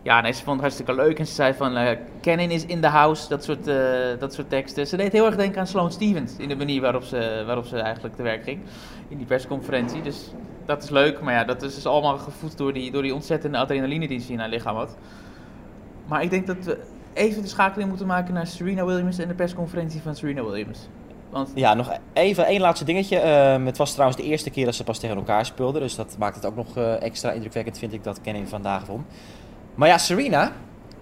Ja, 0.02 0.20
nee, 0.20 0.32
ze 0.32 0.38
vond 0.42 0.50
het 0.52 0.60
hartstikke 0.60 0.94
leuk. 0.94 1.18
En 1.18 1.26
ze 1.26 1.34
zei 1.34 1.54
van, 1.54 1.96
Kennen 2.20 2.50
is 2.50 2.66
in 2.66 2.80
the 2.80 2.86
house. 2.86 3.28
Dat 3.28 3.44
soort, 3.44 3.64
dat 4.20 4.34
soort 4.34 4.50
teksten. 4.50 4.86
Ze 4.86 4.96
deed 4.96 5.12
heel 5.12 5.26
erg 5.26 5.36
denken 5.36 5.60
aan 5.60 5.66
Sloane 5.66 5.90
Stevens. 5.90 6.36
In 6.36 6.48
de 6.48 6.56
manier 6.56 6.80
waarop 6.80 7.02
ze, 7.02 7.42
waarop 7.46 7.64
ze 7.64 7.78
eigenlijk 7.78 8.16
te 8.16 8.22
werk 8.22 8.44
ging. 8.44 8.60
In 9.08 9.16
die 9.16 9.26
persconferentie. 9.26 10.02
Dus 10.02 10.32
dat 10.66 10.82
is 10.82 10.90
leuk. 10.90 11.20
Maar 11.20 11.34
ja, 11.34 11.44
dat 11.44 11.62
is 11.62 11.74
dus 11.74 11.86
allemaal 11.86 12.18
gevoed 12.18 12.58
door 12.58 12.72
die, 12.72 12.90
door 12.90 13.02
die 13.02 13.14
ontzettende 13.14 13.58
adrenaline 13.58 14.08
die 14.08 14.20
ze 14.20 14.32
in 14.32 14.38
haar 14.38 14.48
lichaam 14.48 14.76
had. 14.76 14.96
Maar 16.06 16.22
ik 16.22 16.30
denk 16.30 16.46
dat 16.46 16.64
we 16.64 16.78
even 17.18 17.42
de 17.42 17.48
schakeling 17.48 17.88
moeten 17.88 18.06
maken 18.06 18.34
naar 18.34 18.46
Serena 18.46 18.84
Williams 18.84 19.18
en 19.18 19.28
de 19.28 19.34
persconferentie 19.34 20.02
van 20.02 20.16
Serena 20.16 20.44
Williams. 20.44 20.88
Want 21.30 21.50
Ja, 21.54 21.74
nog 21.74 21.98
even 22.12 22.46
één 22.46 22.60
laatste 22.60 22.84
dingetje. 22.84 23.18
Ehm, 23.18 23.66
het 23.66 23.76
was 23.76 23.92
trouwens 23.92 24.20
de 24.20 24.26
eerste 24.26 24.50
keer 24.50 24.64
dat 24.64 24.74
ze 24.74 24.84
pas 24.84 24.98
tegen 24.98 25.16
elkaar 25.16 25.46
speelden. 25.46 25.80
Dus 25.80 25.94
dat 25.94 26.16
maakt 26.18 26.34
het 26.34 26.46
ook 26.46 26.56
nog 26.56 26.76
eh, 26.76 27.02
extra 27.02 27.30
indrukwekkend, 27.30 27.78
vind 27.78 27.92
ik, 27.92 28.04
dat 28.04 28.20
Kenny 28.20 28.46
vandaag 28.46 28.86
won. 28.86 29.04
Maar 29.74 29.88
ja, 29.88 29.98
Serena. 29.98 30.52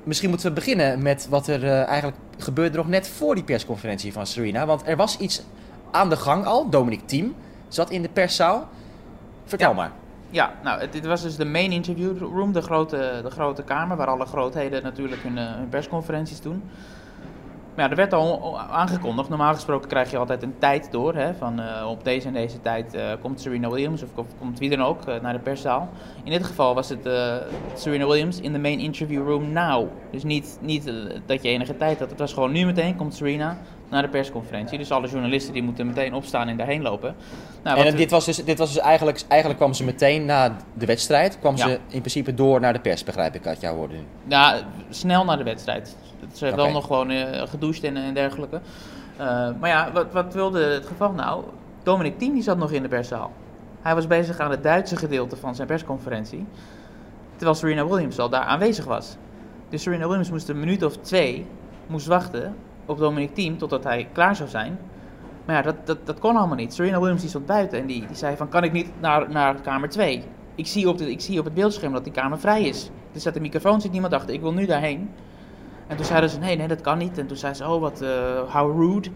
Misschien 0.02 0.28
moeten 0.28 0.48
we 0.48 0.54
beginnen 0.54 1.02
met 1.02 1.26
wat 1.28 1.46
er 1.46 1.64
eh, 1.64 1.86
eigenlijk 1.86 2.18
gebeurde 2.38 2.76
nog 2.76 2.88
net 2.88 3.08
voor 3.08 3.34
die 3.34 3.44
persconferentie 3.44 4.12
van 4.12 4.26
Serena. 4.26 4.66
Want 4.66 4.82
er 4.86 4.96
was 4.96 5.18
iets 5.18 5.42
aan 5.90 6.08
de 6.08 6.16
gang 6.16 6.44
al. 6.44 6.70
Dominic 6.70 7.00
Thiem 7.04 7.34
zat 7.68 7.90
in 7.90 8.02
de 8.02 8.08
perszaal. 8.08 8.68
Vertel 9.44 9.74
maar. 9.74 9.92
Ja, 10.30 10.54
nou, 10.62 10.88
dit 10.90 11.06
was 11.06 11.22
dus 11.22 11.36
de 11.36 11.44
main 11.44 11.72
interview 11.72 12.18
room, 12.18 12.52
de 12.52 12.62
grote, 12.62 13.20
de 13.22 13.30
grote 13.30 13.62
kamer, 13.62 13.96
waar 13.96 14.06
alle 14.06 14.26
grootheden 14.26 14.82
natuurlijk 14.82 15.22
hun, 15.22 15.38
eh, 15.38 15.50
persconferenties 15.70 16.40
doen. 16.40 16.62
Maar 17.74 17.84
ja, 17.84 17.90
er 17.90 17.96
werd 17.96 18.12
al 18.12 18.60
aangekondigd, 18.60 19.28
normaal 19.28 19.54
gesproken 19.54 19.88
krijg 19.88 20.10
je 20.10 20.16
altijd 20.16 20.42
een 20.42 20.58
tijd 20.58 20.88
door, 20.90 21.14
hè, 21.14 21.34
van 21.34 21.60
eh, 21.60 21.88
op 21.88 22.04
deze 22.04 22.26
en 22.26 22.32
deze 22.32 22.60
tijd 22.60 22.94
eh, 22.94 23.12
komt 23.20 23.40
Serena 23.40 23.70
Williams 23.70 24.02
of, 24.02 24.08
komt 24.38 24.58
wie 24.58 24.70
dan 24.70 24.82
ook 24.82 25.04
naar 25.22 25.32
de 25.32 25.38
perszaal. 25.38 25.88
In 26.24 26.30
dit 26.30 26.44
geval 26.44 26.74
was 26.74 26.88
het 26.88 27.08
Serena 27.74 28.06
Williams 28.06 28.40
in 28.40 28.52
de 28.52 28.58
main 28.58 28.78
interview 28.78 29.28
room 29.28 29.52
now. 29.52 29.88
Dus 30.10 30.24
niet, 30.24 30.58
niet 30.60 30.92
dat 31.26 31.42
je 31.42 31.48
enige 31.48 31.76
tijd 31.76 31.98
had, 31.98 32.10
het 32.10 32.18
was 32.18 32.32
gewoon 32.32 32.52
nu 32.52 32.64
meteen 32.64 32.96
komt 32.96 33.14
Serena 33.14 33.58
naar 33.88 34.02
de 34.02 34.08
persconferentie. 34.08 34.78
Dus 34.78 34.90
alle 34.90 35.08
journalisten 35.08 35.52
die 35.52 35.62
moeten 35.62 35.86
meteen 35.86 36.14
opstaan 36.14 36.48
en 36.48 36.56
daarheen 36.56 36.82
lopen. 36.82 37.14
Nou, 37.62 37.78
en 37.78 37.96
dit 37.96 38.10
was 38.10 38.24
dus, 38.24 38.44
dit 38.44 38.58
was 38.58 38.72
dus 38.74 38.82
eigenlijk, 38.82 39.22
eigenlijk 39.28 39.60
kwam 39.60 39.74
ze 39.74 39.84
meteen 39.84 40.24
na 40.24 40.56
de 40.74 40.86
wedstrijd. 40.86 41.38
kwam 41.38 41.56
Ja. 41.56 41.66
ze 41.68 41.78
in 41.88 42.00
principe 42.00 42.34
door 42.34 42.60
naar 42.60 42.72
de 42.72 42.80
pers, 42.80 43.04
begrijp 43.04 43.34
ik 43.34 43.46
uit 43.46 43.60
jouw 43.60 43.74
woorden. 43.74 44.06
Ja, 44.26 44.60
snel 44.90 45.24
na 45.24 45.36
de 45.36 45.44
wedstrijd. 45.44 45.96
Ze 46.32 46.44
heeft 46.44 46.56
wel 46.56 46.70
nog 46.70 46.86
gewoon 46.86 47.10
eh, 47.10 47.48
gedoucht 47.48 47.84
en, 47.84 47.96
en 47.96 48.14
dergelijke. 48.14 48.60
Eh, 49.16 49.48
maar 49.60 49.70
ja, 49.70 49.92
wat, 49.92 50.06
wat 50.12 50.34
wilde 50.34 50.64
het 50.64 50.86
geval 50.86 51.12
nou? 51.12 51.44
Dominic 51.82 52.18
Thiem 52.18 52.32
die 52.32 52.42
zat 52.42 52.58
nog 52.58 52.70
in 52.70 52.82
de 52.82 52.88
perszaal. 52.88 53.32
Hij 53.82 53.94
was 53.94 54.06
bezig 54.06 54.38
aan 54.38 54.50
het 54.50 54.62
Duitse 54.62 54.96
gedeelte 54.96 55.36
van 55.36 55.54
zijn 55.54 55.66
persconferentie. 55.66 56.46
Terwijl 57.36 57.54
Serena 57.56 57.86
Williams 57.86 58.18
al 58.18 58.28
daar 58.28 58.42
aanwezig 58.42 58.84
was. 58.84 59.16
Dus 59.68 59.82
Serena 59.82 60.06
Williams 60.06 60.30
moest 60.30 60.48
een 60.48 60.60
minuut 60.60 60.82
of 60.84 60.96
twee 60.96 61.46
moest 61.86 62.06
wachten 62.06 62.56
op 62.86 62.98
Dominic 62.98 63.34
Thiem 63.34 63.58
totdat 63.58 63.84
hij 63.84 64.08
klaar 64.12 64.36
zou 64.36 64.48
zijn. 64.48 64.78
Maar 65.44 65.56
ja, 65.56 65.62
dat, 65.62 65.74
dat, 65.84 66.06
dat 66.06 66.18
kon 66.18 66.36
allemaal 66.36 66.56
niet. 66.56 66.74
Serena 66.74 66.98
Williams 66.98 67.20
die 67.20 67.30
stond 67.30 67.46
buiten 67.46 67.78
en 67.78 67.86
die, 67.86 68.06
die 68.06 68.16
zei 68.16 68.36
van... 68.36 68.48
kan 68.48 68.64
ik 68.64 68.72
niet 68.72 68.90
naar, 69.00 69.30
naar 69.30 69.60
kamer 69.60 69.88
2? 69.88 70.22
Ik 70.54 70.66
zie, 70.66 70.88
op 70.88 70.98
de, 70.98 71.10
ik 71.10 71.20
zie 71.20 71.38
op 71.38 71.44
het 71.44 71.54
beeldscherm 71.54 71.92
dat 71.92 72.04
die 72.04 72.12
kamer 72.12 72.38
vrij 72.40 72.62
is. 72.62 72.90
Er 73.12 73.20
zat 73.20 73.36
een 73.36 73.42
microfoon, 73.42 73.80
zit 73.80 73.92
niemand 73.92 74.12
achter. 74.12 74.34
Ik 74.34 74.40
wil 74.40 74.52
nu 74.52 74.66
daarheen. 74.66 75.10
En 75.86 75.96
toen 75.96 76.04
zeiden 76.04 76.30
ze, 76.30 76.38
nee, 76.38 76.56
nee, 76.56 76.68
dat 76.68 76.80
kan 76.80 76.98
niet. 76.98 77.18
En 77.18 77.26
toen 77.26 77.36
zei 77.36 77.54
ze, 77.54 77.68
oh, 77.68 77.80
wat, 77.80 78.00
eh 78.00 78.54
how 78.54 78.80
rude. 78.80 79.08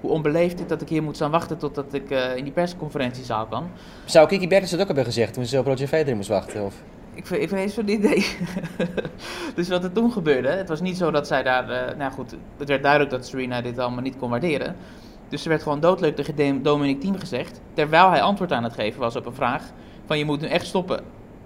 Hoe 0.00 0.10
onbeleefd 0.10 0.58
dit 0.58 0.68
dat 0.68 0.80
ik 0.80 0.88
hier 0.88 1.02
moet 1.02 1.16
staan 1.16 1.30
wachten 1.30 1.58
totdat 1.58 1.94
ik 1.94 2.10
eh, 2.10 2.36
in 2.36 2.44
die 2.44 2.52
persconferentiezaal 2.52 3.46
kan. 3.46 3.70
Zou 4.04 4.28
Kiki 4.28 4.48
Bertens 4.48 4.70
het 4.70 4.80
ook 4.80 4.86
hebben 4.86 5.04
gezegd 5.04 5.34
toen 5.34 5.46
ze 5.46 5.58
op 5.58 5.66
Roger 5.66 5.86
Federer 5.86 6.16
moest 6.16 6.28
wachten? 6.28 6.64
Of? 6.64 6.82
Ik, 7.18 7.26
vind- 7.26 7.42
ik 7.42 7.48
weet 7.50 7.70
zo'n 7.72 7.88
idee. 7.88 8.26
dus 9.54 9.68
wat 9.68 9.84
er 9.84 9.92
toen 9.92 10.12
gebeurde, 10.12 10.48
het 10.48 10.68
was 10.68 10.80
niet 10.80 10.96
zo 10.96 11.10
dat 11.10 11.26
zij 11.26 11.42
daar... 11.42 11.70
eh, 11.70 11.96
nou 11.96 12.12
goed, 12.12 12.34
het 12.58 12.68
werd 12.68 12.82
duidelijk 12.82 13.10
dat 13.10 13.26
Serena 13.26 13.60
dit 13.60 13.78
allemaal 13.78 14.02
niet 14.02 14.16
kon 14.16 14.30
waarderen. 14.30 14.76
Dus 15.28 15.42
er 15.42 15.48
werd 15.48 15.62
gewoon 15.62 15.80
doodleuk 15.80 16.16
tegen 16.16 16.62
Dominic 16.62 17.00
Thiem 17.00 17.18
gezegd. 17.18 17.60
Terwijl 17.74 18.10
hij 18.10 18.22
antwoord 18.22 18.52
aan 18.52 18.64
het 18.64 18.72
geven 18.72 19.00
was 19.00 19.16
op 19.16 19.26
een 19.26 19.34
vraag. 19.34 19.62
Van 20.06 20.18
je 20.18 20.24
moet 20.24 20.40
nu 20.40 20.46
echt 20.46 20.66
stoppen. 20.66 21.00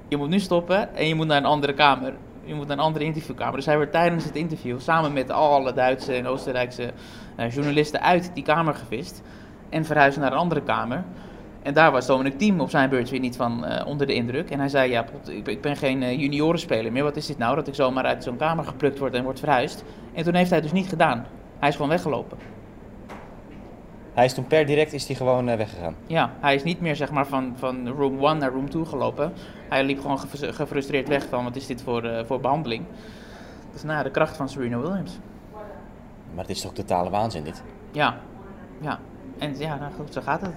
Je 0.09 0.17
moet 0.17 0.29
nu 0.29 0.41
stoppen 0.41 0.95
en 0.95 1.07
je 1.09 1.15
moet 1.15 1.27
naar 1.27 1.37
een 1.37 1.45
andere 1.45 1.75
kamer. 1.75 2.13
Je 2.45 2.55
moet 2.55 2.67
naar 2.67 2.77
een 2.77 2.83
andere 2.85 3.05
interviewkamer. 3.05 3.57
Dus 3.57 3.67
hij 3.67 3.79
werd 3.79 3.93
tijdens 3.93 4.25
het 4.25 4.37
interview 4.37 4.81
samen 4.81 5.13
met 5.13 5.31
alle 5.31 5.73
Duitse 5.73 6.13
en 6.15 6.27
Oostenrijkse 6.27 6.93
eh, 7.37 7.51
journalisten 7.51 8.03
uit 8.03 8.31
die 8.35 8.45
kamer 8.45 8.75
gevist. 8.75 9.23
En 9.69 9.85
verhuisd 9.85 10.19
naar 10.19 10.33
een 10.33 10.39
andere 10.39 10.63
kamer. 10.63 11.05
En 11.63 11.75
daar 11.75 11.93
was 11.93 12.07
Dominic 12.07 12.39
Thiem 12.39 12.61
op 12.61 12.71
zijn 12.71 12.91
beurt 12.91 13.11
weer 13.11 13.21
niet 13.21 13.37
van 13.37 13.65
eh, 13.65 13.87
onder 13.87 14.07
de 14.07 14.15
indruk. 14.15 14.51
En 14.51 14.59
hij 14.59 14.69
zei, 14.69 14.91
ja, 14.91 15.05
ik, 15.29 15.49
ik 15.49 15.61
ben 15.61 15.77
geen 15.77 16.03
uh, 16.03 16.21
juniorenspeler 16.21 16.93
meer. 16.93 17.03
Wat 17.03 17.17
is 17.17 17.27
dit 17.27 17.39
nou, 17.39 17.55
dat 17.55 17.69
ik 17.69 17.75
zomaar 17.75 18.05
uit 18.05 18.25
zo'n 18.25 18.37
kamer 18.37 18.65
geplukt 18.65 18.99
word 18.99 19.15
en 19.15 19.25
wordt 19.25 19.39
verhuisd? 19.39 19.85
En 20.13 20.25
toen 20.25 20.35
heeft 20.35 20.51
hij 20.51 20.59
het 20.59 20.71
dus 20.71 20.81
niet 20.81 20.89
gedaan. 20.89 21.27
Hij 21.59 21.69
is 21.69 21.75
gewoon 21.75 21.91
weggelopen. 21.91 22.39
Hij 24.15 24.25
is 24.25 24.35
toen 24.35 24.47
per 24.47 24.67
direct 24.67 24.93
is 24.93 25.07
hij 25.07 25.17
gewoon 25.17 25.49
uh, 25.49 25.57
weggegaan. 25.57 25.95
Ja, 26.07 26.33
hij 26.41 26.55
is 26.55 26.63
niet 26.63 26.81
meer 26.81 26.97
zeg 26.97 27.11
maar 27.11 27.27
van, 27.27 27.53
van 27.57 27.89
room 27.89 28.25
1 28.25 28.39
naar 28.39 28.51
room 28.51 28.71
2 28.71 28.85
gelopen. 28.85 29.33
Hij 29.69 29.85
liep 29.85 30.01
gewoon 30.01 30.19
gefrustreerd 30.39 31.09
weg 31.09 31.27
van 31.29 31.45
wat 31.45 31.57
is 31.57 31.67
dit 31.67 31.83
voor, 31.83 32.05
uh, 32.05 32.25
voor 32.25 32.41
behandeling. 32.41 32.85
Dus 33.73 33.83
nou, 33.83 34.03
de 34.03 34.11
kracht 34.11 34.37
van 34.37 34.49
Serena 34.49 34.79
Williams. 34.79 35.19
Maar 36.35 36.45
het 36.45 36.51
is 36.51 36.61
toch 36.61 36.73
totale 36.73 37.11
waanzin 37.11 37.45
dit? 37.45 37.63
Ja, 37.91 38.17
ja. 38.81 38.99
En 39.39 39.59
ja, 39.59 39.77
nou 39.77 39.93
goed, 39.93 40.13
zo 40.13 40.21
gaat 40.21 40.41
het. 40.41 40.55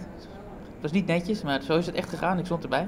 Was 0.86 0.94
niet 0.94 1.08
netjes, 1.08 1.42
maar 1.42 1.62
zo 1.62 1.78
is 1.78 1.86
het 1.86 1.96
echt 1.96 2.10
gegaan. 2.10 2.40
Ik 2.40 2.46
stond 2.46 2.64
erbij. 2.64 2.88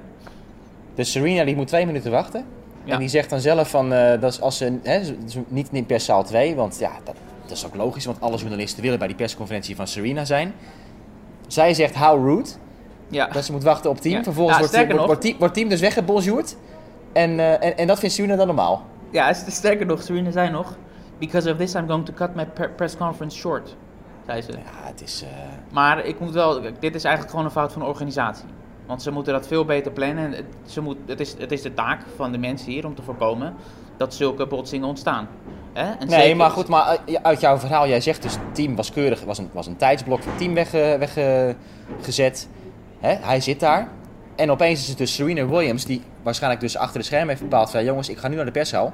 Dus 0.96 1.12
Serena 1.12 1.44
die 1.44 1.56
moet 1.56 1.68
twee 1.68 1.86
minuten 1.86 2.12
wachten. 2.12 2.46
Ja. 2.84 2.94
En 2.94 3.00
die 3.00 3.08
zegt 3.08 3.30
dan 3.30 3.40
zelf 3.40 3.70
van, 3.70 3.94
uh, 3.94 4.10
dat 4.10 4.32
is 4.32 4.42
als 4.42 4.58
ze, 4.58 4.80
hè, 4.84 5.02
niet 5.48 5.70
in 5.72 5.86
perszaal 5.86 6.24
2, 6.24 6.56
want 6.56 6.80
ja, 6.80 6.92
dat, 7.04 7.16
dat 7.42 7.58
is 7.58 7.66
ook 7.66 7.76
logisch, 7.76 8.06
want 8.06 8.22
alle 8.22 8.38
journalisten 8.38 8.84
willen 8.84 9.00
bij 9.00 9.08
die 9.08 9.16
persconferentie 9.16 9.76
van 9.76 9.88
Serena 9.88 10.26
zijn. 10.26 10.54
Zij 11.48 11.74
zegt 11.74 11.96
how 11.96 12.26
rude. 12.26 12.50
Ja. 13.08 13.28
Dat 13.28 13.46
ze 13.46 13.52
moet 13.52 13.64
wachten 13.64 13.90
op 13.90 13.98
team. 13.98 14.16
Ja. 14.16 14.24
Vervolgens 14.24 14.58
wordt, 14.58 14.76
wordt, 14.76 15.06
wordt, 15.06 15.22
team, 15.22 15.38
wordt 15.38 15.54
team 15.54 15.70
dus 15.70 15.82
weggebonjourd. 15.82 16.58
En, 17.14 17.32
uh, 17.32 17.64
en, 17.64 17.78
en 17.78 17.88
dat 17.88 18.00
vindt 18.00 18.16
Serena 18.16 18.36
dan 18.36 18.48
normaal. 18.48 18.86
Ja, 19.12 19.34
sterker 19.34 19.86
nog, 19.86 20.04
Serena 20.04 20.32
zei 20.32 20.50
nog... 20.50 20.78
Because 21.20 21.52
of 21.52 21.58
this 21.58 21.74
I'm 21.74 21.88
going 21.88 22.06
to 22.06 22.14
cut 22.14 22.36
my 22.36 22.46
press 22.76 22.98
conference 22.98 23.38
short. 23.38 23.76
Zei 24.28 24.42
ze. 24.42 24.52
Ja, 24.52 24.58
het 24.88 25.02
is... 25.02 25.24
Uh... 25.24 25.30
Maar 25.72 26.06
ik 26.06 26.20
moet 26.20 26.34
wel... 26.34 26.62
Dit 26.80 26.96
is 26.96 27.04
eigenlijk 27.04 27.30
gewoon 27.30 27.46
een 27.46 27.52
fout 27.52 27.72
van 27.72 27.82
de 27.82 27.88
organisatie. 27.88 28.48
Want 28.86 29.02
ze 29.02 29.12
moeten 29.12 29.34
dat 29.34 29.48
veel 29.48 29.66
beter 29.66 29.92
plannen. 29.92 30.26
En 30.26 30.32
het, 30.32 30.46
ze 30.66 30.82
moet, 30.82 30.98
het, 31.06 31.20
is, 31.20 31.36
het 31.38 31.52
is 31.52 31.62
de 31.62 31.74
taak 31.74 32.02
van 32.16 32.32
de 32.32 32.38
mensen 32.38 32.72
hier 32.72 32.86
om 32.86 32.96
te 32.96 33.02
voorkomen 33.02 33.56
dat 33.98 34.14
zulke 34.14 34.48
botsingen 34.48 34.88
ontstaan. 34.88 35.28
Hè? 35.74 35.92
En 35.92 36.08
nee, 36.08 36.36
maar 36.36 36.50
goed, 36.50 36.68
maar 36.68 37.00
uit 37.22 37.42
jouw 37.42 37.58
verhaal, 37.58 37.88
jij 37.88 38.02
zegt 38.02 38.22
dus 38.22 38.34
het 38.34 38.56
team 38.56 38.76
was 38.76 38.92
keurig, 38.92 39.24
was 39.24 39.38
een, 39.38 39.50
was 39.54 39.68
een 39.68 39.76
tijdsblok 39.76 40.20
het 40.24 40.38
team 40.38 40.54
weggezet. 40.54 42.50
Weg, 43.02 43.20
Hij 43.22 43.42
zit 43.42 43.60
daar. 43.60 43.90
En 44.36 44.52
opeens 44.52 44.82
is 44.82 44.88
het 44.88 44.98
dus 44.98 45.14
Serena 45.14 45.48
Williams, 45.48 45.86
die 45.86 46.02
waarschijnlijk 46.24 46.62
dus 46.62 46.78
achter 46.78 47.00
de 47.00 47.06
schermen 47.06 47.30
heeft 47.30 47.42
bepaald 47.42 47.72
van... 47.72 47.84
jongens, 47.84 48.10
ik 48.10 48.18
ga 48.18 48.28
nu 48.28 48.36
naar 48.36 48.46
de 48.46 48.52
perszaal. 48.52 48.94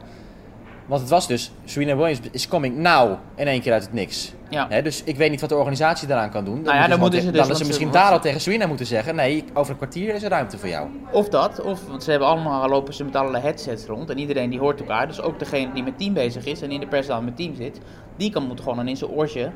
Want 0.85 1.01
het 1.01 1.09
was 1.09 1.27
dus, 1.27 1.51
Serena 1.65 1.95
Williams 1.95 2.19
is 2.31 2.47
coming 2.47 2.77
now 2.77 3.17
in 3.35 3.47
één 3.47 3.61
keer 3.61 3.73
uit 3.73 3.83
het 3.83 3.93
niks. 3.93 4.33
Ja. 4.49 4.67
He, 4.69 4.81
dus 4.81 5.03
ik 5.03 5.15
weet 5.15 5.29
niet 5.29 5.41
wat 5.41 5.49
de 5.49 5.55
organisatie 5.55 6.07
daaraan 6.07 6.29
kan 6.29 6.45
doen. 6.45 6.55
Dan 6.55 6.63
nou 6.63 6.77
ja, 6.77 6.87
dan 6.87 6.99
moeten 6.99 7.21
ze 7.21 7.31
dus... 7.31 7.47
Dan 7.47 7.55
ze 7.55 7.65
misschien 7.65 7.91
daar 7.91 8.11
al 8.11 8.19
tegen 8.19 8.41
Serena 8.41 8.67
moeten 8.67 8.85
zeggen... 8.85 9.15
nee, 9.15 9.43
over 9.53 9.71
een 9.71 9.77
kwartier 9.77 10.13
is 10.13 10.23
er 10.23 10.29
ruimte 10.29 10.57
voor 10.57 10.69
jou. 10.69 10.87
Of 11.11 11.29
dat, 11.29 11.61
of 11.61 11.87
want 11.87 12.03
ze 12.03 12.09
hebben 12.09 12.27
allemaal 12.27 12.69
lopen 12.69 12.93
ze 12.93 13.03
met 13.03 13.15
allerlei 13.15 13.43
headsets 13.43 13.85
rond... 13.85 14.09
en 14.09 14.17
iedereen 14.17 14.49
die 14.49 14.59
hoort 14.59 14.79
elkaar. 14.79 15.07
Dus 15.07 15.21
ook 15.21 15.39
degene 15.39 15.73
die 15.73 15.83
met 15.83 15.97
team 15.97 16.13
bezig 16.13 16.45
is 16.45 16.61
en 16.61 16.71
in 16.71 16.79
de 16.79 16.87
perszaal 16.87 17.21
met 17.21 17.35
team 17.35 17.55
zit... 17.55 17.79
die 18.17 18.31
kan, 18.31 18.47
moet 18.47 18.61
gewoon 18.61 18.87
in 18.87 18.97
zijn 18.97 19.11
oortje 19.11 19.51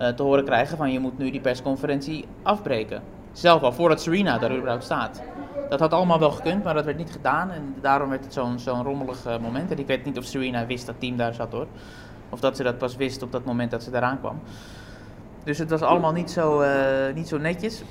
uh, 0.00 0.08
te 0.08 0.22
horen 0.22 0.44
krijgen 0.44 0.76
van... 0.76 0.92
je 0.92 1.00
moet 1.00 1.18
nu 1.18 1.30
die 1.30 1.40
persconferentie 1.40 2.24
afbreken. 2.42 3.02
Zelf 3.32 3.62
al, 3.62 3.72
voordat 3.72 4.02
Serena 4.02 4.38
daar 4.38 4.56
überhaupt 4.56 4.84
staat. 4.84 5.22
Dat 5.70 5.80
had 5.80 5.92
allemaal 5.92 6.18
wel 6.18 6.30
gekund, 6.30 6.64
maar 6.64 6.74
dat 6.74 6.84
werd 6.84 6.96
niet 6.96 7.10
gedaan. 7.10 7.50
En 7.50 7.74
daarom 7.80 8.08
werd 8.08 8.24
het 8.24 8.32
zo'n 8.32 8.58
zo'n 8.58 8.82
rommelig 8.82 9.26
uh, 9.26 9.38
moment. 9.38 9.70
En 9.70 9.78
ik 9.78 9.86
weet 9.86 10.04
niet 10.04 10.18
of 10.18 10.24
Serena 10.24 10.66
wist 10.66 10.86
dat 10.86 10.94
team 10.98 11.16
daar 11.16 11.34
zat 11.34 11.52
hoor. 11.52 11.66
Of 12.30 12.40
dat 12.40 12.56
ze 12.56 12.62
dat 12.62 12.78
pas 12.78 12.96
wist 12.96 13.22
op 13.22 13.32
dat 13.32 13.44
moment 13.44 13.70
dat 13.70 13.82
ze 13.82 13.90
eraan 13.94 14.18
kwam. 14.18 14.40
Dus 15.44 15.58
het 15.58 15.70
was 15.70 15.82
allemaal 15.82 16.12
niet 16.12 16.30
zo, 16.30 16.62
uh, 16.62 16.68
niet 17.14 17.28
zo 17.28 17.38
netjes. 17.38 17.82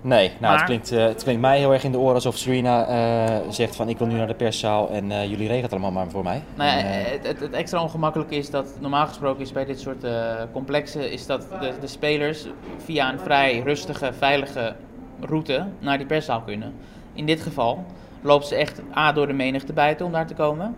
Nee, 0.00 0.28
nou, 0.28 0.40
maar... 0.40 0.56
het, 0.56 0.64
klinkt, 0.64 0.92
uh, 0.92 1.04
het 1.04 1.22
klinkt 1.22 1.40
mij 1.40 1.58
heel 1.58 1.72
erg 1.72 1.84
in 1.84 1.92
de 1.92 1.98
oren 1.98 2.14
alsof 2.14 2.36
Serena 2.36 2.88
uh, 2.88 3.50
zegt 3.50 3.76
van 3.76 3.88
ik 3.88 3.98
wil 3.98 4.06
nu 4.06 4.14
naar 4.14 4.26
de 4.26 4.34
perszaal 4.34 4.90
en 4.90 5.10
uh, 5.10 5.22
jullie 5.22 5.36
regelen 5.36 5.62
het 5.62 5.72
allemaal 5.72 5.90
maar 5.90 6.10
voor 6.10 6.22
mij. 6.22 6.42
Nou 6.54 6.70
ja, 6.70 6.84
het, 6.84 7.26
het, 7.26 7.40
het, 7.40 7.52
extra 7.52 7.82
ongemakkelijke 7.82 8.34
is 8.34 8.50
dat 8.50 8.76
normaal 8.80 9.06
gesproken 9.06 9.42
is 9.42 9.52
bij 9.52 9.64
dit 9.64 9.80
soort 9.80 10.06
complexen 10.52 11.12
is 11.12 11.26
dat 11.26 11.46
de, 11.60 11.72
de, 11.80 11.86
spelers 11.86 12.46
via 12.84 13.12
een 13.12 13.18
vrij 13.18 13.60
rustige, 13.60 14.12
veilige 14.12 14.74
route 15.20 15.66
naar 15.78 15.98
die 15.98 16.06
perszaal 16.06 16.40
kunnen. 16.40 16.74
In 17.16 17.26
dit 17.26 17.40
geval 17.40 17.84
loopt 18.20 18.46
ze 18.46 18.54
echt 18.54 18.80
A 18.96 19.12
door 19.12 19.26
de 19.26 19.32
menigte 19.32 19.72
buiten 19.72 20.06
om 20.06 20.12
daar 20.12 20.26
te 20.26 20.34
komen. 20.34 20.76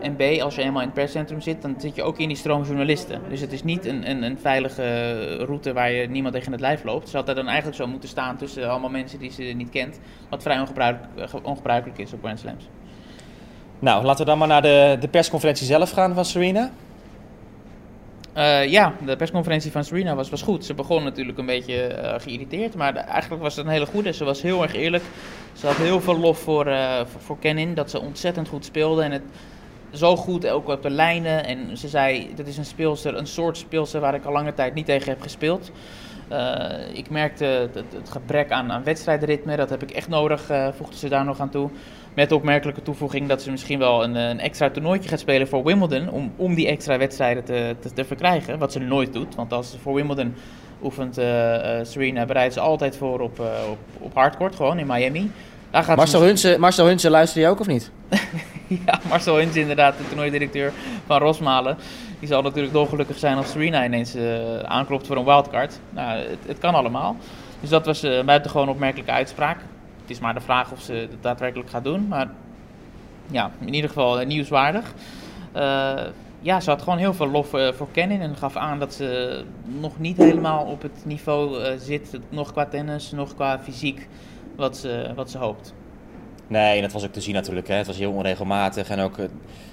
En 0.00 0.16
B, 0.16 0.40
als 0.42 0.54
je 0.54 0.62
eenmaal 0.62 0.80
in 0.80 0.86
het 0.86 0.96
perscentrum 0.96 1.40
zit, 1.40 1.62
dan 1.62 1.74
zit 1.78 1.94
je 1.94 2.02
ook 2.02 2.18
in 2.18 2.28
die 2.28 2.36
stroom 2.36 2.62
journalisten. 2.62 3.20
Dus 3.28 3.40
het 3.40 3.52
is 3.52 3.64
niet 3.64 3.86
een, 3.86 4.10
een, 4.10 4.22
een 4.22 4.38
veilige 4.38 5.36
route 5.36 5.72
waar 5.72 5.90
je 5.90 6.08
niemand 6.08 6.34
tegen 6.34 6.52
het 6.52 6.60
lijf 6.60 6.84
loopt. 6.84 7.08
Ze 7.08 7.16
had 7.16 7.26
daar 7.26 7.34
dan 7.34 7.46
eigenlijk 7.46 7.76
zo 7.76 7.86
moeten 7.86 8.08
staan 8.08 8.36
tussen 8.36 8.70
allemaal 8.70 8.90
mensen 8.90 9.18
die 9.18 9.30
ze 9.30 9.42
niet 9.42 9.70
kent. 9.70 10.00
Wat 10.28 10.42
vrij 10.42 10.66
ongebruikelijk, 11.42 11.98
is 11.98 12.12
op 12.12 12.18
Grand 12.22 12.38
Slams. 12.38 12.68
Nou, 13.78 14.04
laten 14.04 14.24
we 14.24 14.30
dan 14.30 14.38
maar 14.38 14.48
naar 14.48 14.62
de, 14.62 14.96
de 15.00 15.08
persconferentie 15.08 15.66
zelf 15.66 15.90
gaan 15.90 16.14
van 16.14 16.24
Serena. 16.24 16.70
Uh, 18.36 18.66
ja, 18.70 18.92
de 19.04 19.16
persconferentie 19.16 19.70
van 19.70 19.84
Serena 19.84 20.14
was, 20.14 20.30
was 20.30 20.42
goed. 20.42 20.64
Ze 20.64 20.74
begon 20.74 21.04
natuurlijk 21.04 21.38
een 21.38 21.46
beetje 21.46 22.02
uh, 22.02 22.14
geïrriteerd, 22.18 22.74
maar 22.74 22.94
eigenlijk 22.94 23.42
was 23.42 23.56
het 23.56 23.66
een 23.66 23.72
hele 23.72 23.86
goede. 23.86 24.12
Ze 24.12 24.24
was 24.24 24.42
heel 24.42 24.62
erg 24.62 24.74
eerlijk. 24.74 25.04
Ze 25.52 25.66
had 25.66 25.76
heel 25.76 26.00
veel 26.00 26.18
lof 26.18 26.38
voor, 26.38 26.66
uh, 26.66 27.00
voor, 27.18 27.38
Kenin, 27.38 27.74
dat 27.74 27.90
ze 27.90 28.00
ontzettend 28.00 28.48
goed 28.48 28.64
speelde. 28.64 29.02
En 29.02 29.12
het, 29.12 29.22
zo 29.90 30.16
goed, 30.16 30.48
ook 30.48 30.68
op 30.68 30.82
de 30.82 30.90
lijnen. 30.90 31.44
En 31.44 31.76
ze 31.76 31.88
zei, 31.88 32.30
dit 32.34 32.48
is 32.48 32.56
een 32.56 32.64
speelster, 32.64 33.16
een 33.16 33.26
soort 33.26 33.56
speelster 33.56 34.00
waar 34.00 34.14
ik 34.14 34.24
al 34.24 34.32
lange 34.32 34.54
tijd 34.54 34.74
niet 34.74 34.86
tegen 34.86 35.08
heb 35.08 35.22
gespeeld. 35.22 35.70
Ik 36.92 37.10
merkte 37.10 37.44
het, 37.44 37.74
het, 37.74 38.10
gebrek 38.10 38.50
aan, 38.50 38.72
aan 38.72 38.84
wedstrijdritme, 38.84 39.56
dat 39.56 39.70
heb 39.70 39.82
ik 39.82 39.90
echt 39.90 40.08
nodig, 40.08 40.50
voegde 40.76 40.96
ze 40.96 41.08
daar 41.08 41.24
nog 41.24 41.40
aan 41.40 41.50
toe. 41.50 41.70
Met 42.16 42.28
de 42.28 42.34
opmerkelijke 42.34 42.82
toevoeging 42.82 43.28
dat 43.28 43.42
ze 43.42 43.50
misschien 43.50 43.78
wel 43.78 44.04
een, 44.04 44.14
een 44.14 44.40
extra 44.40 44.70
toernooitje 44.70 45.08
gaat 45.08 45.20
spelen 45.20 45.48
voor 45.48 45.64
Wimbledon. 45.64 46.10
Om, 46.10 46.32
om 46.36 46.54
die 46.54 46.66
extra 46.66 46.98
wedstrijden 46.98 47.44
te, 47.44 47.76
te, 47.80 47.92
te 47.92 48.04
verkrijgen. 48.04 48.58
Wat 48.58 48.72
ze 48.72 48.78
nooit 48.78 49.12
doet. 49.12 49.34
Want 49.34 49.52
als 49.52 49.70
ze 49.70 49.78
voor 49.78 49.94
Wimbledon 49.94 50.34
oefent, 50.82 51.18
uh, 51.18 51.24
Serena 51.82 52.24
bereidt 52.24 52.54
ze 52.54 52.60
altijd 52.60 52.96
voor 52.96 53.20
op, 53.20 53.40
op, 53.70 53.78
op 53.98 54.14
hardcourt, 54.14 54.56
gewoon 54.56 54.78
in 54.78 54.86
Miami. 54.86 55.30
Daar 55.70 55.84
gaat 55.84 55.96
Marcel, 55.96 56.20
ze... 56.20 56.26
Hunsen, 56.26 56.60
Marcel 56.60 56.86
Hunsen, 56.86 57.10
luister 57.10 57.40
je 57.40 57.48
ook 57.48 57.60
of 57.60 57.66
niet? 57.66 57.90
ja, 58.86 59.00
Marcel 59.08 59.36
Hunsen 59.36 59.60
inderdaad, 59.60 59.96
de 59.96 60.06
toernooidirecteur 60.06 60.72
van 61.06 61.18
Rosmalen. 61.18 61.76
Die 62.18 62.28
zal 62.28 62.42
natuurlijk 62.42 62.72
dolgelukkig 62.72 63.18
zijn 63.18 63.36
als 63.36 63.50
Serena 63.50 63.84
ineens 63.84 64.16
uh, 64.16 64.58
aanklopt 64.58 65.06
voor 65.06 65.16
een 65.16 65.24
wildcard. 65.24 65.80
Nou, 65.90 66.18
het, 66.18 66.38
het, 66.46 66.58
kan 66.58 66.74
allemaal. 66.74 67.16
Dus 67.60 67.70
dat 67.70 67.86
was 67.86 68.04
uh, 68.04 68.22
buitengewoon 68.22 68.68
opmerkelijke 68.68 69.12
uitspraak. 69.12 69.58
Het 70.06 70.14
is 70.14 70.20
maar 70.20 70.34
de 70.34 70.40
vraag 70.40 70.72
of 70.72 70.80
ze 70.80 70.92
het 70.92 71.22
daadwerkelijk 71.22 71.70
gaat 71.70 71.84
doen. 71.84 72.08
Maar 72.08 72.30
ja, 73.30 73.50
in 73.60 73.74
ieder 73.74 73.88
geval 73.88 74.20
uh, 74.20 74.26
nieuwswaardig. 74.26 74.94
ja, 76.40 76.60
ze 76.60 76.70
had 76.70 76.82
gewoon 76.82 76.98
heel 76.98 77.14
veel 77.14 77.28
lof 77.28 77.48
voor 77.48 77.88
Kenin 77.92 78.20
en 78.20 78.36
gaf 78.36 78.56
aan 78.56 78.78
dat 78.78 78.94
ze 78.94 79.42
nog 79.80 79.98
niet 79.98 80.16
helemaal 80.16 80.64
op 80.64 80.82
het 80.82 81.04
niveau 81.04 81.76
zit. 81.78 82.18
Nog 82.28 82.52
qua 82.52 82.66
tennis, 82.66 83.10
nog 83.10 83.34
qua 83.34 83.58
fysiek, 83.58 84.08
wat 84.56 84.76
ze, 84.76 85.12
wat 85.14 85.30
ze 85.30 85.38
hoopt. 85.38 85.74
Nee, 86.46 86.76
en 86.76 86.82
dat 86.82 86.92
was 86.92 87.04
ook 87.04 87.12
te 87.12 87.20
zien 87.20 87.34
natuurlijk. 87.34 87.68
Hè. 87.68 87.74
Het 87.74 87.86
was 87.86 87.98
heel 87.98 88.12
onregelmatig. 88.12 88.88
En 88.88 89.00
ook, 89.00 89.16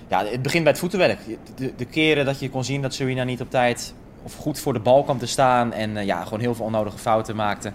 ja, 0.07 0.25
het 0.25 0.41
begint 0.41 0.63
bij 0.63 0.71
het 0.71 0.81
voetenwerk. 0.81 1.19
De, 1.55 1.73
de 1.75 1.85
keren 1.85 2.25
dat 2.25 2.39
je 2.39 2.49
kon 2.49 2.63
zien 2.63 2.81
dat 2.81 2.93
Serena 2.93 3.23
niet 3.23 3.41
op 3.41 3.49
tijd 3.49 3.93
of 4.23 4.35
goed 4.35 4.59
voor 4.59 4.73
de 4.73 4.79
bal 4.79 5.03
kwam 5.03 5.17
te 5.17 5.25
staan. 5.25 5.73
En 5.73 6.05
ja, 6.05 6.23
gewoon 6.23 6.39
heel 6.39 6.55
veel 6.55 6.65
onnodige 6.65 6.97
fouten 6.97 7.35
maakte. 7.35 7.71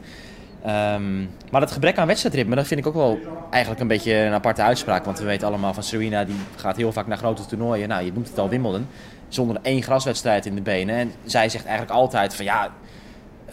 Um, 0.66 1.30
maar 1.50 1.60
dat 1.60 1.72
gebrek 1.72 1.98
aan 1.98 2.06
wedstrijdritme, 2.06 2.54
dat 2.54 2.66
vind 2.66 2.80
ik 2.80 2.86
ook 2.86 2.94
wel 2.94 3.18
eigenlijk 3.50 3.82
een 3.82 3.88
beetje 3.88 4.14
een 4.14 4.32
aparte 4.32 4.62
uitspraak. 4.62 5.04
Want 5.04 5.18
we 5.18 5.24
weten 5.24 5.46
allemaal 5.46 5.74
van 5.74 5.82
Serena, 5.82 6.24
die 6.24 6.36
gaat 6.56 6.76
heel 6.76 6.92
vaak 6.92 7.06
naar 7.06 7.18
grote 7.18 7.46
toernooien. 7.46 7.88
Nou, 7.88 8.04
je 8.04 8.12
noemt 8.12 8.28
het 8.28 8.38
al 8.38 8.48
Wimbledon. 8.48 8.86
Zonder 9.28 9.58
één 9.62 9.82
graswedstrijd 9.82 10.46
in 10.46 10.54
de 10.54 10.60
benen. 10.60 10.96
En 10.96 11.12
zij 11.24 11.48
zegt 11.48 11.64
eigenlijk 11.64 11.98
altijd 11.98 12.34
van 12.34 12.44
ja, 12.44 12.72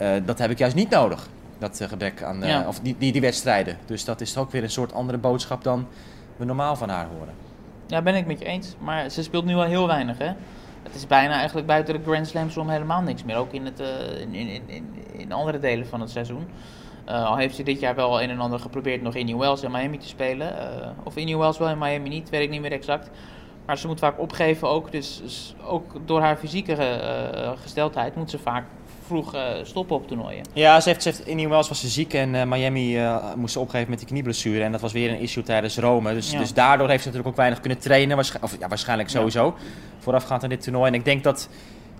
uh, 0.02 0.10
dat 0.24 0.38
heb 0.38 0.50
ik 0.50 0.58
juist 0.58 0.74
niet 0.74 0.90
nodig. 0.90 1.28
Dat 1.58 1.80
uh, 1.82 1.88
gebrek 1.88 2.22
aan, 2.22 2.42
uh, 2.42 2.48
ja. 2.48 2.64
of 2.68 2.80
die, 2.80 2.96
die, 2.98 3.12
die 3.12 3.20
wedstrijden. 3.20 3.76
Dus 3.86 4.04
dat 4.04 4.20
is 4.20 4.36
ook 4.36 4.50
weer 4.50 4.62
een 4.62 4.70
soort 4.70 4.92
andere 4.92 5.18
boodschap 5.18 5.64
dan 5.64 5.86
we 6.36 6.44
normaal 6.44 6.76
van 6.76 6.88
haar 6.88 7.06
horen. 7.18 7.34
Ja, 7.86 8.02
ben 8.02 8.14
ik 8.14 8.26
met 8.26 8.38
je 8.38 8.44
eens. 8.44 8.74
Maar 8.78 9.10
ze 9.10 9.22
speelt 9.22 9.44
nu 9.44 9.54
al 9.54 9.64
heel 9.64 9.86
weinig, 9.86 10.18
hè? 10.18 10.32
Het 10.82 10.94
is 10.94 11.06
bijna 11.06 11.34
eigenlijk 11.34 11.66
buiten 11.66 11.94
de 11.94 12.00
Grand 12.04 12.26
Slams 12.26 12.56
om 12.56 12.68
helemaal 12.68 13.02
niks 13.02 13.24
meer. 13.24 13.36
Ook 13.36 13.52
in, 13.52 13.64
het, 13.64 13.82
in, 14.20 14.34
in, 14.34 14.62
in, 14.66 14.94
in, 15.12 15.32
andere 15.32 15.58
delen 15.58 15.86
van 15.86 16.00
het 16.00 16.10
seizoen. 16.10 16.46
Al 17.06 17.36
heeft 17.36 17.54
ze 17.54 17.62
dit 17.62 17.80
jaar 17.80 17.94
wel 17.94 18.22
een 18.22 18.30
en 18.30 18.40
ander 18.40 18.58
geprobeerd 18.58 19.02
nog 19.02 19.14
in 19.14 19.26
New 19.26 19.38
Wells 19.38 19.62
en 19.62 19.70
Miami 19.70 19.98
te 19.98 20.08
spelen. 20.08 20.54
of 21.04 21.16
in 21.16 21.26
New 21.26 21.38
Wells 21.38 21.58
wel, 21.58 21.68
in 21.68 21.78
Miami 21.78 22.08
niet, 22.08 22.30
weet 22.30 22.42
ik 22.42 22.50
niet 22.50 22.60
meer 22.60 22.72
exact. 22.72 23.10
Maar 23.66 23.78
ze 23.78 23.86
moet 23.86 23.98
vaak 23.98 24.20
opgeven 24.20 24.68
ook. 24.68 24.92
Dus, 24.92 25.20
dus 25.22 25.54
ook 25.64 25.92
door 26.04 26.20
haar 26.20 26.36
fysieke 26.36 26.76
gesteldheid 27.62 28.16
moet 28.16 28.30
ze 28.30 28.38
vaak 28.38 28.64
vroeg 29.06 29.34
uh, 29.34 29.42
stoppen 29.62 29.96
op 29.96 30.08
toernooien. 30.08 30.44
Ja, 30.52 30.80
ze 30.80 30.88
heeft, 30.88 31.02
ze 31.02 31.08
heeft, 31.08 31.26
in 31.26 31.36
New 31.36 31.48
Wells 31.48 31.68
was 31.68 31.80
ze 31.80 31.88
ziek 31.88 32.14
en 32.14 32.34
uh, 32.34 32.44
Miami 32.44 33.00
uh, 33.00 33.34
moest 33.34 33.52
ze 33.52 33.60
opgeven 33.60 33.90
met 33.90 33.98
die 33.98 34.08
knieblessure. 34.08 34.64
En 34.64 34.72
dat 34.72 34.80
was 34.80 34.92
weer 34.92 35.10
een 35.10 35.20
issue 35.20 35.42
tijdens 35.42 35.78
Rome. 35.78 36.14
Dus, 36.14 36.30
ja. 36.30 36.38
dus 36.38 36.54
daardoor 36.54 36.88
heeft 36.88 37.02
ze 37.02 37.08
natuurlijk 37.08 37.34
ook 37.34 37.40
weinig 37.40 37.60
kunnen 37.60 37.78
trainen. 37.78 38.16
Waarsch 38.16 38.34
of 38.40 38.56
ja, 38.58 38.68
waarschijnlijk 38.68 39.08
sowieso. 39.08 39.44
Ja. 39.44 39.64
Voorafgaand 39.98 40.42
aan 40.42 40.48
dit 40.48 40.62
toernooi. 40.62 40.86
En 40.86 40.94
ik 40.94 41.04
denk 41.04 41.24
dat, 41.24 41.48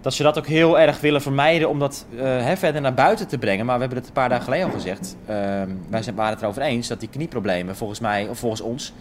dat 0.07 0.15
ze 0.15 0.23
dat 0.23 0.39
ook 0.39 0.47
heel 0.47 0.79
erg 0.79 1.01
willen 1.01 1.23
vermijden 1.23 1.69
om 1.69 1.79
dat 1.79 2.07
eh, 2.17 2.25
hè, 2.25 2.57
verder 2.57 2.81
naar 2.81 2.95
buiten 2.95 3.29
te 3.29 3.39
brengen. 3.39 3.67
Maar 3.67 3.75
we 3.75 3.81
hebben 3.81 3.99
het 3.99 4.07
een 4.07 4.13
paar 4.13 4.29
dagen 4.29 4.45
geleden 4.45 4.67
al 4.67 4.73
gezegd. 4.73 5.17
Ehm, 5.27 5.71
wij 5.89 6.03
zijn, 6.03 6.15
waren 6.15 6.33
het 6.33 6.43
erover 6.43 6.63
eens 6.63 6.89
dat 6.89 7.01
die 7.01 7.09
knieproblemen 7.09 7.77
volgens 7.77 8.01
mij, 8.01 8.29
of 8.29 8.39
volgens 8.39 8.61
ons, 8.61 8.93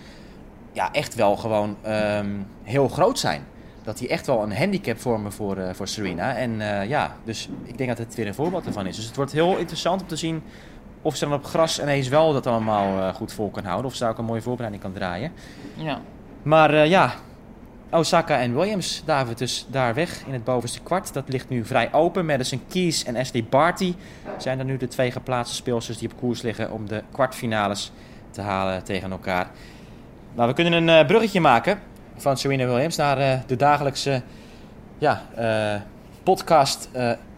ja, 0.72 0.92
echt 0.92 1.16
wel 1.16 1.36
gewoon 1.36 1.78
ehm, 1.82 2.30
heel 2.64 2.88
groot 2.88 3.20
zijn. 3.20 3.42
Dat 3.84 3.98
die 3.98 4.08
echt 4.08 4.26
wel 4.26 4.44
een 4.44 4.56
handicap 4.56 5.00
vormen 5.00 5.32
voor, 5.32 5.58
eh, 5.58 5.74
voor 5.74 5.88
Serena. 5.88 6.36
En 6.36 6.62
eh, 6.62 6.90
ja, 6.90 7.16
dus 7.24 7.50
ik 7.64 7.78
denk 7.78 7.90
dat 7.90 7.98
het 7.98 8.16
weer 8.16 8.28
een 8.28 8.34
voorbeeld 8.34 8.66
ervan 8.66 8.88
is. 8.88 8.96
Dus 8.96 9.06
het 9.06 9.16
wordt 9.16 9.32
heel 9.32 9.58
interessant 9.58 10.02
om 10.02 10.08
te 10.08 10.16
zien 10.16 10.44
of 11.02 11.16
ze 11.16 11.26
dan 11.26 11.34
op 11.34 11.46
gras 11.46 11.82
ineens 11.82 12.08
wel 12.08 12.34
dat 12.34 12.48
allemaal 12.48 13.14
goed 13.14 13.34
vol 13.34 13.50
kan 13.50 13.64
houden. 13.64 13.86
Of 13.86 13.94
ze 13.94 14.04
daar 14.04 14.12
ook 14.12 14.18
een 14.18 14.26
mooie 14.26 14.42
voorbereiding 14.42 14.84
kan 14.84 14.94
draaien. 14.94 15.32
Ja. 15.76 16.02
Maar 16.44 16.88
ja, 16.88 17.14
Osaka 17.96 18.40
en 18.40 18.56
Williams, 18.56 19.04
David, 19.06 19.38
dus 19.38 19.66
daar 19.70 19.94
weg 19.94 20.24
in 20.28 20.34
het 20.34 20.44
bovenste 20.44 20.80
kwart. 20.80 21.14
Dat 21.14 21.30
ligt 21.30 21.50
nu 21.50 21.66
vrij 21.66 21.94
open. 21.94 22.26
Madison 22.26 22.62
Keys 22.70 23.04
en 23.04 23.16
Ashley 23.16 23.46
Barty 23.50 23.94
zijn 24.38 24.60
er 24.60 24.66
nu 24.66 24.78
de 24.78 24.88
twee 24.88 25.12
geplaatste 25.12 25.56
speelsters 25.56 25.98
die 25.98 26.12
op 26.12 26.18
koers 26.18 26.42
liggen 26.42 26.72
om 26.72 26.88
de 26.88 27.04
kwartfinales 27.12 27.92
te 28.32 28.42
halen 28.42 28.84
tegen 28.84 29.12
elkaar. 29.12 29.48
Nou, 30.36 30.50
we 30.50 30.56
kunnen 30.56 30.74
een 30.74 30.90
eh, 30.90 31.06
bruggetje 31.06 31.42
maken 31.42 31.80
van 32.16 32.38
Serena 32.38 32.66
Williams 32.66 32.96
naar 32.96 33.18
eh, 33.18 33.40
de 33.48 33.56
dagelijkse 33.56 34.22
ja, 34.98 35.22
eh, 35.36 35.82
podcast, 36.24 36.90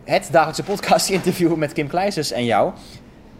het 0.03 0.29
dagelijkse 0.31 0.63
podcast-interview 0.63 1.55
met 1.55 1.73
Kim 1.73 1.87
Kleijsers 1.87 2.31
en 2.31 2.45
jou. 2.45 2.71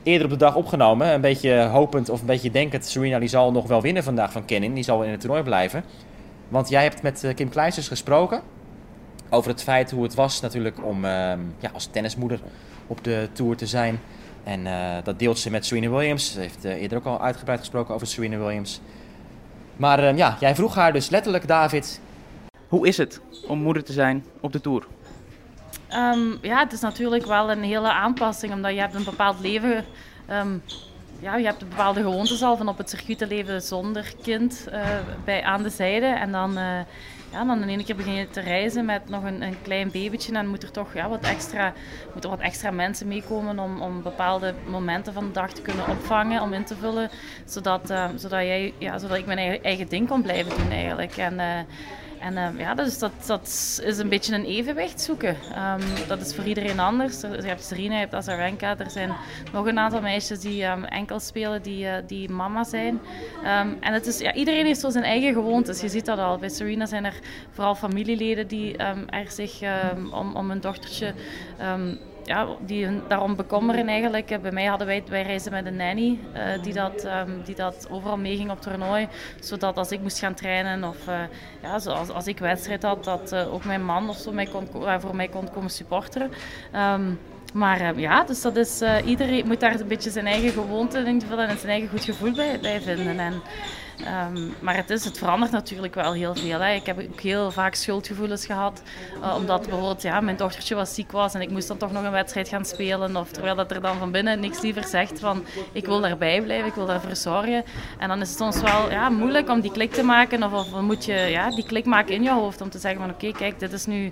Eerder 0.03 0.25
op 0.25 0.31
de 0.31 0.37
dag 0.37 0.55
opgenomen, 0.55 1.13
een 1.13 1.21
beetje 1.21 1.63
hopend 1.63 2.09
of 2.09 2.19
een 2.19 2.25
beetje 2.25 2.51
denkend, 2.51 2.85
Serena 2.85 3.19
die 3.19 3.29
zal 3.29 3.51
nog 3.51 3.67
wel 3.67 3.81
winnen 3.81 4.03
vandaag 4.03 4.31
van 4.31 4.45
Kenin. 4.45 4.73
Die 4.73 4.83
zal 4.83 5.03
in 5.03 5.11
het 5.11 5.19
toernooi 5.19 5.43
blijven. 5.43 5.83
Want 6.49 6.69
jij 6.69 6.83
hebt 6.83 7.01
met 7.01 7.23
eh, 7.23 7.35
Kim 7.35 7.49
Kleijsers 7.49 7.87
gesproken 7.87 8.41
over 9.29 9.51
het 9.51 9.63
feit 9.63 9.91
hoe 9.91 10.03
het 10.03 10.15
was 10.15 10.41
natuurlijk 10.41 10.83
om 10.83 11.05
ehm, 11.05 11.39
ja, 11.59 11.69
als 11.73 11.85
tennismoeder 11.85 12.39
op 12.87 13.03
de 13.03 13.29
Tour 13.33 13.55
te 13.55 13.65
zijn. 13.67 13.99
En 14.43 14.67
eh, 14.67 15.03
dat 15.03 15.19
deelt 15.19 15.39
ze 15.39 15.51
met 15.51 15.65
Serena 15.65 15.89
Williams. 15.89 16.31
Ze 16.31 16.39
heeft 16.39 16.65
eh, 16.65 16.81
eerder 16.81 16.97
ook 16.97 17.05
al 17.05 17.21
uitgebreid 17.21 17.59
gesproken 17.59 17.93
over 17.93 18.07
Serena 18.07 18.37
Williams. 18.37 18.81
Maar 19.75 19.99
ehm, 19.99 20.17
ja, 20.17 20.37
jij 20.39 20.55
vroeg 20.55 20.75
haar 20.75 20.93
dus 20.93 21.09
letterlijk, 21.09 21.47
David, 21.47 22.01
Hoe 22.67 22.87
is 22.87 22.97
het 22.97 23.21
om 23.47 23.59
moeder 23.59 23.83
te 23.83 23.93
zijn 23.93 24.25
op 24.39 24.51
de 24.51 24.61
Tour? 24.61 24.87
Ehm, 25.87 26.19
ja, 26.41 26.59
het 26.59 26.71
is 26.73 26.79
natuurlijk 26.79 27.25
wel 27.25 27.51
een 27.51 27.63
hele 27.63 27.91
aanpassing, 27.91 28.53
omdat 28.53 28.73
je 28.73 28.79
hebt 28.79 28.95
een 28.95 29.03
bepaald 29.03 29.39
leven. 29.39 29.85
ehm, 30.25 30.57
ja, 31.19 31.35
je 31.35 31.45
hebt 31.45 31.69
bepaalde 31.69 32.01
gewoontes 32.01 32.43
al 32.43 32.57
van 32.57 32.67
op 32.67 32.77
het 32.77 32.89
circuit 32.89 33.17
te 33.17 33.27
leven 33.27 33.61
zonder 33.61 34.13
kind 34.21 34.67
eh, 34.71 34.87
bij, 35.25 35.43
aan 35.43 35.63
de 35.63 35.69
zijde. 35.69 36.05
En 36.05 36.31
dan, 36.31 36.57
eh, 36.57 36.79
ja, 37.31 37.45
dan 37.45 37.61
in 37.61 37.69
één 37.69 37.83
keer 37.83 37.95
begin 37.95 38.13
je 38.13 38.29
te 38.29 38.39
reizen 38.41 38.85
met 38.85 39.09
nog 39.09 39.23
een, 39.23 39.41
een 39.41 39.61
klein 39.61 39.91
babytje. 39.91 40.33
En 40.33 40.47
moet 40.47 40.63
er 40.63 40.71
toch 40.71 40.93
ja, 40.93 41.09
wat, 41.09 41.23
extra, 41.23 41.73
wat 42.13 42.39
extra 42.39 42.71
mensen 42.71 43.07
meekomen 43.07 43.59
om, 43.59 43.81
om 43.81 44.01
bepaalde 44.01 44.53
momenten 44.67 45.13
van 45.13 45.25
de 45.25 45.31
dag 45.31 45.51
te 45.51 45.61
kunnen 45.61 45.87
opvangen, 45.87 46.41
om 46.41 46.53
in 46.53 46.63
te 46.65 46.75
vullen. 46.75 47.09
Zodat, 47.45 47.89
eh, 47.89 48.05
zodat, 48.15 48.39
jij, 48.41 48.73
ja, 48.77 48.97
zodat 48.97 49.17
ik 49.17 49.25
mijn 49.25 49.37
eigen, 49.37 49.63
eigen 49.63 49.87
ding 49.87 50.07
kon 50.07 50.21
blijven 50.21 50.57
doen 50.57 50.71
eigenlijk. 50.71 51.17
En, 51.17 51.39
eh, 51.39 51.57
en 52.19 52.37
eh, 52.37 52.47
ja, 52.57 52.73
dus 52.75 52.99
dat, 52.99 53.11
dat 53.25 53.41
is 53.85 53.97
een 53.97 54.09
beetje 54.09 54.35
een 54.35 54.45
evenwicht 54.45 55.01
zoeken. 55.01 55.35
Ehm, 55.55 55.81
dat 56.07 56.19
is 56.21 56.35
voor 56.35 56.43
iedereen 56.43 56.79
anders. 56.79 57.23
Er- 57.23 57.41
Je 57.41 57.47
hebt 57.47 57.63
Serena, 57.63 57.93
je 57.93 57.99
hebt 57.99 58.13
Azarenka. 58.13 58.77
Er 58.77 58.89
zijn 58.89 59.11
nog 59.53 59.65
een 59.65 59.79
aantal 59.79 60.01
meisjes 60.01 60.39
die 60.39 60.63
ehm, 60.63 60.83
enkel 60.83 61.19
spelen, 61.19 61.61
die, 61.61 61.87
die 62.07 62.29
mama 62.29 62.63
zijn. 62.63 62.99
Ehm, 63.43 63.67
en 63.79 63.93
het 63.93 64.05
is, 64.05 64.19
ja, 64.19 64.33
iedereen 64.33 64.65
heeft 64.65 64.79
zo 64.79 64.89
zijn 64.89 65.03
eigen 65.03 65.33
gewoontes. 65.33 65.81
Je 65.81 65.89
ziet 65.89 66.05
dat 66.05 66.19
al. 66.19 66.37
Bij 66.37 66.49
Serena 66.49 66.85
zijn 66.85 67.05
er 67.05 67.16
vooral 67.51 67.75
familieleden 67.75 68.47
die 68.47 68.77
ehm, 68.77 69.03
er 69.09 69.31
zich 69.31 69.61
ehm, 69.61 70.07
om, 70.13 70.35
om 70.35 70.49
hun 70.49 70.59
dochtertje... 70.59 71.13
ehm, 71.57 71.95
ja, 72.23 72.47
die 72.65 72.87
daarom 73.07 73.35
bekommeren 73.35 73.87
eigenlijk. 73.87 74.31
Eh, 74.31 74.39
Bij 74.39 74.51
mij 74.51 74.65
hadden 74.65 74.87
wij, 74.87 75.03
wij 75.09 75.21
reizen 75.23 75.51
met 75.51 75.65
een 75.65 75.75
nanny 75.75 76.19
eh, 76.33 76.63
die, 76.63 76.73
dat, 76.73 77.07
die 77.45 77.55
dat 77.55 77.87
overal 77.91 78.17
meeging 78.17 78.51
op 78.51 78.61
toernooi. 78.61 79.07
Zodat 79.39 79.77
als 79.77 79.91
ik 79.91 80.01
moest 80.01 80.19
gaan 80.19 80.33
trainen 80.33 80.83
of 80.83 81.07
eh, 81.07 81.19
ja, 81.61 81.79
zoals, 81.79 82.09
als 82.09 82.27
ik 82.27 82.39
wedstrijd 82.39 82.83
had, 82.83 83.03
dat 83.03 83.35
ook 83.35 83.65
mijn 83.65 83.85
man 83.85 84.09
of 84.09 84.17
zo 84.17 84.31
mij 84.31 84.45
kon, 84.45 84.69
ko- 84.71 84.99
voor 84.99 85.15
mij 85.15 85.27
kon 85.27 85.51
komen 85.51 85.69
supporteren. 85.69 86.31
Maar 87.53 87.99
ja, 87.99 88.23
dus 88.23 88.41
dat 88.41 88.55
is, 88.55 88.81
iedereen 89.05 89.47
moet 89.47 89.59
daar 89.59 89.79
een 89.79 89.87
beetje 89.87 90.09
zijn 90.09 90.27
eigen 90.27 90.51
gewoonte 90.51 90.97
in 90.99 91.21
en 91.37 91.57
zijn 91.57 91.71
eigen 91.71 91.89
goed 91.89 92.03
gevoel 92.03 92.31
bij, 92.31 92.59
bij 92.61 92.81
vinden. 92.81 93.19
En, 93.19 93.33
ehm, 94.05 94.47
maar 94.59 94.75
het, 94.75 94.89
is, 94.89 95.05
het 95.05 95.17
verandert 95.17 95.51
natuurlijk 95.51 95.95
wel 95.95 96.13
heel 96.13 96.35
veel. 96.35 96.59
Hè. 96.59 96.73
Ik 96.73 96.85
heb 96.85 96.99
ook 96.99 97.21
heel 97.21 97.51
vaak 97.51 97.75
schuldgevoelens 97.75 98.45
gehad, 98.45 98.81
eh, 99.21 99.35
omdat 99.35 99.61
bijvoorbeeld 99.61 100.01
ja, 100.01 100.21
mijn 100.21 100.37
dochtertje 100.37 100.75
was 100.75 100.93
ziek 100.93 101.11
was 101.11 101.33
en 101.33 101.41
ik 101.41 101.49
moest 101.49 101.67
dan 101.67 101.77
toch 101.77 101.91
nog 101.91 102.03
een 102.03 102.11
wedstrijd 102.11 102.47
gaan 102.47 102.65
spelen. 102.65 103.15
Of 103.15 103.31
terwijl 103.31 103.55
dat 103.55 103.71
er 103.71 103.81
dan 103.81 103.97
van 103.97 104.11
binnen 104.11 104.39
niks 104.39 104.61
liever 104.61 104.83
zegt 104.83 105.19
van 105.19 105.45
ik 105.71 105.85
wil 105.85 106.01
daarbij 106.01 106.41
blijven, 106.41 106.67
ik 106.67 106.73
wil 106.73 106.85
daarvoor 106.85 107.15
zorgen. 107.15 107.63
En 107.97 108.07
dan 108.07 108.21
is 108.21 108.29
het 108.29 108.37
soms 108.37 108.61
wel 108.61 108.91
ja, 108.91 109.09
moeilijk 109.09 109.49
om 109.49 109.61
die 109.61 109.71
klik 109.71 109.91
te 109.91 110.03
maken 110.03 110.43
of, 110.43 110.53
of 110.53 110.81
moet 110.81 111.05
je 111.05 111.13
ja, 111.13 111.49
die 111.49 111.65
klik 111.65 111.85
maken 111.85 112.13
in 112.13 112.23
je 112.23 112.31
hoofd 112.31 112.61
om 112.61 112.69
te 112.69 112.79
zeggen 112.79 113.01
van 113.01 113.09
oké, 113.09 113.31
kijk, 113.31 113.59
dit 113.59 113.73
is 113.73 113.85
nu 113.85 114.11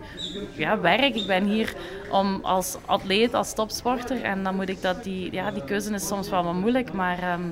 ja, 0.55 0.79
werk. 0.79 1.15
Ik 1.15 1.27
ben 1.27 1.45
hier 1.45 1.73
om 2.11 2.39
als 2.41 2.77
atleet, 2.85 3.33
als 3.33 3.53
topsporter 3.53 4.21
en 4.21 4.43
dan 4.43 4.55
moet 4.55 4.69
ik 4.69 4.81
dat, 4.81 5.03
die, 5.03 5.31
ja, 5.31 5.51
die 5.51 5.63
keuze 5.63 5.93
is 5.93 6.07
soms 6.07 6.29
wel 6.29 6.43
wat 6.43 6.53
moeilijk, 6.53 6.93
maar, 6.93 7.19
ehm, 7.19 7.49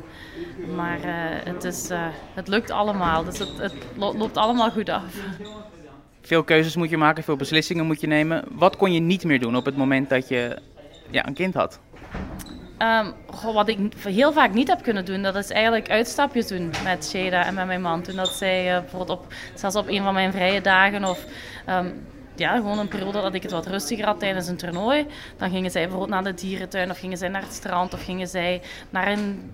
maar 0.76 1.00
eh, 1.04 1.54
het, 1.54 1.63
is, 1.63 1.89
eh, 1.89 2.06
het 2.33 2.47
lukt 2.47 2.71
allemaal. 2.71 3.23
Dus 3.23 3.39
het, 3.39 3.57
het 3.57 3.73
lo- 3.95 4.17
loopt 4.17 4.38
allemaal 4.38 4.71
goed 4.71 4.89
af. 4.89 5.03
Veel 6.21 6.43
keuzes 6.43 6.75
moet 6.75 6.89
je 6.89 6.97
maken, 6.97 7.23
veel 7.23 7.36
beslissingen 7.36 7.86
moet 7.86 8.01
je 8.01 8.07
nemen. 8.07 8.43
Wat 8.51 8.77
kon 8.77 8.93
je 8.93 8.99
niet 8.99 9.23
meer 9.23 9.39
doen 9.39 9.55
op 9.55 9.65
het 9.65 9.77
moment 9.77 10.09
dat 10.09 10.27
je 10.27 10.57
ja, 11.09 11.27
een 11.27 11.33
kind 11.33 11.53
had? 11.53 11.79
Goh, 13.27 13.53
wat 13.53 13.67
ik 13.67 13.77
heel 13.97 14.33
vaak 14.33 14.53
niet 14.53 14.67
heb 14.67 14.81
kunnen 14.81 15.05
doen, 15.05 15.21
dat 15.21 15.36
is 15.36 15.49
eigenlijk 15.49 15.89
uitstapjes 15.89 16.47
doen 16.47 16.71
met 16.83 17.05
Sheda 17.05 17.45
en 17.45 17.53
met 17.53 17.65
mijn 17.65 17.81
man. 17.81 18.01
Toen 18.01 18.15
dat 18.15 18.27
zij 18.27 18.75
eh, 18.75 18.79
bijvoorbeeld 18.81 19.19
op, 19.19 19.33
zelfs 19.53 19.75
op 19.75 19.88
een 19.88 20.03
van 20.03 20.13
mijn 20.13 20.31
vrije 20.31 20.62
dagen 20.62 21.05
of 21.05 21.25
ehm, 21.65 21.88
ja, 22.36 22.55
gewoon 22.55 22.79
een 22.79 22.88
periode 22.88 23.21
dat 23.21 23.33
ik 23.33 23.43
het 23.43 23.51
wat 23.51 23.67
rustiger 23.67 24.05
had 24.05 24.19
tijdens 24.19 24.47
een 24.47 24.57
toernooi, 24.57 25.05
dan 25.38 25.49
gingen 25.49 25.71
zij 25.71 25.81
bijvoorbeeld 25.81 26.12
naar 26.12 26.23
de 26.23 26.41
dierentuin 26.41 26.91
of 26.91 26.99
gingen 26.99 27.17
zij 27.17 27.29
naar 27.29 27.41
het 27.41 27.53
strand 27.53 27.93
of 27.93 28.03
gingen 28.03 28.27
zij 28.27 28.62
naar 28.89 29.07
een 29.12 29.51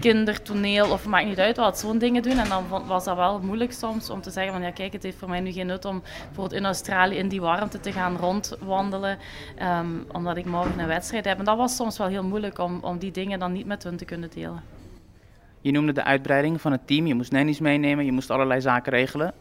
kindertoneel 0.00 0.90
of 0.90 1.06
maakt 1.06 1.26
niet 1.26 1.38
uit 1.38 1.56
wat, 1.56 1.78
zo'n 1.78 1.98
dingen 1.98 2.22
doen. 2.22 2.38
En 2.38 2.48
dan 2.48 2.86
was 2.86 3.04
dat 3.04 3.16
wel 3.16 3.40
moeilijk 3.40 3.72
soms 3.72 4.10
om 4.10 4.20
te 4.20 4.30
zeggen 4.30 4.52
van 4.52 4.62
ja 4.62 4.70
kijk, 4.70 4.92
het 4.92 5.02
heeft 5.02 5.18
voor 5.18 5.28
mij 5.28 5.40
nu 5.40 5.52
geen 5.52 5.66
nut 5.66 5.84
om 5.84 6.02
bijvoorbeeld 6.24 6.60
in 6.60 6.64
Australië 6.64 7.16
in 7.16 7.28
die 7.28 7.40
warmte 7.40 7.80
te 7.80 7.92
gaan 7.92 8.16
rondwandelen, 8.16 9.18
ehm, 9.56 9.86
omdat 10.12 10.36
ik 10.36 10.44
morgen 10.44 10.78
een 10.78 10.86
wedstrijd 10.86 11.24
heb. 11.24 11.38
En 11.38 11.44
dat 11.44 11.56
was 11.56 11.76
soms 11.76 11.98
wel 11.98 12.06
heel 12.06 12.24
moeilijk 12.24 12.58
om, 12.58 12.78
om 12.82 12.98
die 12.98 13.10
dingen 13.10 13.38
dan 13.38 13.52
niet 13.52 13.66
met 13.66 13.82
hun 13.82 13.96
te 13.96 14.04
kunnen 14.04 14.30
delen. 14.34 14.62
Je 15.60 15.70
noemde 15.70 15.92
de 15.92 16.04
uitbreiding 16.04 16.60
van 16.60 16.72
het 16.72 16.86
team, 16.86 17.06
je 17.06 17.14
moest 17.14 17.32
nannies 17.32 17.60
meenemen, 17.60 18.04
je 18.04 18.12
moest 18.12 18.30
allerlei 18.30 18.60
zaken 18.60 18.92
regelen. 18.92 19.34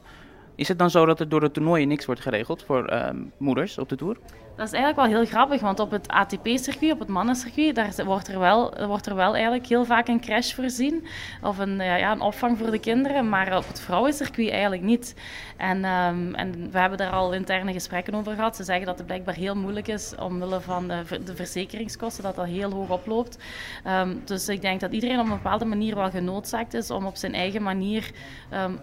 Is 0.55 0.67
het 0.67 0.79
dan 0.79 0.89
zo 0.89 1.05
dat 1.05 1.19
er 1.19 1.29
door 1.29 1.39
de 1.39 1.51
toernooien 1.51 1.87
niks 1.87 2.05
wordt 2.05 2.21
geregeld 2.21 2.63
voor 2.63 2.85
ehm, 2.85 3.17
moeders 3.37 3.77
op 3.77 3.89
de 3.89 3.95
Tour? 3.95 4.17
Dat 4.55 4.65
is 4.73 4.79
eigenlijk 4.79 5.07
wel 5.07 5.19
heel 5.19 5.31
grappig, 5.31 5.61
want 5.61 5.79
op 5.79 5.91
het 5.91 6.07
ATP-circuit, 6.07 6.91
op 6.91 6.99
het 6.99 7.07
mannencircuit, 7.07 7.75
daar 7.75 8.05
wordt 8.05 8.27
er, 8.27 8.39
wel, 8.39 8.73
wordt 8.87 9.05
er 9.05 9.15
wel 9.15 9.33
eigenlijk 9.33 9.67
heel 9.67 9.85
vaak 9.85 10.07
een 10.07 10.19
crash 10.19 10.53
voorzien. 10.53 11.07
Of 11.41 11.57
een, 11.57 11.75
ja, 11.75 12.11
een 12.11 12.21
opvang 12.21 12.57
voor 12.57 12.71
de 12.71 12.79
kinderen, 12.79 13.29
maar 13.29 13.57
op 13.57 13.67
het 13.67 13.81
vrouwencircuit 13.81 14.49
eigenlijk 14.49 14.81
niet. 14.81 15.15
En, 15.57 15.85
ehm, 15.85 16.33
en 16.33 16.71
we 16.71 16.79
hebben 16.79 16.97
daar 16.97 17.11
al 17.11 17.33
interne 17.33 17.73
gesprekken 17.73 18.15
over 18.15 18.35
gehad. 18.35 18.55
Ze 18.55 18.63
zeggen 18.63 18.85
dat 18.85 18.97
het 18.97 19.07
blijkbaar 19.07 19.35
heel 19.35 19.55
moeilijk 19.55 19.87
is 19.87 20.15
omwille 20.19 20.61
van 20.61 20.87
de, 20.87 21.23
de 21.23 21.35
verzekeringskosten, 21.35 22.23
dat 22.23 22.35
dat 22.35 22.45
heel 22.45 22.71
hoog 22.71 22.89
oploopt. 22.89 23.37
Ehm, 23.83 24.15
dus 24.25 24.49
ik 24.49 24.61
denk 24.61 24.79
dat 24.79 24.91
iedereen 24.91 25.19
op 25.19 25.25
een 25.25 25.31
bepaalde 25.31 25.65
manier 25.65 25.95
wel 25.95 26.09
genoodzaakt 26.09 26.73
is 26.73 26.91
om 26.91 27.05
op 27.05 27.15
zijn 27.15 27.33
eigen 27.33 27.63
manier 27.63 28.11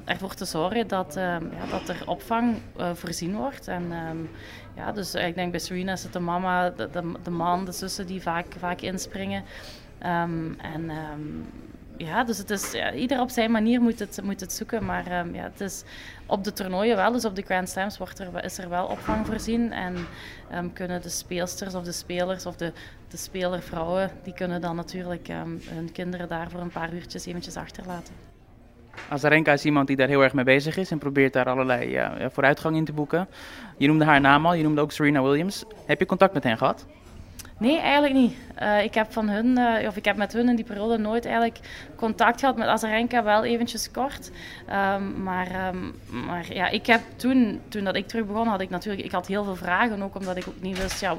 ervoor 0.04 0.34
te 0.34 0.44
zorgen 0.44 0.88
dat, 0.88 1.18
dat 1.70 1.88
er 1.88 2.02
opvang 2.06 2.56
eh, 2.76 2.90
voorzien 2.94 3.36
wordt. 3.36 3.68
En, 3.68 3.92
ehm, 3.92 4.18
ja, 4.76 4.92
dus 4.92 5.14
ik 5.14 5.34
denk 5.34 5.50
bij 5.50 5.60
Serena 5.60 5.92
is 5.92 6.02
het 6.02 6.12
de 6.12 6.20
mama, 6.20 6.70
de, 6.70 6.88
de, 7.22 7.30
man, 7.30 7.64
de 7.64 7.72
zussen 7.72 8.06
die 8.06 8.22
vaak, 8.22 8.46
vaak 8.58 8.80
inspringen. 8.80 9.44
Ehm, 9.98 10.52
en 10.52 10.90
ehm, 10.90 11.20
ja, 11.96 12.24
dus 12.24 12.38
het 12.38 12.50
is, 12.50 12.72
ja, 12.72 12.92
ieder 12.92 13.20
op 13.20 13.30
zijn 13.30 13.50
manier 13.50 13.80
moet 13.80 13.98
het, 13.98 14.20
moet 14.22 14.40
het 14.40 14.52
zoeken. 14.52 14.84
Maar 14.84 15.32
ja, 15.32 15.42
het 15.42 15.60
is 15.60 15.84
op 16.26 16.44
de 16.44 16.52
toernooien 16.52 16.96
wel, 16.96 17.12
dus 17.12 17.24
op 17.24 17.34
de 17.34 17.42
Grand 17.42 17.68
Slams 17.68 17.98
wordt 17.98 18.18
er, 18.18 18.44
is 18.44 18.58
er 18.58 18.68
wel 18.68 18.86
opvang 18.86 19.26
voorzien. 19.26 19.72
En 19.72 20.06
kunnen 20.72 21.02
de 21.02 21.08
speelsters 21.08 21.74
of 21.74 21.84
de 21.84 21.92
spelers 21.92 22.46
of 22.46 22.56
de, 22.56 22.72
de 23.08 23.16
spelervrouwen, 23.16 24.10
die 24.22 24.34
kunnen 24.34 24.60
dan 24.60 24.76
natuurlijk 24.76 25.28
hun 25.28 25.92
kinderen 25.92 26.28
daar 26.28 26.50
voor 26.50 26.60
een 26.60 26.70
paar 26.70 26.94
uurtjes 26.94 27.26
eventjes 27.26 27.56
achterlaten. 27.56 28.27
Azarenka 29.08 29.52
is 29.52 29.64
iemand 29.64 29.86
die 29.86 29.96
daar 29.96 30.08
heel 30.08 30.22
erg 30.22 30.32
mee 30.32 30.44
bezig 30.44 30.76
is 30.76 30.90
en 30.90 30.98
probeert 30.98 31.32
daar 31.32 31.46
allerlei 31.46 31.90
ja, 31.90 32.30
vooruitgang 32.30 32.76
in 32.76 32.84
te 32.84 32.92
boeken. 32.92 33.28
Je 33.76 33.86
noemde 33.86 34.04
haar 34.04 34.20
naam 34.20 34.46
al, 34.46 34.54
je 34.54 34.62
noemde 34.62 34.80
ook 34.80 34.92
Serena 34.92 35.22
Williams. 35.22 35.64
Heb 35.86 35.98
je 35.98 36.06
contact 36.06 36.34
met 36.34 36.44
hen 36.44 36.58
gehad? 36.58 36.86
Nee, 37.58 37.78
eigenlijk 37.78 38.14
niet. 38.14 38.36
Uh, 38.62 38.82
ik 38.82 38.94
heb 38.94 39.12
van 39.12 39.28
hun, 39.28 39.58
uh, 39.58 39.88
of 39.88 39.96
ik 39.96 40.04
heb 40.04 40.16
met 40.16 40.32
hun 40.32 40.48
in 40.48 40.56
die 40.56 40.64
periode 40.64 40.98
nooit 40.98 41.24
eigenlijk 41.24 41.58
contact 41.96 42.40
gehad 42.40 42.56
met 42.56 42.66
Azarenka, 42.66 43.22
wel 43.22 43.44
eventjes 43.44 43.90
kort. 43.90 44.30
Um, 44.94 45.22
maar, 45.22 45.68
um, 45.68 45.94
maar 46.26 46.54
ja, 46.54 46.68
ik 46.68 46.86
heb 46.86 47.00
toen, 47.16 47.60
toen 47.68 47.84
dat 47.84 47.96
ik 47.96 48.08
terug 48.08 48.26
begon, 48.26 48.46
had 48.46 48.60
ik 48.60 48.70
natuurlijk, 48.70 49.04
ik 49.04 49.12
had 49.12 49.26
heel 49.26 49.44
veel 49.44 49.56
vragen, 49.56 50.02
ook 50.02 50.14
omdat 50.14 50.36
ik 50.36 50.44
ook 50.48 50.60
niet 50.60 50.82
wist, 50.82 51.00
ja, 51.00 51.16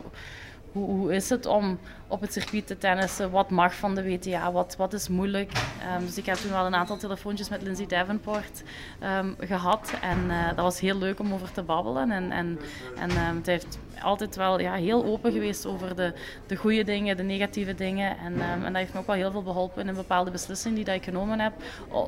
hoe, 0.72 1.14
is 1.14 1.30
het 1.30 1.46
om 1.46 1.80
op 2.08 2.22
het 2.22 2.34
circuit 2.34 2.68
te 2.68 2.78
tennissen? 2.78 3.32
Wat 3.32 3.50
mag 3.50 3.76
van 3.76 3.96
de 3.96 4.04
WTA? 4.04 4.52
Wat, 4.52 4.76
wat 4.76 4.94
is 4.94 5.08
moeilijk? 5.08 5.52
Um, 5.98 6.06
dus 6.06 6.18
ik 6.18 6.26
heb 6.26 6.36
toen 6.36 6.52
wel 6.52 6.66
een 6.66 6.76
aantal 6.76 6.98
telefoontjes 6.98 7.50
met 7.50 7.62
Lindsay 7.62 7.86
Davenport 7.86 8.64
um, 9.04 9.36
gehad. 9.40 9.94
En 10.02 10.18
uh, 10.28 10.48
dat 10.48 10.64
was 10.64 10.80
heel 10.80 10.98
leuk 10.98 11.20
om 11.20 11.34
over 11.34 11.52
te 11.52 11.64
babbelen. 11.64 12.12
En, 12.12 12.32
en, 12.32 12.60
en 12.98 13.10
um, 13.10 13.42
heeft 13.44 13.80
altijd 14.02 14.36
wel 14.36 14.60
ja, 14.60 14.74
heel 14.74 15.06
open 15.06 15.32
geweest 15.32 15.66
over 15.66 15.96
de, 15.96 16.14
de 16.48 16.56
goede 16.56 16.84
dingen, 16.84 17.18
de 17.18 17.24
negatieve 17.24 17.76
dingen. 17.76 18.18
En, 18.18 18.42
en 18.42 18.62
dat 18.62 18.76
heeft 18.76 18.94
me 18.94 19.00
ook 19.00 19.08
wel 19.08 19.16
heel 19.16 19.32
veel 19.32 19.44
geholpen 19.44 19.82
in 19.82 19.88
een 19.88 19.96
bepaalde 19.96 20.32
beslissing 20.32 20.76
die 20.76 20.86
dat 20.86 20.96
ik 20.96 21.04
genomen 21.04 21.40
heb. 21.40 21.54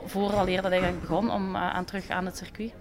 Vooraleer 0.05 0.61
dat 0.61 0.71
ik 0.71 0.99
begon 0.99 1.31
om 1.31 1.55
uh, 1.55 1.73
aan 1.73 1.85
terug 1.85 2.09
aan 2.09 2.25
het 2.25 2.37
circuit. 2.37 2.73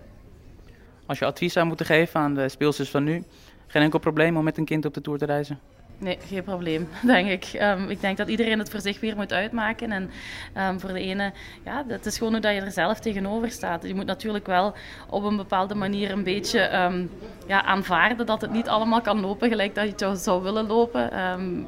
Als 1.07 1.19
je 1.19 1.25
advies 1.25 1.53
zou 1.53 1.67
moeten 1.67 1.87
geven 1.87 2.21
aan 2.21 2.35
de 2.35 2.49
speelsters 2.49 2.91
van 2.91 3.05
nu, 3.05 3.25
geen 3.71 3.83
enkel 3.83 3.99
probleem 3.99 4.37
om 4.37 4.45
met 4.45 4.59
een 4.59 4.65
kind 4.65 4.85
op 4.85 4.95
de 4.95 5.01
tour 5.01 5.19
te 5.19 5.25
reizen? 5.25 5.59
Nee, 6.01 6.19
geen 6.27 6.43
probleem, 6.43 6.89
denk 7.03 7.29
ik. 7.29 7.61
Um, 7.63 7.89
ik 7.89 8.01
denk 8.01 8.17
dat 8.17 8.29
iedereen 8.29 8.59
het 8.59 8.71
voor 8.71 8.81
zich 8.81 9.01
weer 9.01 9.17
moet 9.17 9.33
uitmaken. 9.33 9.93
En 9.93 10.11
um, 10.57 10.81
voor 10.81 10.93
de 10.93 11.01
ene, 11.01 11.33
ja, 11.65 11.85
het 11.89 12.07
is 12.07 12.19
gewoon 12.19 12.33
hoe 12.33 12.43
dat 12.43 12.55
je 12.55 12.61
er 12.61 12.71
zelf 12.71 13.01
tegenover 13.01 13.51
staat. 13.51 13.87
Je 13.87 13.95
moet 13.95 14.07
natuurlijk 14.07 14.47
wel 14.47 14.75
op 15.09 15.25
een 15.25 15.37
bepaalde 15.37 15.75
manier 15.75 16.11
een 16.11 16.23
beetje 16.23 16.75
um, 16.77 17.11
ja, 17.47 17.65
aanvaarden 17.65 18.27
dat 18.27 18.41
het 18.41 18.53
niet 18.53 18.69
allemaal 18.69 19.01
kan 19.01 19.21
lopen 19.21 19.49
gelijk 19.49 19.75
dat 19.75 19.99
je 19.99 20.07
het 20.07 20.21
zou 20.21 20.43
willen 20.43 20.67
lopen. 20.67 21.11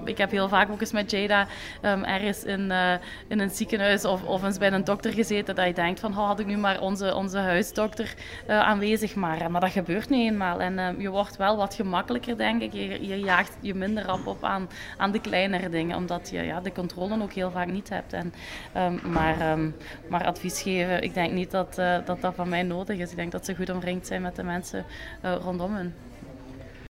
ik 0.05 0.19
heb 0.19 0.31
heel 0.31 0.49
vaak 0.49 0.71
ook 0.71 0.81
eens 0.81 0.93
met 0.93 1.11
Jada 1.11 1.47
ergens 1.83 2.45
in, 2.45 2.71
uh, 2.71 2.93
in 3.29 3.41
een 3.41 3.51
ziekenhuis 3.51 4.05
of, 4.05 4.25
of 4.25 4.43
eens 4.43 4.59
bij 4.59 4.73
een 4.73 4.85
dokter 4.85 5.13
gezeten 5.13 5.55
dat 5.55 5.67
je 5.67 5.73
denkt 5.73 6.01
van, 6.01 6.11
oh, 6.11 6.27
had 6.27 6.41
ik 6.41 6.47
nu 6.47 6.57
maar 6.57 6.81
onze, 6.81 7.15
onze 7.15 7.39
huisdokter 7.39 8.15
uh, 8.49 8.59
aanwezig. 8.59 9.15
Maar, 9.15 9.51
maar 9.51 9.61
dat 9.61 9.71
gebeurt 9.71 10.09
niet 10.09 10.31
eenmaal. 10.31 10.61
En 10.61 10.95
je 10.99 11.11
wordt 11.11 11.37
wel 11.37 11.57
wat 11.57 11.75
gemakkelijker, 11.75 12.37
denk 12.37 12.63
ik. 12.63 12.73
Je, 12.73 13.07
je 13.07 13.21
jaagt 13.21 13.57
je 13.61 13.75
minder 13.75 14.07
af 14.07 14.22
op 14.27 14.45
aan, 14.45 14.69
aan 14.97 15.11
de 15.11 15.21
kleinere 15.21 15.69
dingen, 15.69 15.97
omdat 15.97 16.31
je 16.31 16.43
ja, 16.43 16.61
de 16.61 16.73
controle 16.73 17.23
ook 17.23 17.33
heel 17.33 17.51
vaak 17.51 17.67
niet 17.67 17.89
hebt. 17.89 18.13
En, 18.13 18.33
um, 18.77 19.01
maar, 19.13 19.53
um, 19.53 19.75
maar 20.09 20.25
advies 20.25 20.63
geven, 20.63 21.03
ik 21.03 21.15
denk 21.15 21.33
niet 21.33 21.51
dat, 21.51 21.79
uh, 21.79 21.97
dat 22.05 22.21
dat 22.21 22.35
van 22.35 22.49
mij 22.49 22.63
nodig 22.63 22.99
is. 22.99 23.11
Ik 23.11 23.17
denk 23.17 23.33
dat 23.33 23.45
ze 23.45 23.55
goed 23.55 23.71
omringd 23.71 24.07
zijn 24.07 24.23
met 24.23 24.37
de 24.37 24.43
mensen 24.43 24.85
uh, 25.25 25.35
rondom 25.41 25.75
hen. 25.75 25.95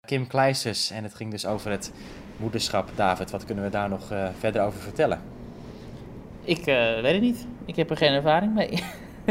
Kim 0.06 0.26
Kleisters, 0.26 0.90
en 0.90 1.02
het 1.02 1.14
ging 1.14 1.30
dus 1.30 1.46
over 1.46 1.70
het 1.70 1.92
moederschap. 2.36 2.90
David, 2.94 3.30
wat 3.30 3.44
kunnen 3.44 3.64
we 3.64 3.70
daar 3.70 3.88
nog 3.88 4.12
uh, 4.12 4.28
verder 4.38 4.62
over 4.62 4.80
vertellen? 4.80 5.20
Ik 6.44 6.64
weet 6.64 7.12
het 7.12 7.20
niet. 7.20 7.46
Ik 7.64 7.76
heb 7.76 7.90
er 7.90 7.96
geen 7.96 8.12
ervaring 8.12 8.54
mee. 8.54 8.82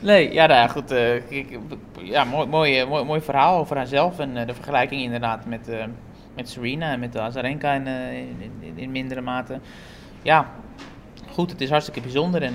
nee, 0.00 0.32
ja, 0.32 0.46
nou, 0.46 0.68
goed. 0.68 0.92
Uh, 0.92 1.30
ik, 1.30 1.58
ja, 2.02 2.24
mooi, 2.24 2.46
mooi, 2.46 2.84
mooi, 2.84 3.04
mooi 3.04 3.20
verhaal 3.20 3.58
over 3.58 3.76
haarzelf 3.76 4.18
en 4.18 4.36
uh, 4.36 4.46
de 4.46 4.54
vergelijking 4.54 5.02
inderdaad 5.02 5.46
met, 5.46 5.70
met 6.34 6.48
Serena 6.48 6.92
en 6.92 7.00
met 7.00 7.18
Azarenka 7.18 7.72
in, 7.72 7.86
in, 8.60 8.72
in, 8.74 8.90
mindere 8.90 9.20
mate. 9.20 9.60
Ja, 10.22 10.50
goed, 11.30 11.50
het 11.50 11.60
is 11.60 11.70
hartstikke 11.70 12.00
bijzonder 12.00 12.42
en 12.42 12.54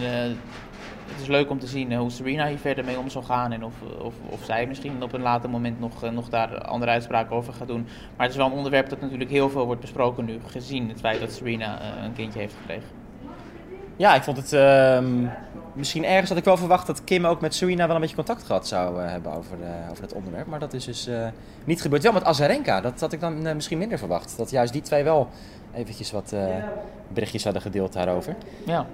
het 1.12 1.21
is 1.21 1.28
leuk 1.28 1.50
om 1.50 1.60
te 1.60 1.67
zien 1.67 1.95
hoe 1.95 2.12
Serena 2.12 2.47
hier 2.47 2.58
verder 2.58 2.86
mee 2.86 3.00
om 3.00 3.10
zal 3.10 3.21
gaan 3.21 3.52
en 3.52 3.63
of, 3.63 3.74
of, 4.02 4.13
of 4.30 4.43
zij 4.43 4.67
misschien 4.67 5.04
op 5.04 5.13
een 5.13 5.21
later 5.21 5.50
moment 5.50 5.80
nog, 5.80 6.12
nog 6.12 6.30
daar 6.30 6.62
andere 6.62 6.91
uitspraken 6.91 7.36
over 7.36 7.54
gaat 7.54 7.67
doen. 7.67 7.88
Maar 8.15 8.26
het 8.26 8.30
is 8.30 8.36
wel 8.36 8.45
een 8.45 8.58
onderwerp 8.58 8.89
dat 8.89 9.02
natuurlijk 9.02 9.30
heel 9.30 9.50
veel 9.50 9.65
wordt 9.65 9.82
besproken 9.82 10.26
nu, 10.26 10.39
gezien 10.45 10.89
het 10.89 11.00
feit 11.00 11.19
dat 11.19 11.32
Serena 11.32 11.80
een 12.04 12.13
kindje 12.13 12.39
heeft 12.39 12.56
gekregen. 12.60 13.01
Ja, 14.02 14.16
ik 14.16 14.24
vond 14.24 14.38
het. 14.38 14.54
Uh, 14.54 15.00
misschien 15.74 16.06
ergens 16.06 16.30
had 16.30 16.38
ik 16.38 16.44
wel 16.44 16.58
verwacht 16.58 16.88
dat 16.88 17.04
Kim 17.04 17.26
ook 17.26 17.42
met 17.42 17.56
Serena 17.56 17.86
wel 17.86 17.96
een 17.96 18.02
beetje 18.02 18.16
contact 18.16 18.44
gehad 18.44 18.68
zou 18.68 19.02
uh, 19.02 19.10
hebben 19.10 19.34
over, 19.34 19.58
over 19.92 20.04
het 20.04 20.14
onderwerp. 20.14 20.48
Maar 20.48 20.60
dat 20.60 20.74
is 20.74 20.86
dus 20.86 21.08
uh, 21.08 21.28
niet 21.64 21.82
gebeurd. 21.82 22.04
Wel 22.04 22.12
met 22.12 22.24
Azarenka, 22.24 22.82
dat 22.82 23.00
had 23.00 23.14
ik 23.14 23.20
dan 23.20 23.56
misschien 23.56 23.78
minder 23.78 23.98
verwacht. 23.98 24.38
Dat 24.38 24.50
juist 24.50 24.74
die 24.74 24.82
twee 24.82 25.04
wel 25.04 25.30
eventjes 25.74 26.12
wat 26.12 26.36
berichtjes 27.08 27.44
hadden 27.44 27.62
gedeeld 27.62 27.94
daarover. 27.94 28.36
Ja. 28.66 28.86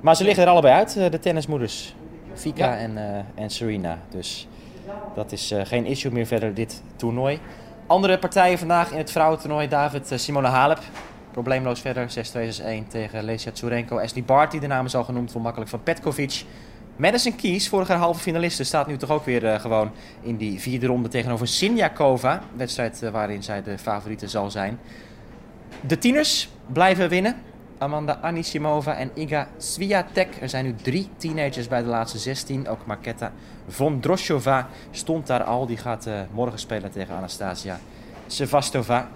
Maar 0.00 0.16
ze 0.16 0.24
liggen 0.24 0.42
er 0.42 0.50
allebei 0.50 0.74
uit, 0.74 0.92
de 0.92 1.18
tennismoeders. 1.18 1.94
Vika 2.34 2.64
ja. 2.64 2.76
en, 2.76 3.24
en 3.34 3.50
Serena. 3.50 3.98
Dus 4.10 4.48
dat 5.14 5.32
is 5.32 5.54
geen 5.64 5.86
issue 5.86 6.12
meer 6.12 6.26
verder 6.26 6.54
dit 6.54 6.82
toernooi. 6.96 7.40
Andere 7.86 8.18
partijen 8.18 8.58
vandaag 8.58 8.90
in 8.90 8.98
het 8.98 9.10
vrouwentoernooi. 9.10 9.68
David 9.68 10.12
Simone 10.14 10.48
Halep 10.48 10.80
Probleemloos 11.30 11.80
verder, 11.80 12.08
6-2, 12.08 12.84
6-1 12.84 12.88
tegen 12.88 13.24
Lesia 13.24 13.52
Tsurenko. 13.52 13.98
Ashley 13.98 14.24
Barty, 14.24 14.58
de 14.58 14.66
naam 14.66 14.84
is 14.84 14.94
al 14.94 15.04
genoemd, 15.04 15.32
voor 15.32 15.40
makkelijk 15.40 15.70
van 15.70 15.82
Petkovic. 15.82 16.44
Madison 16.96 17.36
Keys, 17.36 17.68
vorige 17.68 17.92
halve 17.92 18.20
finaliste, 18.20 18.64
staat 18.64 18.86
nu 18.86 18.96
toch 18.96 19.10
ook 19.10 19.24
weer 19.24 19.44
uh, 19.44 19.60
gewoon 19.60 19.90
in 20.22 20.36
die 20.36 20.60
vierde 20.60 20.86
ronde 20.86 21.08
tegenover 21.08 21.48
Sinjakova. 21.48 22.42
Wedstrijd 22.56 23.02
uh, 23.02 23.10
waarin 23.10 23.42
zij 23.42 23.62
de 23.62 23.78
favoriete 23.78 24.28
zal 24.28 24.50
zijn. 24.50 24.78
De 25.80 25.98
tieners 25.98 26.48
blijven 26.66 27.08
winnen. 27.08 27.36
Amanda 27.78 28.18
Anisimova 28.22 28.94
en 28.94 29.10
Iga 29.14 29.48
Swiatek. 29.56 30.36
Er 30.40 30.48
zijn 30.48 30.64
nu 30.64 30.74
drie 30.74 31.08
teenagers 31.16 31.68
bij 31.68 31.82
de 31.82 31.88
laatste 31.88 32.18
16. 32.18 32.68
Ook 32.68 32.86
Marketa 32.86 33.32
Vondroshova 33.68 34.68
stond 34.90 35.26
daar 35.26 35.42
al. 35.42 35.66
Die 35.66 35.76
gaat 35.76 36.06
uh, 36.06 36.20
morgen 36.32 36.58
spelen 36.58 36.90
tegen 36.90 37.16
Anastasia 37.16 37.80
Sevastova. 38.26 39.08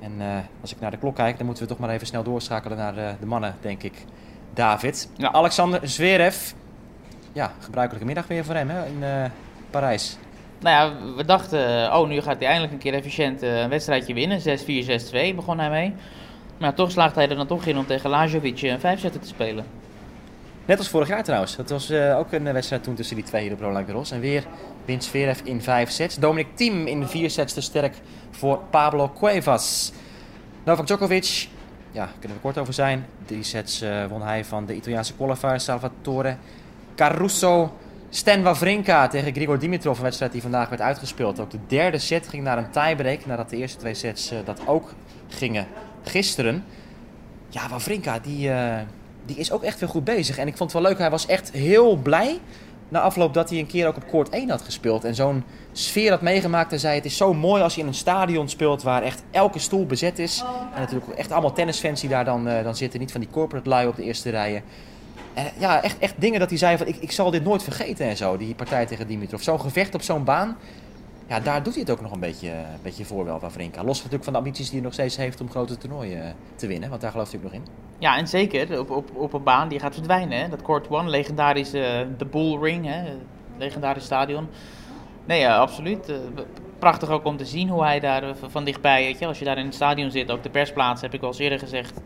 En 0.00 0.12
uh, 0.18 0.36
als 0.60 0.72
ik 0.72 0.80
naar 0.80 0.90
de 0.90 0.96
klok 0.96 1.14
kijk, 1.14 1.36
dan 1.36 1.46
moeten 1.46 1.64
we 1.64 1.70
toch 1.70 1.78
maar 1.78 1.90
even 1.90 2.06
snel 2.06 2.22
doorschakelen 2.22 2.76
naar 2.76 2.98
uh, 2.98 3.08
de 3.20 3.26
mannen, 3.26 3.56
denk 3.60 3.82
ik. 3.82 4.04
David. 4.54 5.10
Ja. 5.16 5.32
Alexander 5.32 5.88
Zverev. 5.88 6.52
Ja, 7.32 7.52
gebruikelijke 7.60 8.06
middag 8.06 8.26
weer 8.26 8.44
voor 8.44 8.54
hem 8.54 8.68
hè, 8.68 8.86
in 8.86 8.98
uh, 9.00 9.24
Parijs. 9.70 10.16
Nou 10.60 10.76
ja, 10.76 11.14
we 11.16 11.24
dachten, 11.24 11.92
oh, 11.96 12.08
nu 12.08 12.20
gaat 12.20 12.38
hij 12.38 12.46
eindelijk 12.46 12.72
een 12.72 12.78
keer 12.78 12.94
efficiënt 12.94 13.42
een 13.42 13.68
wedstrijdje 13.68 14.14
winnen. 14.14 14.40
6-4, 14.40 14.42
6-2 15.32 15.34
begon 15.34 15.58
hij 15.58 15.70
mee. 15.70 15.94
Maar 16.58 16.74
toch 16.74 16.90
slaagt 16.90 17.14
hij 17.14 17.28
er 17.28 17.36
dan 17.36 17.46
toch 17.46 17.66
in 17.66 17.78
om 17.78 17.86
tegen 17.86 18.10
Lajovic 18.10 18.62
een 18.62 18.80
vijfzetter 18.80 19.20
te 19.20 19.26
spelen. 19.26 19.64
Net 20.70 20.78
als 20.78 20.88
vorig 20.88 21.08
jaar 21.08 21.24
trouwens. 21.24 21.56
Dat 21.56 21.70
was 21.70 21.90
uh, 21.90 22.18
ook 22.18 22.32
een 22.32 22.52
wedstrijd 22.52 22.82
toen 22.82 22.94
tussen 22.94 23.16
die 23.16 23.24
twee 23.24 23.42
hier 23.42 23.52
op 23.52 23.60
Roland 23.60 23.86
Garros. 23.86 24.10
En 24.10 24.20
weer 24.20 24.44
wint 24.84 25.04
Zverev 25.04 25.40
in 25.44 25.62
vijf 25.62 25.90
sets. 25.90 26.16
Dominic 26.18 26.46
Thiem 26.54 26.86
in 26.86 27.06
vier 27.06 27.30
sets 27.30 27.52
te 27.52 27.60
sterk 27.60 27.94
voor 28.30 28.58
Pablo 28.70 29.12
Cuevas. 29.18 29.92
Novak 30.64 30.86
Djokovic, 30.86 31.48
ja, 31.90 32.08
kunnen 32.18 32.36
we 32.36 32.42
kort 32.42 32.58
over 32.58 32.72
zijn. 32.72 33.06
Drie 33.24 33.42
sets 33.42 33.82
uh, 33.82 34.06
won 34.06 34.22
hij 34.22 34.44
van 34.44 34.66
de 34.66 34.74
Italiaanse 34.74 35.14
qualifier 35.14 35.60
Salvatore 35.60 36.36
Caruso. 36.96 37.76
Stan 38.10 38.42
Wawrinka 38.42 39.08
tegen 39.08 39.32
Grigor 39.32 39.58
Dimitrov, 39.58 39.96
een 39.96 40.02
wedstrijd 40.02 40.32
die 40.32 40.42
vandaag 40.42 40.68
werd 40.68 40.80
uitgespeeld. 40.80 41.40
Ook 41.40 41.50
de 41.50 41.58
derde 41.66 41.98
set 41.98 42.28
ging 42.28 42.42
naar 42.42 42.58
een 42.58 42.70
tiebreak, 42.70 43.26
nadat 43.26 43.50
de 43.50 43.56
eerste 43.56 43.78
twee 43.78 43.94
sets 43.94 44.32
uh, 44.32 44.38
dat 44.44 44.60
ook 44.66 44.92
gingen 45.28 45.66
gisteren. 46.04 46.64
Ja, 47.48 47.68
Wawrinka, 47.68 48.18
die, 48.18 48.50
die 49.30 49.38
is 49.38 49.52
ook 49.52 49.62
echt 49.62 49.80
weer 49.80 49.88
goed 49.88 50.04
bezig. 50.04 50.38
En 50.38 50.46
ik 50.46 50.56
vond 50.56 50.72
het 50.72 50.82
wel 50.82 50.90
leuk, 50.90 51.00
hij 51.00 51.10
was 51.10 51.26
echt 51.26 51.50
heel 51.50 51.96
blij 51.96 52.38
na 52.88 53.00
afloop 53.00 53.34
dat 53.34 53.50
hij 53.50 53.58
een 53.58 53.66
keer 53.66 53.86
ook 53.86 53.96
op 53.96 54.08
koord 54.08 54.28
1 54.28 54.50
had 54.50 54.62
gespeeld. 54.62 55.04
En 55.04 55.14
zo'n 55.14 55.44
sfeer 55.72 56.10
had 56.10 56.20
meegemaakt. 56.20 56.72
En 56.72 56.80
zei 56.80 56.94
het 56.94 57.04
is 57.04 57.16
zo 57.16 57.34
mooi 57.34 57.62
als 57.62 57.74
je 57.74 57.80
in 57.80 57.86
een 57.86 57.94
stadion 57.94 58.48
speelt 58.48 58.82
waar 58.82 59.02
echt 59.02 59.22
elke 59.30 59.58
stoel 59.58 59.86
bezet 59.86 60.18
is. 60.18 60.44
En 60.74 60.80
natuurlijk 60.80 61.10
echt 61.10 61.32
allemaal 61.32 61.52
tennisfans 61.52 62.00
die 62.00 62.10
daar 62.10 62.24
dan, 62.24 62.48
uh, 62.48 62.62
dan 62.62 62.76
zitten. 62.76 63.00
Niet 63.00 63.12
van 63.12 63.20
die 63.20 63.30
corporate 63.30 63.68
lui 63.68 63.86
op 63.86 63.96
de 63.96 64.02
eerste 64.02 64.30
rijen. 64.30 64.62
En 65.34 65.46
ja, 65.58 65.82
echt, 65.82 65.98
echt 65.98 66.14
dingen 66.16 66.40
dat 66.40 66.48
hij 66.48 66.58
zei 66.58 66.76
van 66.76 66.86
ik, 66.86 66.96
ik 66.96 67.12
zal 67.12 67.30
dit 67.30 67.44
nooit 67.44 67.62
vergeten 67.62 68.06
en 68.06 68.16
zo. 68.16 68.36
Die 68.36 68.54
partij 68.54 68.86
tegen 68.86 69.06
Dimitrov. 69.06 69.42
Zo'n 69.42 69.60
gevecht 69.60 69.94
op 69.94 70.02
zo'n 70.02 70.24
baan. 70.24 70.56
Ja, 71.30 71.40
daar 71.40 71.62
doet 71.62 71.72
hij 71.72 71.82
het 71.82 71.90
ook 71.90 72.00
nog 72.00 72.12
een 72.12 72.20
beetje, 72.20 72.50
een 72.50 72.82
beetje 72.82 73.04
voor 73.04 73.24
wel, 73.24 73.38
Wawrinka. 73.38 73.84
Los 73.84 73.96
natuurlijk 73.96 74.24
van 74.24 74.32
de 74.32 74.38
ambities 74.38 74.64
die 74.64 74.74
hij 74.74 74.84
nog 74.84 74.92
steeds 74.92 75.16
heeft 75.16 75.40
om 75.40 75.50
grote 75.50 75.78
toernooien 75.78 76.24
eh, 76.24 76.30
te 76.54 76.66
winnen. 76.66 76.88
Want 76.88 77.00
daar 77.00 77.10
gelooft 77.10 77.32
hij 77.32 77.40
ook 77.40 77.44
nog 77.44 77.54
in. 77.54 77.66
Ja, 77.98 78.16
en 78.16 78.28
zeker 78.28 78.78
op, 78.80 78.90
op, 78.90 79.10
op 79.16 79.32
een 79.32 79.42
baan 79.42 79.68
die 79.68 79.78
gaat 79.78 79.94
verdwijnen. 79.94 80.38
Hè? 80.38 80.48
Dat 80.48 80.62
Court 80.62 80.90
One, 80.90 81.10
legendarische 81.10 81.78
uh, 81.78 82.18
de 82.18 82.24
Bull 82.24 82.58
Ring, 82.60 82.86
hè? 82.86 83.02
legendarisch 83.56 84.04
stadion. 84.04 84.48
Nee, 85.24 85.40
ja, 85.40 85.56
absoluut. 85.56 86.08
Uh, 86.08 86.16
prachtig 86.78 87.08
ook 87.08 87.24
om 87.24 87.36
te 87.36 87.44
zien 87.44 87.68
hoe 87.68 87.82
hij 87.82 88.00
daar 88.00 88.36
van 88.48 88.64
dichtbij, 88.64 89.16
als 89.20 89.38
je 89.38 89.44
daar 89.44 89.58
in 89.58 89.64
het 89.64 89.74
stadion 89.74 90.10
zit, 90.10 90.30
ook 90.30 90.42
de 90.42 90.50
persplaats, 90.50 91.02
heb 91.02 91.14
ik 91.14 91.22
al 91.22 91.34
eerder 91.38 91.58
gezegd. 91.58 92.00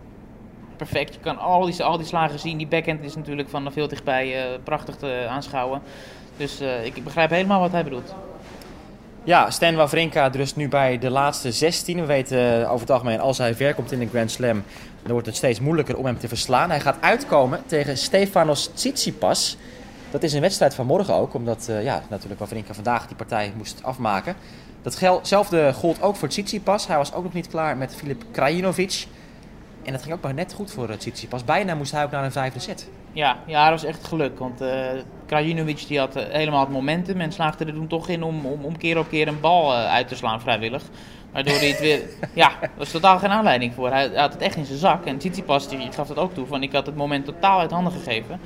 Perfect, 0.76 1.14
je 1.14 1.20
kan 1.20 1.38
al 1.38 1.64
die, 1.64 1.84
al 1.84 1.96
die 1.96 2.06
slagen 2.06 2.38
zien. 2.38 2.58
Die 2.58 2.66
backhand 2.66 3.04
is 3.04 3.16
natuurlijk 3.16 3.48
van 3.48 3.72
veel 3.72 3.88
dichtbij 3.88 4.58
prachtig 4.64 4.96
te 4.96 5.26
aanschouwen. 5.28 5.82
Dus 6.36 6.60
ik 6.60 7.04
begrijp 7.04 7.30
helemaal 7.30 7.60
wat 7.60 7.72
hij 7.72 7.84
bedoelt. 7.84 8.14
Ja, 9.26 9.50
Stan 9.50 9.74
Wawrinka 9.74 10.28
rust 10.28 10.56
nu 10.56 10.68
bij 10.68 10.98
de 10.98 11.10
laatste 11.10 11.52
16. 11.52 12.00
We 12.00 12.06
weten 12.06 12.68
over 12.68 12.80
het 12.80 12.90
algemeen, 12.90 13.20
als 13.20 13.38
hij 13.38 13.54
ver 13.54 13.74
komt 13.74 13.92
in 13.92 13.98
de 13.98 14.06
Grand 14.06 14.30
Slam, 14.30 14.62
dan 15.02 15.12
wordt 15.12 15.26
het 15.26 15.36
steeds 15.36 15.60
moeilijker 15.60 15.96
om 15.96 16.04
hem 16.04 16.18
te 16.18 16.28
verslaan. 16.28 16.70
Hij 16.70 16.80
gaat 16.80 16.96
uitkomen 17.00 17.62
tegen 17.66 17.98
Stefanos 17.98 18.70
Tsitsipas. 18.74 19.56
Dat 20.10 20.22
is 20.22 20.32
een 20.32 20.40
wedstrijd 20.40 20.74
van 20.74 20.86
morgen 20.86 21.14
ook, 21.14 21.34
omdat 21.34 21.66
uh, 21.70 21.84
ja, 21.84 22.02
natuurlijk 22.08 22.40
Wawrinka 22.40 22.74
vandaag 22.74 23.06
die 23.06 23.16
partij 23.16 23.52
moest 23.56 23.82
afmaken. 23.82 24.36
Datzelfde 24.82 25.72
gold 25.72 26.02
ook 26.02 26.16
voor 26.16 26.28
Tsitsipas. 26.28 26.86
Hij 26.86 26.96
was 26.96 27.12
ook 27.12 27.24
nog 27.24 27.32
niet 27.32 27.48
klaar 27.48 27.76
met 27.76 27.94
Filip 27.94 28.24
Krajinovic. 28.30 29.06
En 29.82 29.92
dat 29.92 30.02
ging 30.02 30.14
ook 30.14 30.22
maar 30.22 30.34
net 30.34 30.52
goed 30.52 30.70
voor 30.70 30.90
uh, 30.90 30.96
Tsitsipas. 30.96 31.44
Bijna 31.44 31.74
moest 31.74 31.92
hij 31.92 32.04
ook 32.04 32.10
naar 32.10 32.24
een 32.24 32.32
vijfde 32.32 32.60
set. 32.60 32.88
Ja, 33.14 33.36
ja 33.46 33.70
dat 33.70 33.80
was 33.80 33.90
echt 33.90 34.06
geluk. 34.06 34.38
Want 34.38 34.62
uh, 34.62 34.86
Krajinovic 35.26 35.84
die 35.88 35.98
had 35.98 36.14
helemaal 36.14 36.60
het 36.60 36.68
momentum 36.68 37.20
en 37.20 37.32
slaagde 37.32 37.64
er 37.64 37.74
toen 37.74 37.86
toch 37.86 38.08
in 38.08 38.22
om, 38.22 38.46
om, 38.46 38.64
om 38.64 38.78
keer 38.78 38.98
op 38.98 39.08
keer 39.08 39.28
een 39.28 39.40
bal 39.40 39.74
uit 39.74 40.08
te 40.08 40.16
slaan 40.16 40.40
vrijwillig. 40.40 40.82
Waardoor 41.32 41.56
hij 41.56 41.68
het 41.68 41.80
weer... 41.80 42.00
ja, 42.34 42.50
er 42.60 42.70
was 42.76 42.90
totaal 42.90 43.18
geen 43.18 43.30
aanleiding 43.30 43.74
voor. 43.74 43.90
Hij, 43.90 44.10
had 44.14 44.32
het 44.32 44.42
echt 44.42 44.56
in 44.56 44.64
zijn 44.64 44.78
zak. 44.78 45.04
En 45.04 45.18
Tsitsipas 45.18 45.68
die 45.68 45.92
gaf 45.92 46.08
dat 46.08 46.16
ook 46.16 46.34
toe. 46.34 46.46
Van 46.46 46.62
ik 46.62 46.72
had 46.72 46.86
het 46.86 46.96
moment 46.96 47.24
totaal 47.24 47.60
uit 47.60 47.70
handen 47.70 47.92
gegeven. 47.92 48.40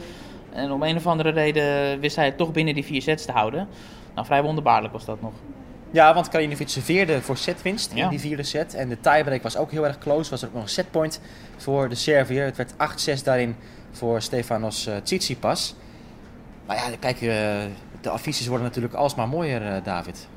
En 0.52 0.70
om 0.70 0.83
een 0.83 0.96
of 0.96 1.07
andere 1.07 1.31
reden 1.31 2.00
wist 2.00 2.16
hij 2.16 2.24
het 2.24 2.37
toch 2.37 2.52
binnen 2.52 2.74
die 2.74 2.85
vier 2.85 3.02
sets 3.02 3.24
te 3.24 3.33
houden. 3.33 3.68
Nou, 4.14 4.26
vrij 4.26 4.42
wonderbaarlijk 4.42 4.92
was 4.92 5.04
dat 5.04 5.20
nog. 5.20 5.33
Ja, 5.90 6.14
want 6.14 6.28
Krajinovic 6.28 6.68
serveerde 6.68 7.22
voor 7.22 7.37
setwinst 7.37 7.92
in 7.92 8.09
die 8.09 8.20
vierde 8.20 8.42
set. 8.42 8.74
En 8.74 8.88
de 8.88 9.00
tiebreak 9.00 9.42
was 9.42 9.57
ook 9.57 9.70
heel 9.70 9.87
erg 9.87 9.98
close. 9.98 10.31
Was 10.31 10.42
er 10.42 10.48
ook 10.48 10.54
nog 10.54 10.62
een 10.62 10.68
setpoint 10.68 11.20
voor 11.57 11.88
de 11.88 11.94
Servier. 11.94 12.44
Het 12.44 12.57
werd 12.57 12.72
8-6 13.20 13.24
daarin 13.24 13.57
voor 13.90 14.22
Stefanos 14.22 14.87
uh, 14.87 14.96
Tsitsipas. 14.96 15.74
Maar 16.66 16.77
ja, 16.77 16.96
kijk, 17.01 17.20
uh, 17.20 17.31
de 18.01 18.11
affiches 18.11 18.46
worden 18.46 18.66
natuurlijk 18.66 18.94
alsmaar 18.94 19.29
mooier, 19.29 19.62
uh, 19.62 19.85
David. 19.85 20.29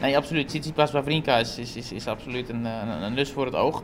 Nee, 0.00 0.16
absoluut. 0.16 0.48
Tsitsipas 0.48 0.90
Wawrinka 0.90 1.36
is, 1.36 1.58
is, 1.58 1.76
is, 1.76 1.92
is 1.92 2.06
absoluut 2.06 2.48
een, 2.48 2.64
een, 2.64 3.14
lust 3.14 3.32
voor 3.32 3.44
het 3.44 3.54
oog. 3.54 3.82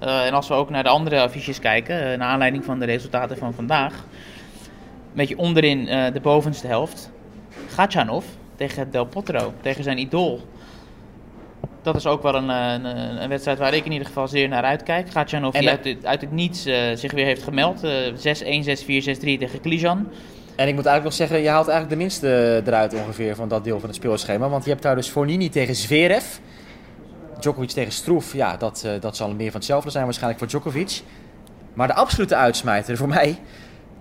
En 0.00 0.34
als 0.34 0.48
we 0.48 0.54
ook 0.54 0.70
naar 0.70 0.82
de 0.82 0.88
andere 0.88 1.20
affiches 1.20 1.58
kijken, 1.58 2.18
naar 2.18 2.28
aanleiding 2.28 2.64
van 2.64 2.78
de 2.78 2.84
resultaten 2.84 3.38
van 3.38 3.54
vandaag. 3.54 3.92
Een 3.92 5.20
beetje 5.20 5.38
onderin 5.38 5.84
de 6.12 6.20
bovenste 6.22 6.66
helft. 6.66 7.10
Gatjanov 7.68 8.24
tegen 8.56 8.90
Del 8.90 9.06
Potro, 9.06 9.52
tegen 9.60 9.84
zijn 9.84 9.98
idool. 9.98 10.40
Dat 11.84 11.96
is 11.96 12.06
ook 12.06 12.22
wel 12.22 12.34
een, 12.34 12.48
een, 12.48 13.22
een, 13.22 13.28
wedstrijd 13.28 13.58
waar 13.58 13.74
ik 13.74 13.84
in 13.84 13.92
ieder 13.92 14.06
geval 14.06 14.28
zeer 14.28 14.48
naar 14.48 14.62
uitkijk. 14.62 15.10
Gatjanov 15.10 15.58
die 15.58 15.68
uit, 15.68 15.84
het, 15.84 16.06
uit 16.06 16.20
het 16.20 16.32
niets 16.32 16.62
zich 16.94 17.12
weer 17.12 17.24
heeft 17.24 17.42
gemeld. 17.42 17.80
6-1, 17.80 17.86
6-4, 17.86 17.86
6-3 17.86 19.20
tegen 19.20 19.60
Klijan. 19.60 20.08
En 20.56 20.68
ik 20.68 20.74
moet 20.74 20.86
eigenlijk 20.86 21.04
nog 21.04 21.12
zeggen, 21.12 21.40
je 21.40 21.48
haalt 21.48 21.68
eigenlijk 21.68 21.98
de 21.98 22.04
minste 22.04 22.62
eruit 22.66 22.94
ongeveer 22.94 23.34
van 23.34 23.48
dat 23.48 23.64
deel 23.64 23.80
van 23.80 23.88
het 23.88 23.96
speelschema. 23.96 24.48
Want 24.48 24.64
je 24.64 24.70
hebt 24.70 24.82
daar 24.82 24.96
dus 24.96 25.08
Fornini 25.08 25.48
tegen 25.48 25.74
Zverev. 25.74 26.24
Djokovic 27.40 27.70
tegen 27.70 27.92
Stroef, 27.92 28.32
ja, 28.32 28.56
dat, 28.56 28.82
uh, 28.86 28.92
dat 29.00 29.16
zal 29.16 29.28
meer 29.28 29.50
van 29.50 29.60
hetzelfde 29.60 29.90
zijn 29.90 30.04
waarschijnlijk 30.04 30.38
voor 30.38 30.48
Djokovic. 30.48 31.02
Maar 31.74 31.86
de 31.86 31.94
absolute 31.94 32.36
uitsmijter 32.36 32.96
voor 32.96 33.08
mij, 33.08 33.38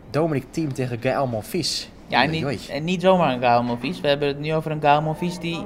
Dominic 0.09 0.43
Thiem 0.51 0.73
tegen 0.73 0.97
Gael 1.01 1.27
Monfils. 1.27 1.89
Ja, 2.07 2.23
en 2.23 2.29
niet, 2.29 2.69
en 2.69 2.83
niet 2.83 3.01
zomaar 3.01 3.33
een 3.33 3.41
Gael 3.41 3.63
Monfils. 3.63 4.01
We 4.01 4.07
hebben 4.07 4.27
het 4.27 4.39
nu 4.39 4.53
over 4.53 4.71
een 4.71 4.81
Gael 4.81 5.01
Monfils 5.01 5.39
die 5.39 5.65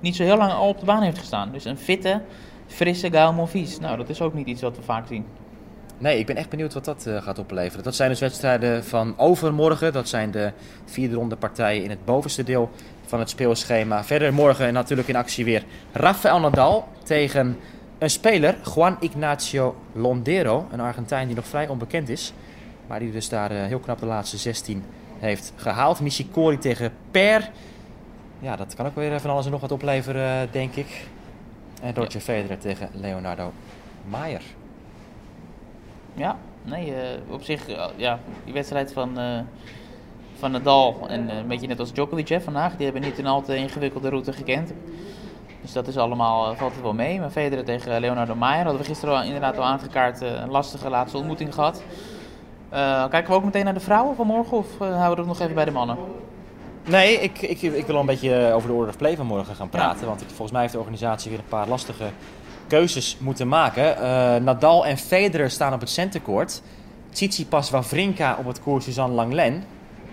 niet 0.00 0.16
zo 0.16 0.22
heel 0.22 0.36
lang 0.36 0.52
al 0.52 0.68
op 0.68 0.80
de 0.80 0.86
baan 0.86 1.02
heeft 1.02 1.18
gestaan. 1.18 1.52
Dus 1.52 1.64
een 1.64 1.78
fitte, 1.78 2.20
frisse 2.66 3.10
Gael 3.10 3.32
Monfils. 3.32 3.80
Nou, 3.80 3.96
dat 3.96 4.08
is 4.08 4.20
ook 4.20 4.34
niet 4.34 4.46
iets 4.46 4.62
wat 4.62 4.76
we 4.76 4.82
vaak 4.82 5.06
zien. 5.06 5.24
Nee, 5.98 6.18
ik 6.18 6.26
ben 6.26 6.36
echt 6.36 6.48
benieuwd 6.48 6.74
wat 6.74 6.84
dat 6.84 7.04
uh, 7.08 7.22
gaat 7.22 7.38
opleveren. 7.38 7.84
Dat 7.84 7.94
zijn 7.94 8.10
dus 8.10 8.20
wedstrijden 8.20 8.84
van 8.84 9.14
overmorgen. 9.16 9.92
Dat 9.92 10.08
zijn 10.08 10.30
de 10.30 10.52
vierde 10.84 11.14
ronde 11.14 11.36
partijen 11.36 11.84
in 11.84 11.90
het 11.90 12.04
bovenste 12.04 12.44
deel 12.44 12.70
van 13.06 13.18
het 13.18 13.30
speelschema. 13.30 14.04
Verder 14.04 14.34
morgen 14.34 14.72
natuurlijk 14.72 15.08
in 15.08 15.16
actie 15.16 15.44
weer 15.44 15.64
Rafael 15.92 16.40
Nadal 16.40 16.88
tegen 17.02 17.56
een 17.98 18.10
speler, 18.10 18.56
Juan 18.74 18.96
Ignacio 19.00 19.76
Londero. 19.92 20.66
Een 20.72 20.80
Argentijn 20.80 21.26
die 21.26 21.36
nog 21.36 21.46
vrij 21.46 21.68
onbekend 21.68 22.08
is. 22.08 22.32
Maar 22.86 22.98
die 22.98 23.12
dus 23.12 23.28
daar 23.28 23.52
uh, 23.52 23.62
heel 23.62 23.78
knap 23.78 23.98
de 23.98 24.06
laatste 24.06 24.36
16 24.36 24.84
heeft 25.18 25.52
gehaald. 25.56 26.00
Nishikori 26.00 26.58
tegen 26.58 26.92
Per. 27.10 27.50
Ja, 28.40 28.56
dat 28.56 28.74
kan 28.74 28.86
ook 28.86 28.94
weer 28.94 29.20
van 29.20 29.30
alles 29.30 29.44
en 29.44 29.50
nog 29.50 29.60
wat 29.60 29.72
opleveren, 29.72 30.48
denk 30.52 30.74
ik. 30.74 31.06
En 31.82 31.94
Roger 31.94 32.20
Federer 32.20 32.58
tegen 32.58 32.88
Leonardo 32.92 33.52
Maier. 34.08 34.42
Ja, 36.14 36.36
nee, 36.62 36.90
uh, 36.90 36.96
op 37.28 37.42
zich, 37.42 37.68
uh, 37.68 37.84
ja, 37.96 38.18
die 38.44 38.54
wedstrijd 38.54 38.92
van, 38.92 39.20
uh, 39.20 39.38
van 40.38 40.50
Nadal 40.50 41.06
en 41.08 41.36
een 41.36 41.46
beetje 41.46 41.66
net 41.66 41.80
als 41.80 41.92
Djokovic 41.92 42.28
hè, 42.28 42.40
vandaag, 42.40 42.76
die 42.76 42.84
hebben 42.84 43.02
niet 43.02 43.18
een 43.18 43.26
al 43.26 43.42
te 43.42 43.56
ingewikkelde 43.56 44.08
route 44.08 44.32
gekend. 44.32 44.72
Dus 45.60 45.72
dat 45.72 45.86
is 45.86 45.96
allemaal, 45.96 46.54
valt 46.54 46.76
er 46.76 46.82
wel 46.82 46.94
mee. 46.94 47.20
Maar 47.20 47.30
Federer 47.30 47.64
tegen 47.64 48.00
Leonardo 48.00 48.34
Maier 48.34 48.62
hadden 48.62 48.80
we 48.80 48.86
gisteren 48.86 49.16
al, 49.16 49.22
inderdaad 49.22 49.58
al 49.58 49.64
aangekaart 49.64 50.20
een 50.20 50.50
lastige 50.50 50.90
laatste 50.90 51.18
ontmoeting 51.18 51.54
gehad. 51.54 51.82
kijken 53.10 53.26
we 53.26 53.32
ook 53.32 53.44
meteen 53.44 53.64
naar 53.64 53.74
de 53.74 53.80
vrouwen 53.80 54.16
van 54.16 54.26
morgen 54.26 54.56
of 54.56 54.78
houden 54.78 55.24
we 55.24 55.30
het 55.30 55.38
nog 55.38 55.40
even 55.40 55.54
bij 55.54 55.64
de 55.64 55.70
mannen? 55.70 55.96
Nee, 56.88 57.20
ik, 57.20 57.42
ik, 57.42 57.62
ik 57.62 57.86
wil 57.86 57.94
al 57.94 58.00
een 58.00 58.06
beetje 58.06 58.52
over 58.52 58.68
de 58.68 58.74
order 58.74 58.88
of 58.88 58.96
play 58.96 59.16
van 59.16 59.26
morgen 59.26 59.54
gaan 59.54 59.68
praten. 59.68 60.00
Ja. 60.00 60.06
Want 60.06 60.22
volgens 60.26 60.50
mij 60.50 60.60
heeft 60.60 60.72
de 60.72 60.78
organisatie 60.78 61.30
weer 61.30 61.38
een 61.38 61.44
paar 61.48 61.68
lastige 61.68 62.04
keuzes 62.66 63.16
moeten 63.20 63.48
maken. 63.48 63.96
Uh, 63.96 64.02
Nadal 64.36 64.86
en 64.86 64.98
Federer 64.98 65.50
staan 65.50 65.72
op 65.72 65.80
het 65.80 65.90
centercourt. 65.90 66.62
Tsitsipas 67.10 67.70
Wawrinka 67.70 68.36
op 68.38 68.46
het 68.46 68.60
koers 68.60 68.84
Suzanne 68.84 69.14
Langlen. 69.14 69.64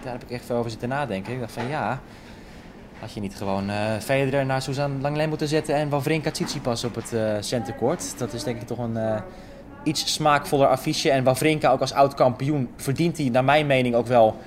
Daar 0.03 0.11
heb 0.13 0.23
ik 0.23 0.31
echt 0.31 0.45
veel 0.45 0.55
over 0.55 0.69
zitten 0.69 0.89
nadenken. 0.89 1.33
Ik 1.33 1.39
dacht 1.39 1.51
van 1.51 1.67
ja, 1.67 1.99
had 2.99 3.13
je 3.13 3.19
niet 3.19 3.35
gewoon 3.35 3.69
uh, 3.69 3.75
Federer 3.99 4.45
naar 4.45 4.61
Suzanne 4.61 5.01
Langlen 5.01 5.29
moeten 5.29 5.47
zetten 5.47 5.75
en 5.75 5.89
Wawrinka 5.89 6.31
Tsitsipas 6.31 6.83
op 6.83 6.95
het 6.95 7.13
uh, 7.13 7.31
centercourt. 7.39 8.13
Dat 8.17 8.33
is 8.33 8.43
denk 8.43 8.61
ik 8.61 8.67
toch 8.67 8.77
een 8.77 8.97
iets 9.83 10.13
smaakvoller 10.13 10.67
affiche. 10.67 11.11
En 11.11 11.23
Wawrinka 11.23 11.71
ook 11.71 11.81
als 11.81 11.93
oud 11.93 12.13
kampioen 12.13 12.69
verdient 12.75 13.17
hij 13.17 13.29
naar 13.29 13.43
mijn 13.43 13.65
mening 13.65 13.95
ook 13.95 14.07
wel 14.07 14.38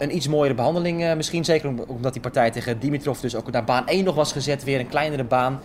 een 0.00 0.16
iets 0.16 0.28
mooiere 0.28 0.54
behandeling. 0.54 1.14
misschien 1.14 1.44
zeker 1.44 1.72
omdat 1.86 2.12
die 2.12 2.22
partij 2.22 2.50
tegen 2.50 2.78
Dimitrov 2.78 3.20
dus 3.20 3.34
ook 3.36 3.50
naar 3.50 3.64
baan 3.64 3.86
1 3.86 4.04
nog 4.04 4.14
was 4.14 4.32
gezet. 4.32 4.64
Weer 4.64 4.80
een 4.80 4.88
kleinere 4.88 5.24
baan. 5.24 5.60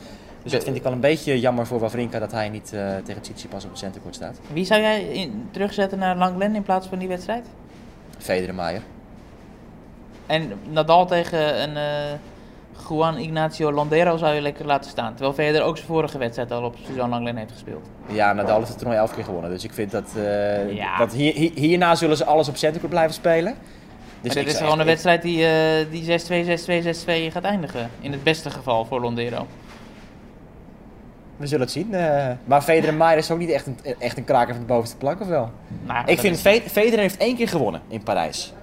Dus 0.46 0.54
dat 0.54 0.64
vind 0.64 0.76
ik 0.76 0.84
wel 0.84 0.92
een 0.92 1.00
beetje 1.00 1.40
jammer 1.40 1.68
voor 1.68 1.80
Wawrinka 1.80 2.20
dat 2.20 2.32
hij 2.32 2.50
niet 2.50 2.72
uh, 2.74 2.96
tegen 3.04 3.22
Tsitsipas 3.22 3.64
op 3.64 3.70
het 3.70 3.80
centercourt 3.80 4.16
staat. 4.16 4.40
Wie 4.54 4.66
zou 4.66 4.82
jij 4.82 5.04
in, 5.04 5.48
terugzetten 5.52 6.00
naar 6.00 6.18
Langlen 6.18 6.56
in 6.56 6.64
plaats 6.64 6.88
van 6.88 7.00
die 7.00 7.08
wedstrijd? 7.08 7.46
Federer 8.18 8.56
Maier. 8.56 8.82
En 10.26 10.52
Nadal 10.70 11.06
tegen 11.06 11.62
een 11.62 11.76
uh, 11.76 12.20
Juan 12.90 13.18
Ignacio 13.18 13.72
Londero 13.72 14.18
zou 14.18 14.34
je 14.34 14.42
lekker 14.42 14.66
laten 14.66 14.92
staan. 14.92 15.12
Terwijl 15.12 15.34
Federer 15.34 15.62
ook 15.62 15.76
zijn 15.76 15.88
vorige 15.88 16.18
wedstrijd 16.18 16.52
al 16.52 16.64
op 16.64 16.76
Suzanne 16.86 17.10
Langlen 17.10 17.38
heeft 17.38 17.52
gespeeld. 17.52 17.90
Ja, 18.08 18.34
Nadal 18.34 18.58
heeft 18.58 18.70
het 18.70 18.78
toernooi 18.78 19.00
elf 19.00 19.14
keer 19.14 19.24
gewonnen. 19.24 19.50
Dus 19.52 19.64
ik 19.64 19.74
vind 19.74 19.92
dat, 19.92 20.14
uh, 20.18 20.76
ja. 20.76 20.98
dat 20.98 21.14
hier, 21.14 21.52
hierna 21.54 21.96
zullen 21.96 22.18
ze 22.18 22.26
alles 22.26 22.48
op 22.48 22.56
centercourt 22.56 22.92
blijven 22.92 23.14
spelen. 23.14 23.56
Dus 24.34 24.34
dit 24.34 24.54
is 24.54 24.58
gewoon 24.58 24.80
een 24.80 24.86
wedstrijd 24.86 25.22
die, 25.22 25.46
die 25.90 26.04
6-2, 26.04 26.04
6-2, 26.04 27.30
6-2 27.30 27.32
gaat 27.32 27.44
eindigen. 27.44 27.90
In 28.00 28.12
het 28.12 28.24
beste 28.24 28.50
geval 28.50 28.86
voor 28.86 29.02
Londero. 29.02 29.48
We 31.38 31.48
zullen 31.48 31.64
het 31.64 31.74
zien. 31.74 31.88
Uh, 31.92 32.28
maar 32.46 32.62
Federer 32.62 32.90
en 32.90 32.98
Maier 32.98 33.18
is 33.18 33.32
ook 33.32 33.38
niet 33.38 33.50
echt 33.50 33.68
een, 33.68 33.78
echt 34.00 34.18
een 34.18 34.24
kraker 34.24 34.54
van 34.54 34.64
de 34.64 34.74
bovenste 34.74 34.98
plank, 34.98 35.22
of 35.22 35.28
wel? 35.28 35.52
Nou, 35.84 36.06
ik 36.06 36.20
vind, 36.20 36.40
Fe 36.40 36.62
Federer 36.66 37.00
heeft 37.00 37.18
één 37.18 37.36
keer 37.36 37.48
gewonnen 37.48 37.82
in 37.88 38.04
Parijs. 38.04 38.54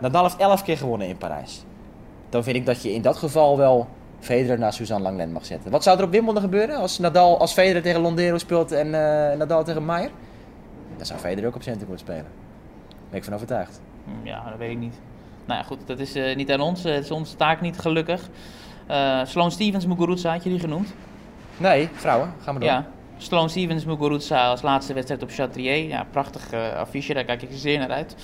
Nadal 0.00 0.22
heeft 0.22 0.36
elf 0.36 0.62
keer 0.62 0.76
gewonnen 0.76 1.08
in 1.08 1.16
Parijs. 1.16 1.64
Dan 2.28 2.42
vind 2.42 2.56
ik 2.56 2.66
dat 2.66 2.82
je 2.82 2.92
in 2.92 3.02
dat 3.02 3.16
geval 3.16 3.56
wel 3.56 3.88
Federer 4.20 4.58
naar 4.58 4.72
Suzanne 4.72 5.02
Langlen 5.02 5.32
mag 5.32 5.46
zetten. 5.46 5.70
Wat 5.70 5.82
zou 5.82 5.98
er 5.98 6.04
op 6.04 6.10
Wimbledon 6.10 6.42
gebeuren 6.42 6.76
als, 6.76 6.98
Nadal, 6.98 7.38
als 7.38 7.52
Federer 7.52 7.82
tegen 7.82 8.00
Londero 8.00 8.38
speelt 8.38 8.72
en 8.72 8.86
uh, 8.86 8.92
Nadal 9.38 9.64
tegen 9.64 9.84
Maier? 9.84 10.10
Dan 10.96 11.06
zou 11.06 11.18
Federer 11.18 11.48
ook 11.48 11.54
op 11.54 11.62
centercourt 11.62 12.00
spelen. 12.00 12.26
Daar 12.88 13.08
ben 13.08 13.18
ik 13.18 13.24
van 13.24 13.34
overtuigd. 13.34 13.80
Ja, 14.22 14.50
dat 14.50 14.58
weet 14.58 14.70
ik 14.70 14.78
niet. 14.78 14.94
Nou 15.44 15.60
ja, 15.60 15.66
goed, 15.66 15.78
dat 15.86 15.98
is 15.98 16.16
uh, 16.16 16.36
niet 16.36 16.52
aan 16.52 16.60
ons. 16.60 16.82
Het 16.82 17.04
is 17.04 17.10
onze 17.10 17.36
taak 17.36 17.60
niet, 17.60 17.78
gelukkig. 17.78 18.28
Uh, 18.90 19.20
Sloane 19.24 19.50
Stevens, 19.50 19.86
Muguruza 19.86 20.32
had 20.32 20.42
je 20.42 20.50
die 20.50 20.60
genoemd? 20.60 20.94
Nee, 21.56 21.88
vrouwen. 21.92 22.34
Gaan 22.42 22.54
we 22.54 22.60
door. 22.60 22.68
Ja. 22.68 22.86
Sloane 23.16 23.48
Stevens, 23.48 23.84
Muguruza 23.84 24.48
als 24.48 24.62
laatste 24.62 24.94
wedstrijd 24.94 25.22
op 25.22 25.30
Chatrier. 25.30 25.88
Ja, 25.88 26.06
prachtig 26.10 26.52
affiche, 26.76 27.14
daar 27.14 27.24
kijk 27.24 27.42
ik 27.42 27.48
zeer 27.52 27.78
naar 27.78 27.90
uit. 27.90 28.16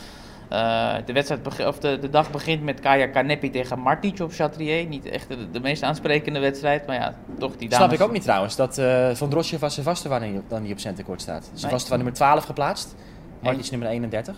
Uh, 0.52 0.94
de, 1.04 1.12
wedstrijd 1.12 1.66
of 1.66 1.78
de, 1.78 1.98
de 1.98 2.10
dag 2.10 2.30
begint 2.30 2.62
met 2.62 2.80
Kaya 2.80 3.06
Kanepi 3.06 3.50
tegen 3.50 3.78
Martic 3.78 4.20
op 4.20 4.32
Chatrier. 4.32 4.86
Niet 4.86 5.06
echt 5.06 5.28
de, 5.28 5.50
de, 5.50 5.60
meest 5.60 5.82
aansprekende 5.82 6.38
wedstrijd, 6.38 6.86
maar 6.86 6.96
ja, 6.96 7.14
toch 7.38 7.56
die 7.56 7.68
dames... 7.68 7.86
Snap 7.86 8.00
ik 8.00 8.06
ook 8.06 8.12
niet 8.12 8.22
trouwens, 8.22 8.56
dat 8.56 8.78
uh, 8.78 9.10
Van 9.14 9.28
Drosje 9.28 9.58
was 9.58 9.74
Sevastova 9.74 10.18
dan 10.48 10.62
niet 10.62 10.72
op 10.72 10.78
centercourt 10.78 11.20
staat. 11.20 11.50
Sevastova 11.54 11.94
nee. 11.94 12.04
nummer 12.04 12.14
12 12.14 12.44
geplaatst, 12.44 12.94
Martic 13.40 13.70
nummer 13.70 13.88
31. 13.88 14.34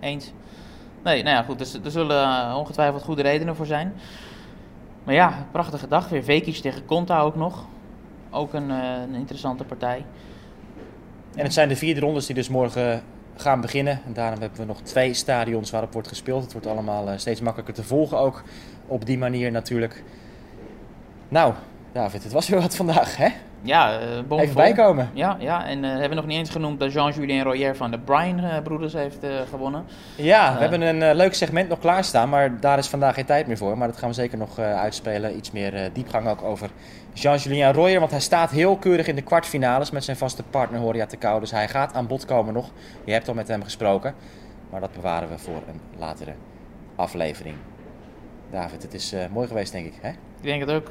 Eens. 0.00 0.32
Nee, 1.02 1.22
nou 1.22 1.36
ja, 1.36 1.42
goed, 1.42 1.58
dus, 1.58 1.74
er 1.84 1.90
zullen 1.90 2.54
ongetwijfeld 2.56 3.02
goede 3.02 3.22
redenen 3.22 3.56
voor 3.56 3.66
zijn. 3.66 3.94
Maar 5.04 5.14
ja, 5.14 5.46
prachtige 5.50 5.88
dag 5.88 6.08
weer. 6.08 6.24
Vekic 6.24 6.54
tegen 6.54 6.84
Conta 6.84 7.20
ook 7.20 7.36
nog. 7.36 7.64
Ook 8.30 8.52
een, 8.52 8.68
uh, 8.68 8.92
een, 9.02 9.14
interessante 9.14 9.64
partij. 9.64 10.04
En 11.34 11.44
het 11.44 11.52
zijn 11.52 11.68
de 11.68 11.76
vierde 11.76 12.00
rondes 12.00 12.26
die 12.26 12.34
dus 12.34 12.48
morgen 12.48 13.02
gaan 13.36 13.60
beginnen. 13.60 14.00
En 14.06 14.12
daarom 14.12 14.40
hebben 14.40 14.58
we 14.58 14.66
nog 14.66 14.80
twee 14.80 15.14
stadions 15.14 15.70
waarop 15.70 15.92
wordt 15.92 16.08
gespeeld. 16.08 16.42
Het 16.42 16.52
wordt 16.52 16.66
allemaal 16.66 17.18
steeds 17.18 17.40
makkelijker 17.40 17.74
te 17.74 17.84
volgen 17.84 18.18
ook. 18.18 18.42
Op 18.86 19.06
die 19.06 19.18
manier 19.18 19.50
natuurlijk. 19.50 20.04
Nou, 21.28 21.54
David, 21.92 22.22
het 22.22 22.32
was 22.32 22.48
weer 22.48 22.60
wat 22.60 22.76
vandaag, 22.76 23.16
hè? 23.16 23.28
Ja, 23.62 24.00
uh, 24.00 24.40
Even 24.40 24.54
bijkomen. 24.54 25.10
Ja, 25.12 25.36
ja, 25.40 25.66
en 25.66 25.84
uh, 25.84 25.90
hebben 25.90 26.08
we 26.08 26.14
nog 26.14 26.26
niet 26.26 26.38
eens 26.38 26.50
genoemd 26.50 26.80
dat 26.80 26.92
Jean-Julien 26.92 27.42
Royer 27.42 27.76
van 27.76 27.90
de 27.90 27.98
Bryan-broeders 27.98 28.92
heeft 28.92 29.24
uh, 29.24 29.30
gewonnen. 29.50 29.84
Ja, 30.16 30.54
we 30.54 30.60
hebben 30.60 30.80
een 30.80 31.16
leuk 31.16 31.34
segment 31.34 31.68
nog 31.68 31.78
klaarstaan, 31.78 32.28
maar 32.28 32.60
daar 32.60 32.78
is 32.78 32.88
vandaag 32.88 33.14
geen 33.14 33.24
tijd 33.24 33.46
meer 33.46 33.56
voor. 33.56 33.78
Maar 33.78 33.88
dat 33.88 33.96
gaan 33.96 34.08
we 34.08 34.14
zeker 34.14 34.38
nog 34.38 34.58
uitspelen. 34.58 35.36
Iets 35.36 35.50
meer 35.50 35.90
diepgang 35.92 36.28
ook 36.28 36.42
over 36.42 36.70
Jean-Julien 37.12 37.72
Royer, 37.72 37.98
want 37.98 38.10
hij 38.10 38.20
staat 38.20 38.50
heel 38.50 38.76
keurig 38.76 39.06
in 39.06 39.14
de 39.14 39.22
kwartfinales 39.22 39.90
met 39.90 40.04
zijn 40.04 40.16
vaste 40.16 40.42
partner 40.42 40.80
Horia 40.80 41.06
Tekau. 41.06 41.40
Dus 41.40 41.50
hij 41.50 41.68
gaat 41.68 41.94
aan 41.94 42.06
bod 42.06 42.24
komen 42.24 42.54
nog. 42.54 42.70
Je 43.04 43.12
hebt 43.12 43.28
al 43.28 43.34
met 43.34 43.48
hem 43.48 43.62
gesproken, 43.62 44.14
maar 44.70 44.80
dat 44.80 44.92
bewaren 44.92 45.28
we 45.28 45.38
voor 45.38 45.62
een 45.68 45.80
latere 45.98 46.32
aflevering. 46.96 47.56
David, 48.50 48.82
het 48.82 48.94
is 48.94 49.14
mooi 49.32 49.46
geweest 49.46 49.72
denk 49.72 49.86
ik, 49.86 49.94
hè? 50.00 50.08
Ik 50.08 50.16
denk 50.48 50.60
het 50.60 50.70
ook. 50.70 50.90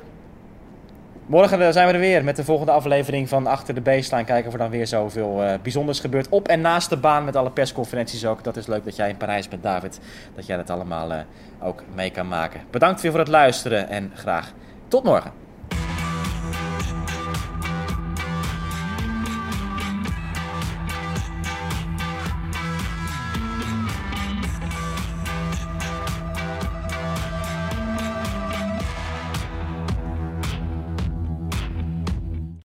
Morgen 1.32 1.74
zijn 1.74 1.88
we 1.88 1.94
er 1.94 2.00
weer 2.00 2.24
met 2.24 2.36
de 2.36 2.44
volgende 2.44 2.72
aflevering 2.72 3.30
van 3.30 3.48
Achter 3.48 3.74
de 3.74 3.82
Baseline. 3.82 4.26
Kijken 4.26 4.48
of 4.48 4.54
er 4.54 4.60
dan 4.60 4.70
weer 4.70 4.88
zoveel 4.88 5.44
uh, 5.44 5.54
bijzonders 5.62 6.00
gebeurt. 6.00 6.30
Op 6.30 6.48
en 6.48 6.62
naast 6.62 6.90
de 6.90 6.98
baan 6.98 7.26
met 7.26 7.36
alle 7.36 7.52
persconferenties 7.52 8.26
ook. 8.26 8.44
Dat 8.44 8.58
is 8.58 8.68
leuk 8.68 8.84
dat 8.84 8.96
jij 8.96 9.10
in 9.10 9.18
Parijs 9.18 9.48
bent, 9.48 9.64
David. 9.64 10.00
Dat 10.36 10.46
jij 10.46 10.58
dat 10.58 10.70
allemaal 10.70 11.12
uh, 11.12 11.18
ook 11.62 11.84
mee 11.96 12.10
kan 12.10 12.28
maken. 12.28 12.62
Bedankt 12.72 13.02
weer 13.02 13.12
voor 13.12 13.20
het 13.20 13.30
luisteren 13.30 13.90
en 13.90 14.12
graag 14.16 14.52
tot 14.88 15.04
morgen. 15.04 15.41